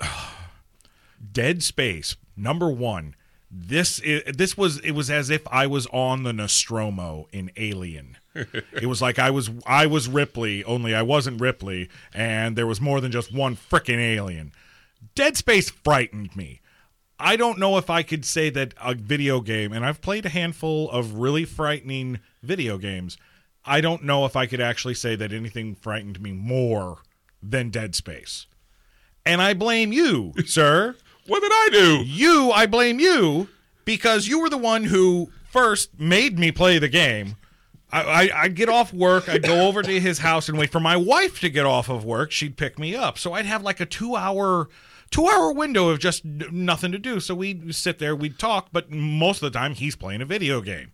Dead 1.32 1.62
Space 1.62 2.16
number 2.36 2.70
one. 2.70 3.14
This 3.50 4.00
is, 4.00 4.22
this 4.34 4.56
was 4.56 4.80
it 4.80 4.92
was 4.92 5.10
as 5.10 5.30
if 5.30 5.46
I 5.48 5.68
was 5.68 5.86
on 5.92 6.24
the 6.24 6.32
Nostromo 6.32 7.28
in 7.32 7.52
Alien. 7.56 8.16
it 8.34 8.86
was 8.86 9.00
like 9.00 9.20
I 9.20 9.30
was 9.30 9.50
I 9.64 9.86
was 9.86 10.08
Ripley, 10.08 10.64
only 10.64 10.92
I 10.92 11.02
wasn't 11.02 11.40
Ripley, 11.40 11.88
and 12.12 12.56
there 12.56 12.66
was 12.66 12.80
more 12.80 13.00
than 13.00 13.12
just 13.12 13.32
one 13.32 13.56
frickin' 13.56 14.00
alien. 14.00 14.52
Dead 15.14 15.36
Space 15.36 15.70
frightened 15.70 16.34
me. 16.34 16.60
I 17.18 17.36
don't 17.36 17.58
know 17.58 17.78
if 17.78 17.90
I 17.90 18.02
could 18.02 18.24
say 18.24 18.50
that 18.50 18.74
a 18.82 18.94
video 18.94 19.40
game, 19.40 19.72
and 19.72 19.84
I've 19.84 20.00
played 20.00 20.26
a 20.26 20.30
handful 20.30 20.90
of 20.90 21.14
really 21.14 21.44
frightening 21.44 22.20
video 22.42 22.78
games. 22.78 23.16
I 23.64 23.80
don't 23.80 24.04
know 24.04 24.26
if 24.26 24.36
I 24.36 24.46
could 24.46 24.60
actually 24.60 24.94
say 24.94 25.16
that 25.16 25.32
anything 25.32 25.74
frightened 25.74 26.20
me 26.20 26.32
more 26.32 26.98
than 27.42 27.70
Dead 27.70 27.94
Space. 27.94 28.46
And 29.24 29.40
I 29.40 29.54
blame 29.54 29.92
you, 29.92 30.32
sir. 30.46 30.96
What 31.26 31.40
did 31.40 31.52
I 31.52 31.68
do? 31.72 32.02
You, 32.04 32.50
I 32.50 32.66
blame 32.66 33.00
you 33.00 33.48
because 33.84 34.26
you 34.26 34.40
were 34.40 34.50
the 34.50 34.58
one 34.58 34.84
who 34.84 35.30
first 35.50 35.98
made 35.98 36.38
me 36.38 36.52
play 36.52 36.78
the 36.78 36.88
game. 36.88 37.36
I, 37.90 38.02
I, 38.02 38.42
I'd 38.42 38.54
get 38.56 38.68
off 38.68 38.92
work, 38.92 39.28
I'd 39.28 39.42
go 39.42 39.66
over 39.66 39.82
to 39.82 40.00
his 40.00 40.18
house 40.18 40.48
and 40.48 40.58
wait 40.58 40.70
for 40.70 40.80
my 40.80 40.96
wife 40.96 41.40
to 41.40 41.48
get 41.48 41.64
off 41.64 41.88
of 41.88 42.04
work. 42.04 42.32
She'd 42.32 42.56
pick 42.56 42.78
me 42.78 42.94
up, 42.94 43.18
so 43.18 43.32
I'd 43.32 43.46
have 43.46 43.62
like 43.62 43.80
a 43.80 43.86
two 43.86 44.16
hour, 44.16 44.68
two 45.14 45.28
hour 45.28 45.52
window 45.52 45.90
of 45.90 46.00
just 46.00 46.24
nothing 46.24 46.90
to 46.90 46.98
do. 46.98 47.20
So 47.20 47.36
we'd 47.36 47.72
sit 47.72 48.00
there, 48.00 48.16
we'd 48.16 48.36
talk, 48.36 48.70
but 48.72 48.90
most 48.90 49.42
of 49.42 49.52
the 49.52 49.56
time 49.56 49.74
he's 49.74 49.94
playing 49.94 50.22
a 50.22 50.24
video 50.24 50.60
game, 50.60 50.90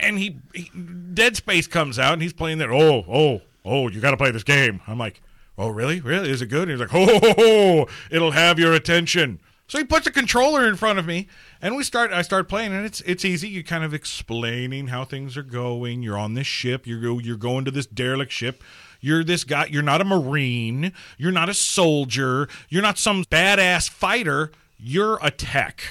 and 0.00 0.18
he, 0.18 0.38
he 0.54 0.70
Dead 1.12 1.36
Space 1.36 1.66
comes 1.66 1.98
out 1.98 2.14
and 2.14 2.22
he's 2.22 2.32
playing 2.32 2.58
that. 2.58 2.70
Oh, 2.70 3.04
oh, 3.06 3.42
oh, 3.66 3.88
you 3.88 4.00
got 4.00 4.12
to 4.12 4.16
play 4.16 4.30
this 4.30 4.42
game. 4.42 4.80
I'm 4.86 4.96
like, 4.96 5.20
oh, 5.58 5.68
really, 5.68 6.00
really? 6.00 6.30
Is 6.30 6.40
it 6.40 6.46
good? 6.46 6.70
And 6.70 6.70
he's 6.70 6.80
like, 6.80 6.94
oh, 6.94 7.18
ho, 7.18 7.34
ho, 7.36 7.88
it'll 8.10 8.30
have 8.30 8.58
your 8.58 8.72
attention. 8.72 9.38
So 9.66 9.76
he 9.76 9.84
puts 9.84 10.06
a 10.06 10.10
controller 10.10 10.66
in 10.66 10.76
front 10.76 10.98
of 10.98 11.04
me, 11.04 11.28
and 11.60 11.76
we 11.76 11.84
start. 11.84 12.10
I 12.10 12.22
start 12.22 12.48
playing, 12.48 12.72
and 12.72 12.86
it's 12.86 13.02
it's 13.02 13.22
easy. 13.22 13.50
You're 13.50 13.64
kind 13.64 13.84
of 13.84 13.92
explaining 13.92 14.86
how 14.86 15.04
things 15.04 15.36
are 15.36 15.42
going. 15.42 16.02
You're 16.02 16.16
on 16.16 16.32
this 16.32 16.46
ship. 16.46 16.86
You're 16.86 17.02
go- 17.02 17.18
you're 17.18 17.36
going 17.36 17.66
to 17.66 17.70
this 17.70 17.84
derelict 17.84 18.32
ship. 18.32 18.64
You're 19.00 19.24
this 19.24 19.44
guy. 19.44 19.66
You're 19.66 19.82
not 19.82 20.00
a 20.00 20.04
marine. 20.04 20.92
You're 21.16 21.32
not 21.32 21.48
a 21.48 21.54
soldier. 21.54 22.48
You're 22.68 22.82
not 22.82 22.98
some 22.98 23.24
badass 23.24 23.88
fighter. 23.88 24.50
You're 24.78 25.18
a 25.22 25.30
tech. 25.30 25.82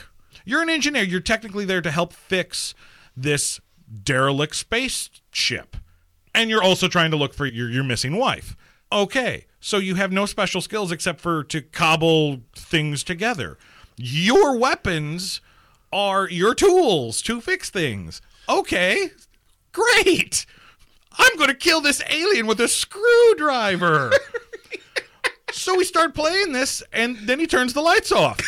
You're 0.46 0.62
an 0.62 0.70
engineer. 0.70 1.04
You're 1.04 1.20
technically 1.20 1.66
there 1.66 1.82
to 1.82 1.92
help 1.92 2.14
fix 2.14 2.74
this 3.16 3.60
derelict 4.04 4.56
spaceship, 4.56 5.78
and 6.34 6.50
you're 6.50 6.64
also 6.64 6.88
trying 6.88 7.12
to 7.12 7.18
look 7.18 7.34
for 7.34 7.46
your 7.46 7.70
your 7.70 7.84
missing 7.84 8.16
wife. 8.16 8.56
Okay, 8.92 9.46
so 9.60 9.78
you 9.78 9.96
have 9.96 10.12
no 10.12 10.26
special 10.26 10.62
skills 10.62 10.92
except 10.92 11.20
for 11.20 11.44
to 11.46 11.62
cobble 11.62 12.42
things 12.56 13.04
together. 13.04 13.58
Your 13.98 14.58
weapons 14.58 15.42
are 15.92 16.30
your 16.30 16.54
tools 16.54 17.22
to 17.24 17.42
fix 17.42 17.70
things. 17.70 18.22
Okay, 18.48 19.12
great. 19.74 20.46
I'm 21.18 21.36
going 21.38 21.50
to 21.50 21.56
kill 21.56 21.82
this 21.82 22.02
alien 22.10 22.48
with 22.48 22.60
a 22.62 22.68
screwdriver. 22.68 24.12
so 25.52 25.76
we 25.76 25.84
start 25.84 26.14
playing 26.14 26.52
this, 26.52 26.84
and 26.94 27.18
then 27.28 27.40
he 27.40 27.48
turns 27.48 27.74
the 27.74 27.82
lights 27.82 28.12
off. 28.12 28.40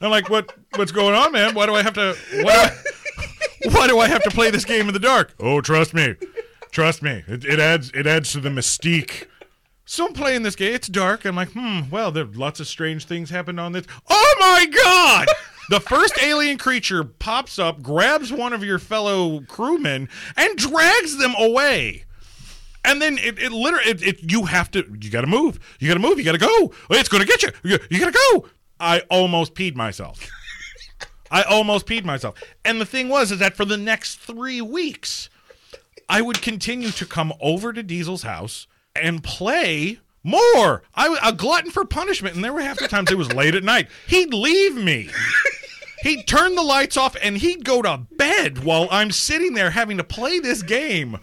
I'm 0.00 0.10
like, 0.10 0.28
what? 0.28 0.52
What's 0.74 0.92
going 0.92 1.14
on, 1.14 1.32
man? 1.32 1.54
Why 1.54 1.66
do 1.66 1.74
I 1.74 1.82
have 1.82 1.94
to? 1.94 2.16
Why 2.42 2.42
do 2.42 3.70
I, 3.70 3.74
why 3.74 3.86
do 3.86 3.98
I 3.98 4.08
have 4.08 4.22
to 4.24 4.30
play 4.30 4.50
this 4.50 4.64
game 4.64 4.88
in 4.88 4.94
the 4.94 5.00
dark? 5.00 5.34
Oh, 5.40 5.60
trust 5.60 5.94
me, 5.94 6.16
trust 6.70 7.02
me. 7.02 7.24
It, 7.26 7.44
it 7.44 7.58
adds 7.58 7.90
it 7.94 8.06
adds 8.06 8.32
to 8.32 8.40
the 8.40 8.50
mystique. 8.50 9.26
So 9.86 10.06
I'm 10.06 10.12
playing 10.12 10.42
this 10.42 10.56
game. 10.56 10.74
It's 10.74 10.88
dark. 10.88 11.24
I'm 11.24 11.36
like, 11.36 11.52
hmm. 11.52 11.82
Well, 11.90 12.10
there 12.10 12.24
lots 12.24 12.58
of 12.60 12.66
strange 12.66 13.06
things 13.06 13.30
happened 13.30 13.60
on 13.60 13.72
this. 13.72 13.86
Oh 14.08 14.34
my 14.40 14.66
god! 14.66 15.28
The 15.68 15.80
first 15.80 16.14
alien 16.22 16.58
creature 16.58 17.02
pops 17.02 17.58
up, 17.58 17.82
grabs 17.82 18.32
one 18.32 18.52
of 18.52 18.62
your 18.62 18.78
fellow 18.78 19.40
crewmen, 19.48 20.08
and 20.36 20.56
drags 20.56 21.16
them 21.18 21.34
away. 21.36 22.04
And 22.84 23.02
then 23.02 23.18
it, 23.18 23.40
it 23.40 23.50
literally, 23.50 23.90
it, 23.90 24.02
it, 24.02 24.30
you 24.30 24.44
have 24.44 24.70
to, 24.70 24.84
you 25.00 25.10
got 25.10 25.22
to 25.22 25.26
move. 25.26 25.58
You 25.80 25.88
got 25.88 25.94
to 25.94 26.00
move. 26.00 26.18
You 26.18 26.24
got 26.24 26.32
to 26.32 26.38
go. 26.38 26.72
It's 26.90 27.08
going 27.08 27.20
to 27.20 27.26
get 27.26 27.42
you. 27.42 27.50
You, 27.64 27.78
you 27.90 27.98
got 27.98 28.12
to 28.12 28.18
go. 28.32 28.48
I 28.78 29.00
almost 29.10 29.56
peed 29.56 29.74
myself. 29.74 30.30
I 31.32 31.42
almost 31.42 31.86
peed 31.86 32.04
myself. 32.04 32.40
And 32.64 32.80
the 32.80 32.86
thing 32.86 33.08
was, 33.08 33.32
is 33.32 33.40
that 33.40 33.56
for 33.56 33.64
the 33.64 33.76
next 33.76 34.20
three 34.20 34.60
weeks, 34.60 35.28
I 36.08 36.22
would 36.22 36.40
continue 36.42 36.92
to 36.92 37.04
come 37.04 37.32
over 37.40 37.72
to 37.72 37.82
Diesel's 37.82 38.22
house 38.22 38.68
and 39.02 39.22
play 39.22 40.00
more. 40.22 40.82
I 40.94 41.08
was 41.08 41.18
a 41.22 41.32
glutton 41.32 41.70
for 41.70 41.84
punishment, 41.84 42.34
and 42.34 42.44
there 42.44 42.52
were 42.52 42.60
half 42.60 42.78
the 42.78 42.88
times 42.88 43.10
it 43.10 43.18
was 43.18 43.32
late 43.32 43.54
at 43.54 43.64
night. 43.64 43.88
He'd 44.06 44.34
leave 44.34 44.74
me. 44.74 45.08
He'd 46.02 46.26
turn 46.26 46.54
the 46.54 46.62
lights 46.62 46.96
off 46.96 47.16
and 47.20 47.38
he'd 47.38 47.64
go 47.64 47.82
to 47.82 48.06
bed 48.12 48.62
while 48.62 48.86
I'm 48.90 49.10
sitting 49.10 49.54
there 49.54 49.70
having 49.70 49.96
to 49.96 50.04
play 50.04 50.38
this 50.38 50.62
game. 50.62 51.18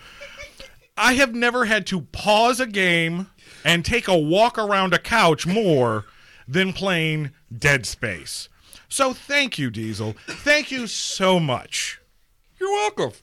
I 0.97 1.13
have 1.13 1.33
never 1.33 1.65
had 1.65 1.87
to 1.87 2.01
pause 2.01 2.59
a 2.59 2.67
game 2.67 3.27
and 3.63 3.85
take 3.85 4.07
a 4.07 4.17
walk 4.17 4.57
around 4.57 4.93
a 4.93 4.99
couch 4.99 5.45
more 5.47 6.05
than 6.47 6.73
playing 6.73 7.31
Dead 7.55 7.85
Space. 7.85 8.49
So 8.89 9.13
thank 9.13 9.57
you, 9.57 9.69
Diesel. 9.71 10.15
Thank 10.27 10.71
you 10.71 10.87
so 10.87 11.39
much. 11.39 12.01
You're 12.59 12.71
welcome. 12.71 13.13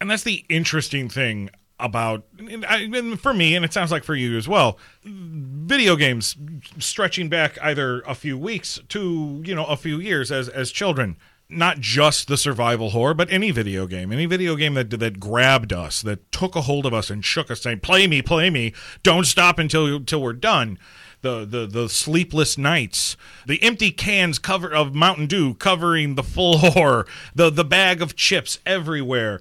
And 0.00 0.10
that's 0.10 0.24
the 0.24 0.44
interesting 0.48 1.08
thing 1.08 1.50
about, 1.78 2.24
and 2.38 3.20
for 3.20 3.34
me, 3.34 3.54
and 3.54 3.64
it 3.64 3.72
sounds 3.72 3.92
like 3.92 4.04
for 4.04 4.14
you 4.14 4.36
as 4.36 4.48
well, 4.48 4.78
video 5.04 5.96
games 5.96 6.36
stretching 6.78 7.28
back 7.28 7.58
either 7.62 8.00
a 8.02 8.14
few 8.14 8.38
weeks 8.38 8.80
to 8.88 9.42
you 9.44 9.54
know 9.54 9.66
a 9.66 9.76
few 9.76 9.98
years 9.98 10.32
as 10.32 10.48
as 10.48 10.70
children. 10.70 11.16
Not 11.48 11.78
just 11.78 12.26
the 12.26 12.36
survival 12.36 12.90
horror, 12.90 13.14
but 13.14 13.30
any 13.30 13.52
video 13.52 13.86
game, 13.86 14.10
any 14.10 14.26
video 14.26 14.56
game 14.56 14.74
that 14.74 14.90
that 14.90 15.20
grabbed 15.20 15.72
us, 15.72 16.02
that 16.02 16.32
took 16.32 16.56
a 16.56 16.62
hold 16.62 16.86
of 16.86 16.94
us 16.94 17.08
and 17.08 17.24
shook 17.24 17.50
us, 17.50 17.62
saying, 17.62 17.80
"Play 17.80 18.06
me, 18.06 18.20
play 18.20 18.50
me! 18.50 18.72
Don't 19.02 19.26
stop 19.26 19.58
until 19.58 19.96
until 19.96 20.22
we're 20.22 20.32
done." 20.32 20.78
The, 21.22 21.44
the 21.44 21.66
the 21.66 21.88
sleepless 21.88 22.58
nights, 22.58 23.16
the 23.46 23.62
empty 23.62 23.90
cans 23.90 24.38
cover 24.38 24.72
of 24.72 24.94
Mountain 24.94 25.26
Dew 25.26 25.54
covering 25.54 26.14
the 26.14 26.22
floor, 26.22 27.06
the 27.34 27.50
the 27.50 27.64
bag 27.64 28.02
of 28.02 28.16
chips 28.16 28.58
everywhere, 28.66 29.40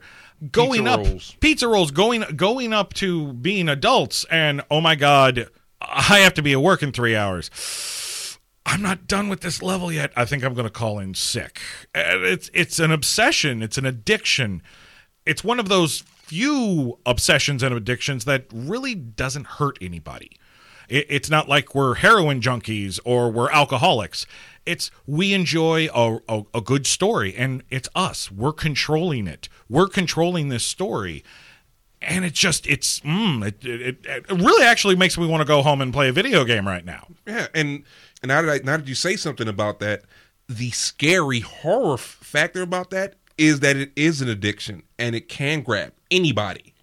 going 0.51 0.83
Pizza 0.83 0.91
up 0.91 0.99
rolls. 0.99 1.35
pizza 1.39 1.67
rolls 1.67 1.91
going 1.91 2.21
going 2.35 2.73
up 2.73 2.93
to 2.93 3.33
being 3.33 3.69
adults 3.69 4.25
and 4.29 4.61
oh 4.69 4.81
my 4.81 4.95
god 4.95 5.49
I 5.81 6.19
have 6.19 6.33
to 6.35 6.41
be 6.41 6.53
at 6.53 6.61
work 6.61 6.81
in 6.81 6.91
three 6.91 7.15
hours. 7.15 7.49
I'm 8.65 8.81
not 8.81 9.07
done 9.07 9.29
with 9.29 9.41
this 9.41 9.61
level 9.61 9.91
yet. 9.91 10.11
I 10.15 10.25
think 10.25 10.43
I'm 10.43 10.53
going 10.53 10.65
to 10.65 10.71
call 10.71 10.99
in 10.99 11.13
sick. 11.13 11.59
It's 11.93 12.49
it's 12.53 12.79
an 12.79 12.91
obsession. 12.91 13.61
It's 13.61 13.77
an 13.77 13.85
addiction. 13.85 14.63
It's 15.25 15.43
one 15.43 15.59
of 15.59 15.69
those 15.69 15.99
few 15.99 16.97
obsessions 17.05 17.61
and 17.61 17.73
addictions 17.75 18.25
that 18.25 18.45
really 18.51 18.95
doesn't 18.95 19.45
hurt 19.45 19.77
anybody. 19.81 20.31
It, 20.89 21.05
it's 21.09 21.29
not 21.29 21.47
like 21.47 21.75
we're 21.75 21.95
heroin 21.95 22.41
junkies 22.41 22.99
or 23.05 23.31
we're 23.31 23.51
alcoholics. 23.51 24.25
It's 24.65 24.89
we 25.05 25.33
enjoy 25.33 25.89
a, 25.93 26.19
a, 26.27 26.43
a 26.55 26.61
good 26.61 26.87
story, 26.87 27.35
and 27.35 27.63
it's 27.69 27.87
us. 27.95 28.31
We're 28.31 28.53
controlling 28.53 29.27
it. 29.27 29.47
We're 29.69 29.87
controlling 29.87 30.49
this 30.49 30.63
story 30.63 31.23
and 32.01 32.23
it 32.23 32.33
just 32.33 32.67
it's 32.67 32.99
mm, 33.01 33.45
it, 33.45 33.65
it, 33.65 34.05
it 34.05 34.29
really 34.29 34.65
actually 34.65 34.95
makes 34.95 35.17
me 35.17 35.25
want 35.27 35.41
to 35.41 35.45
go 35.45 35.61
home 35.61 35.81
and 35.81 35.91
play 35.93 36.07
a 36.09 36.11
video 36.11 36.43
game 36.43 36.67
right 36.67 36.85
now. 36.85 37.07
Yeah, 37.25 37.47
and 37.53 37.83
and 38.21 38.29
now 38.29 38.41
that 38.41 38.51
I, 38.51 38.57
now 38.63 38.77
that 38.77 38.87
you 38.87 38.95
say 38.95 39.15
something 39.15 39.47
about 39.47 39.79
that, 39.79 40.03
the 40.47 40.71
scary 40.71 41.39
horror 41.39 41.97
factor 41.97 42.61
about 42.61 42.91
that 42.91 43.15
is 43.37 43.59
that 43.61 43.75
it 43.75 43.91
is 43.95 44.21
an 44.21 44.29
addiction 44.29 44.83
and 44.97 45.15
it 45.15 45.27
can 45.27 45.61
grab 45.61 45.93
anybody. 46.11 46.74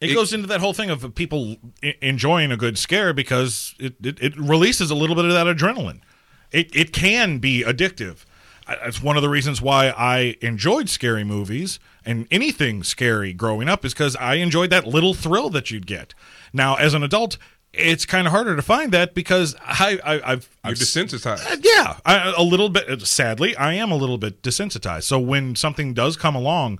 It, 0.00 0.10
It- 0.10 0.14
goes 0.14 0.32
into 0.32 0.46
that 0.48 0.60
whole 0.60 0.72
thing 0.74 0.90
of 0.90 1.14
people 1.14 1.56
enjoying 2.00 2.52
a 2.52 2.56
good 2.56 2.78
scare 2.78 3.12
because 3.12 3.74
it, 3.78 3.94
it, 4.04 4.20
it 4.20 4.36
releases 4.36 4.90
a 4.90 4.94
little 4.94 5.16
bit 5.16 5.24
of 5.24 5.32
that 5.32 5.46
adrenaline. 5.46 6.00
It 6.52 6.74
it 6.74 6.92
can 6.92 7.38
be 7.38 7.62
addictive. 7.62 8.24
It's 8.84 9.02
one 9.02 9.16
of 9.16 9.22
the 9.22 9.28
reasons 9.30 9.62
why 9.62 9.88
I 9.90 10.36
enjoyed 10.42 10.88
scary 10.90 11.24
movies 11.24 11.78
and 12.04 12.26
anything 12.30 12.82
scary 12.82 13.32
growing 13.32 13.66
up 13.68 13.84
is 13.84 13.94
because 13.94 14.14
I 14.16 14.34
enjoyed 14.34 14.70
that 14.70 14.86
little 14.86 15.14
thrill 15.14 15.48
that 15.50 15.70
you'd 15.70 15.86
get. 15.86 16.12
Now, 16.52 16.74
as 16.76 16.92
an 16.94 17.02
adult, 17.02 17.38
it's 17.72 18.04
kind 18.06 18.26
of 18.26 18.30
harder 18.32 18.56
to 18.56 18.62
find 18.62 18.92
that 18.92 19.14
because 19.14 19.56
I, 19.62 19.98
I 20.04 20.32
I've 20.32 20.48
You're 20.64 20.72
I've 20.72 20.76
desensitized. 20.78 21.50
Uh, 21.50 21.56
yeah, 21.62 21.96
I, 22.06 22.32
a 22.36 22.42
little 22.42 22.68
bit. 22.68 23.02
Sadly, 23.02 23.56
I 23.56 23.72
am 23.74 23.90
a 23.90 23.96
little 23.96 24.18
bit 24.18 24.42
desensitized. 24.42 25.04
So 25.04 25.18
when 25.18 25.54
something 25.56 25.92
does 25.94 26.16
come 26.16 26.34
along 26.34 26.78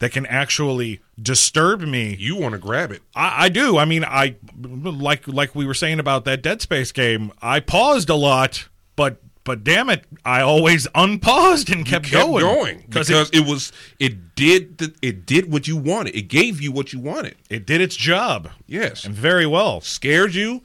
that 0.00 0.12
can 0.12 0.26
actually 0.26 1.00
disturb 1.20 1.80
me, 1.80 2.14
You 2.18 2.36
want 2.36 2.52
to 2.52 2.58
grab 2.58 2.90
it. 2.92 3.02
I, 3.14 3.46
I 3.46 3.48
do. 3.48 3.78
I 3.78 3.84
mean, 3.84 4.04
I 4.04 4.36
like 4.60 5.26
like 5.26 5.54
we 5.54 5.66
were 5.66 5.74
saying 5.74 5.98
about 6.00 6.24
that 6.26 6.42
Dead 6.42 6.62
Space 6.62 6.92
game. 6.92 7.32
I 7.42 7.60
paused 7.60 8.08
a 8.08 8.14
lot, 8.14 8.68
but 8.96 9.20
but 9.44 9.64
damn 9.64 9.88
it, 9.88 10.04
I 10.24 10.42
always 10.42 10.86
unpaused 10.94 11.70
and 11.70 11.84
kept, 11.86 12.04
Kept 12.06 12.12
going 12.26 12.44
going 12.44 12.82
because 12.86 13.08
it, 13.10 13.34
it, 13.34 13.46
was 13.46 13.72
it 13.98 14.34
did 14.34 14.78
the, 14.78 14.94
it 15.00 15.24
did 15.26 15.50
what 15.50 15.66
you 15.66 15.76
wanted. 15.76 16.14
It 16.14 16.28
gave 16.28 16.60
you 16.60 16.70
what 16.70 16.92
you 16.92 17.00
wanted. 17.00 17.34
it 17.48 17.64
did 17.66 17.80
its 17.80 17.96
job 17.96 18.50
Yes, 18.66 19.04
and 19.04 19.14
very 19.14 19.46
well. 19.46 19.80
scared 19.80 20.34
you. 20.34 20.62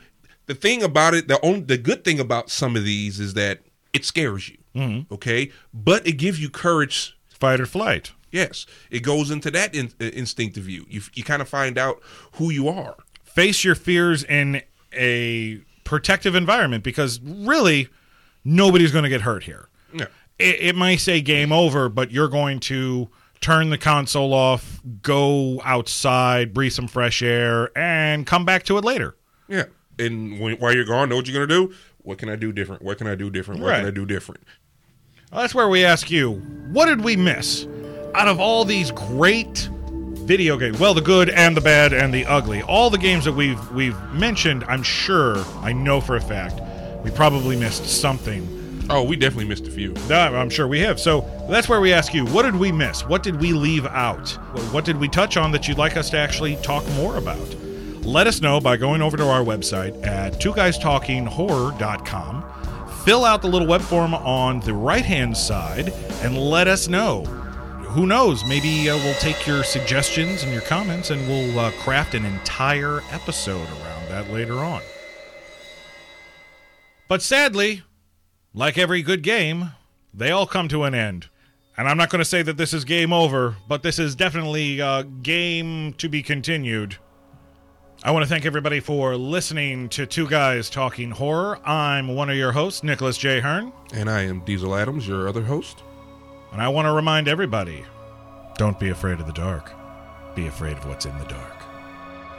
The 0.48 0.56
thing 0.56 0.84
about 0.84 1.14
it, 1.14 1.30
the 1.30 1.44
only 1.44 1.62
the 1.62 1.78
good 1.78 2.04
thing 2.04 2.20
about 2.20 2.50
some 2.50 2.76
of 2.76 2.84
these 2.84 3.20
is 3.20 3.34
that 3.36 3.62
it 3.94 4.04
scares 4.06 4.50
you. 4.50 4.58
Mm-hmm. 4.76 5.14
Okay, 5.14 5.52
but 5.74 6.06
it 6.06 6.14
gives 6.14 6.40
you 6.42 6.50
courage 6.50 7.18
Fight 7.30 7.60
or 7.62 7.66
flight. 7.66 8.12
Yes, 8.34 8.66
it 8.90 9.02
goes 9.04 9.30
into 9.30 9.52
that 9.52 9.76
in, 9.76 9.94
uh, 10.02 10.06
instinctive 10.06 10.64
view. 10.64 10.86
You 10.90 11.02
you 11.14 11.24
kind 11.24 11.40
of 11.42 11.48
find 11.48 11.78
out 11.78 12.02
who 12.34 12.50
you 12.50 12.68
are. 12.68 12.96
face 13.24 13.64
your 13.64 13.76
fears 13.76 14.24
in 14.24 14.62
a 14.92 15.60
protective 15.84 16.34
environment 16.36 16.84
because 16.84 17.20
really 17.22 17.90
nobody's 18.44 18.92
going 18.92 19.04
to 19.04 19.10
get 19.10 19.22
hurt 19.22 19.44
here. 19.44 19.70
Yeah. 19.94 20.06
It, 20.40 20.62
it 20.62 20.76
may 20.76 20.98
say 20.98 21.22
game 21.22 21.52
over, 21.52 21.90
but 21.90 22.12
you're 22.12 22.28
going 22.28 22.60
to 22.62 23.10
turn 23.40 23.70
the 23.70 23.78
console 23.78 24.34
off, 24.34 24.82
go 25.04 25.62
outside, 25.64 26.54
breathe 26.54 26.72
some 26.74 26.88
fresh 26.88 27.22
air, 27.22 27.70
and 27.78 28.26
come 28.26 28.46
back 28.46 28.64
to 28.64 28.78
it 28.78 28.84
later. 28.84 29.16
Yeah, 29.48 29.66
and 30.00 30.40
when, 30.40 30.56
while 30.58 30.74
you're 30.74 30.86
gone, 30.86 31.10
know 31.10 31.18
what 31.18 31.28
you're 31.28 31.46
gonna 31.46 31.68
do? 31.68 31.74
What 32.00 32.18
can 32.18 32.30
I 32.30 32.36
do 32.36 32.52
different? 32.52 32.82
What 32.82 32.98
can 32.98 33.06
I 33.08 33.16
do 33.16 33.30
different? 33.30 33.62
What 33.62 33.76
can 33.76 33.86
I 33.86 33.92
do 33.92 34.06
different? 34.06 34.44
Well, 35.32 35.42
that's 35.42 35.54
where 35.56 35.68
we 35.68 35.84
ask 35.84 36.10
you, 36.10 36.34
what 36.72 36.86
did 36.86 37.02
we 37.04 37.16
miss 37.16 37.68
out 38.16 38.28
of 38.28 38.39
all 38.39 38.66
these 38.66 38.91
great 38.91 39.70
video 40.26 40.57
games? 40.57 40.80
Well, 40.80 40.93
the 40.93 41.01
good 41.01 41.30
and 41.30 41.55
the 41.55 41.61
bad 41.61 41.93
and 41.93 42.14
the 42.14 42.26
ugly. 42.26 42.61
All 42.64 42.89
the 42.89 42.97
games 42.97 43.26
that 43.26 43.34
we've 43.34 43.72
we've 43.72 43.99
mentioned, 44.11 44.64
I'm 44.66 44.84
sure, 44.84 45.38
I 45.61 45.74
know 45.74 46.01
for 46.01 46.16
a 46.16 46.22
fact, 46.22 46.61
we 47.03 47.11
probably 47.11 47.55
missed 47.55 47.86
something 47.86 48.64
Oh, 48.89 49.03
we 49.03 49.16
definitely 49.16 49.45
missed 49.45 49.68
a 49.68 49.72
few. 49.72 49.93
I'm 50.09 50.49
sure 50.49 50.68
we 50.68 50.80
have. 50.82 50.99
So 50.99 51.22
that's 51.49 51.70
where 51.70 51.80
we 51.80 51.93
ask 51.93 52.14
you, 52.14 52.26
what 52.28 52.43
did 52.43 52.55
we 52.55 52.72
miss? 52.72 53.07
What 53.07 53.24
did 53.24 53.39
we 53.39 53.53
leave 53.53 53.86
out? 53.86 54.32
What 54.74 54.84
did 54.84 54.97
we 54.97 55.07
touch 55.07 55.38
on 55.38 55.51
that 55.51 55.68
you'd 55.68 55.78
like 55.78 55.95
us 55.95 56.09
to 56.09 56.18
actually 56.18 56.57
talk 56.57 56.88
more 56.91 57.18
about? 57.18 57.55
Let 58.03 58.28
us 58.28 58.41
know 58.41 58.59
by 58.59 58.76
going 58.76 59.01
over 59.01 59.16
to 59.16 59.26
our 59.26 59.43
website 59.43 60.05
at 60.05 60.41
two 60.41 60.53
guys 60.53 60.78
talking 60.78 61.26
horror.com. 61.26 62.43
Fill 63.05 63.24
out 63.24 63.41
the 63.41 63.47
little 63.47 63.68
web 63.68 63.82
form 63.82 64.14
on 64.14 64.59
the 64.61 64.74
right 64.74 65.05
hand 65.05 65.38
side 65.38 65.89
and 66.22 66.38
let 66.38 66.68
us 66.68 66.89
know. 66.89 67.24
Who 67.94 68.08
knows? 68.08 68.44
Maybe 68.44 68.89
uh, 68.89 68.98
we'll 68.98 69.14
take 69.16 69.46
your 69.46 69.64
suggestions 69.64 70.41
and 70.41 70.52
your 70.52 70.64
comments 70.64 71.12
and 71.12 71.28
we'll 71.28 71.60
uh, 71.60 71.70
craft 71.74 72.16
an 72.16 72.26
entire 72.26 73.04
episode 73.12 73.68
around 73.70 74.10
that 74.10 74.32
later 74.32 74.56
on. 74.56 74.82
But 77.08 77.22
sadly, 77.22 77.84
like 78.52 78.80
every 78.80 79.04
good 79.04 79.22
game, 79.22 79.74
they 80.12 80.32
all 80.32 80.48
come 80.48 80.68
to 80.70 80.86
an 80.86 80.96
end. 80.96 81.28
And 81.78 81.88
I'm 81.88 81.98
not 81.98 82.10
going 82.10 82.18
to 82.20 82.26
say 82.26 82.41
that 82.41 82.58
this 82.58 82.74
is 82.74 82.84
game 82.84 83.14
over, 83.14 83.58
but 83.68 83.84
this 83.84 84.00
is 84.00 84.16
definitely 84.16 84.80
a 84.80 85.04
game 85.04 85.94
to 85.94 86.10
be 86.10 86.24
continued. 86.24 86.98
I 88.04 88.10
want 88.10 88.24
to 88.24 88.30
thank 88.30 88.48
everybody 88.48 88.80
for 88.80 89.16
listening 89.16 89.88
to 89.89 90.08
Two 90.08 90.28
Guys 90.28 90.68
Talking 90.68 91.12
Horror. 91.12 91.60
I'm 91.64 92.16
one 92.16 92.32
of 92.32 92.36
your 92.38 92.54
hosts, 92.54 92.82
Nicholas 92.82 93.20
J. 93.20 93.39
Hearn, 93.39 93.72
And 93.94 94.10
I 94.10 94.22
am 94.24 94.44
Diesel 94.46 94.74
Adams, 94.76 95.08
your 95.08 95.30
other 95.30 95.44
host. 95.44 95.84
And 96.54 96.62
I 96.62 96.68
want 96.70 96.86
to 96.86 96.91
remind 96.91 97.28
everybody 97.28 97.84
don't 98.58 98.80
be 98.80 98.89
afraid 98.89 99.20
of 99.20 99.26
the 99.26 99.34
dark, 99.34 99.74
be 100.36 100.45
afraid 100.45 100.78
of 100.78 100.86
what's 100.86 101.06
in 101.06 101.18
the 101.18 101.26
dark. 101.26 101.64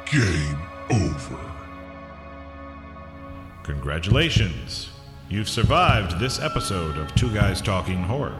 Game 0.06 0.58
over. 0.90 1.40
Congratulations! 3.64 4.90
You've 5.28 5.48
survived 5.48 6.20
this 6.20 6.38
episode 6.38 6.96
of 6.96 7.12
Two 7.16 7.32
Guys 7.34 7.60
Talking 7.60 8.02
Horror. 8.04 8.38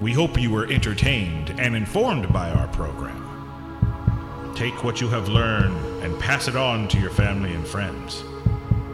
We 0.00 0.12
hope 0.12 0.40
you 0.40 0.50
were 0.50 0.70
entertained 0.70 1.50
and 1.58 1.74
informed 1.74 2.32
by 2.32 2.50
our 2.50 2.68
program. 2.68 3.26
Take 4.54 4.84
what 4.84 5.00
you 5.00 5.08
have 5.08 5.28
learned 5.28 6.04
and 6.04 6.18
pass 6.20 6.46
it 6.46 6.54
on 6.54 6.86
to 6.88 7.00
your 7.00 7.10
family 7.10 7.52
and 7.52 7.66
friends. 7.66 8.22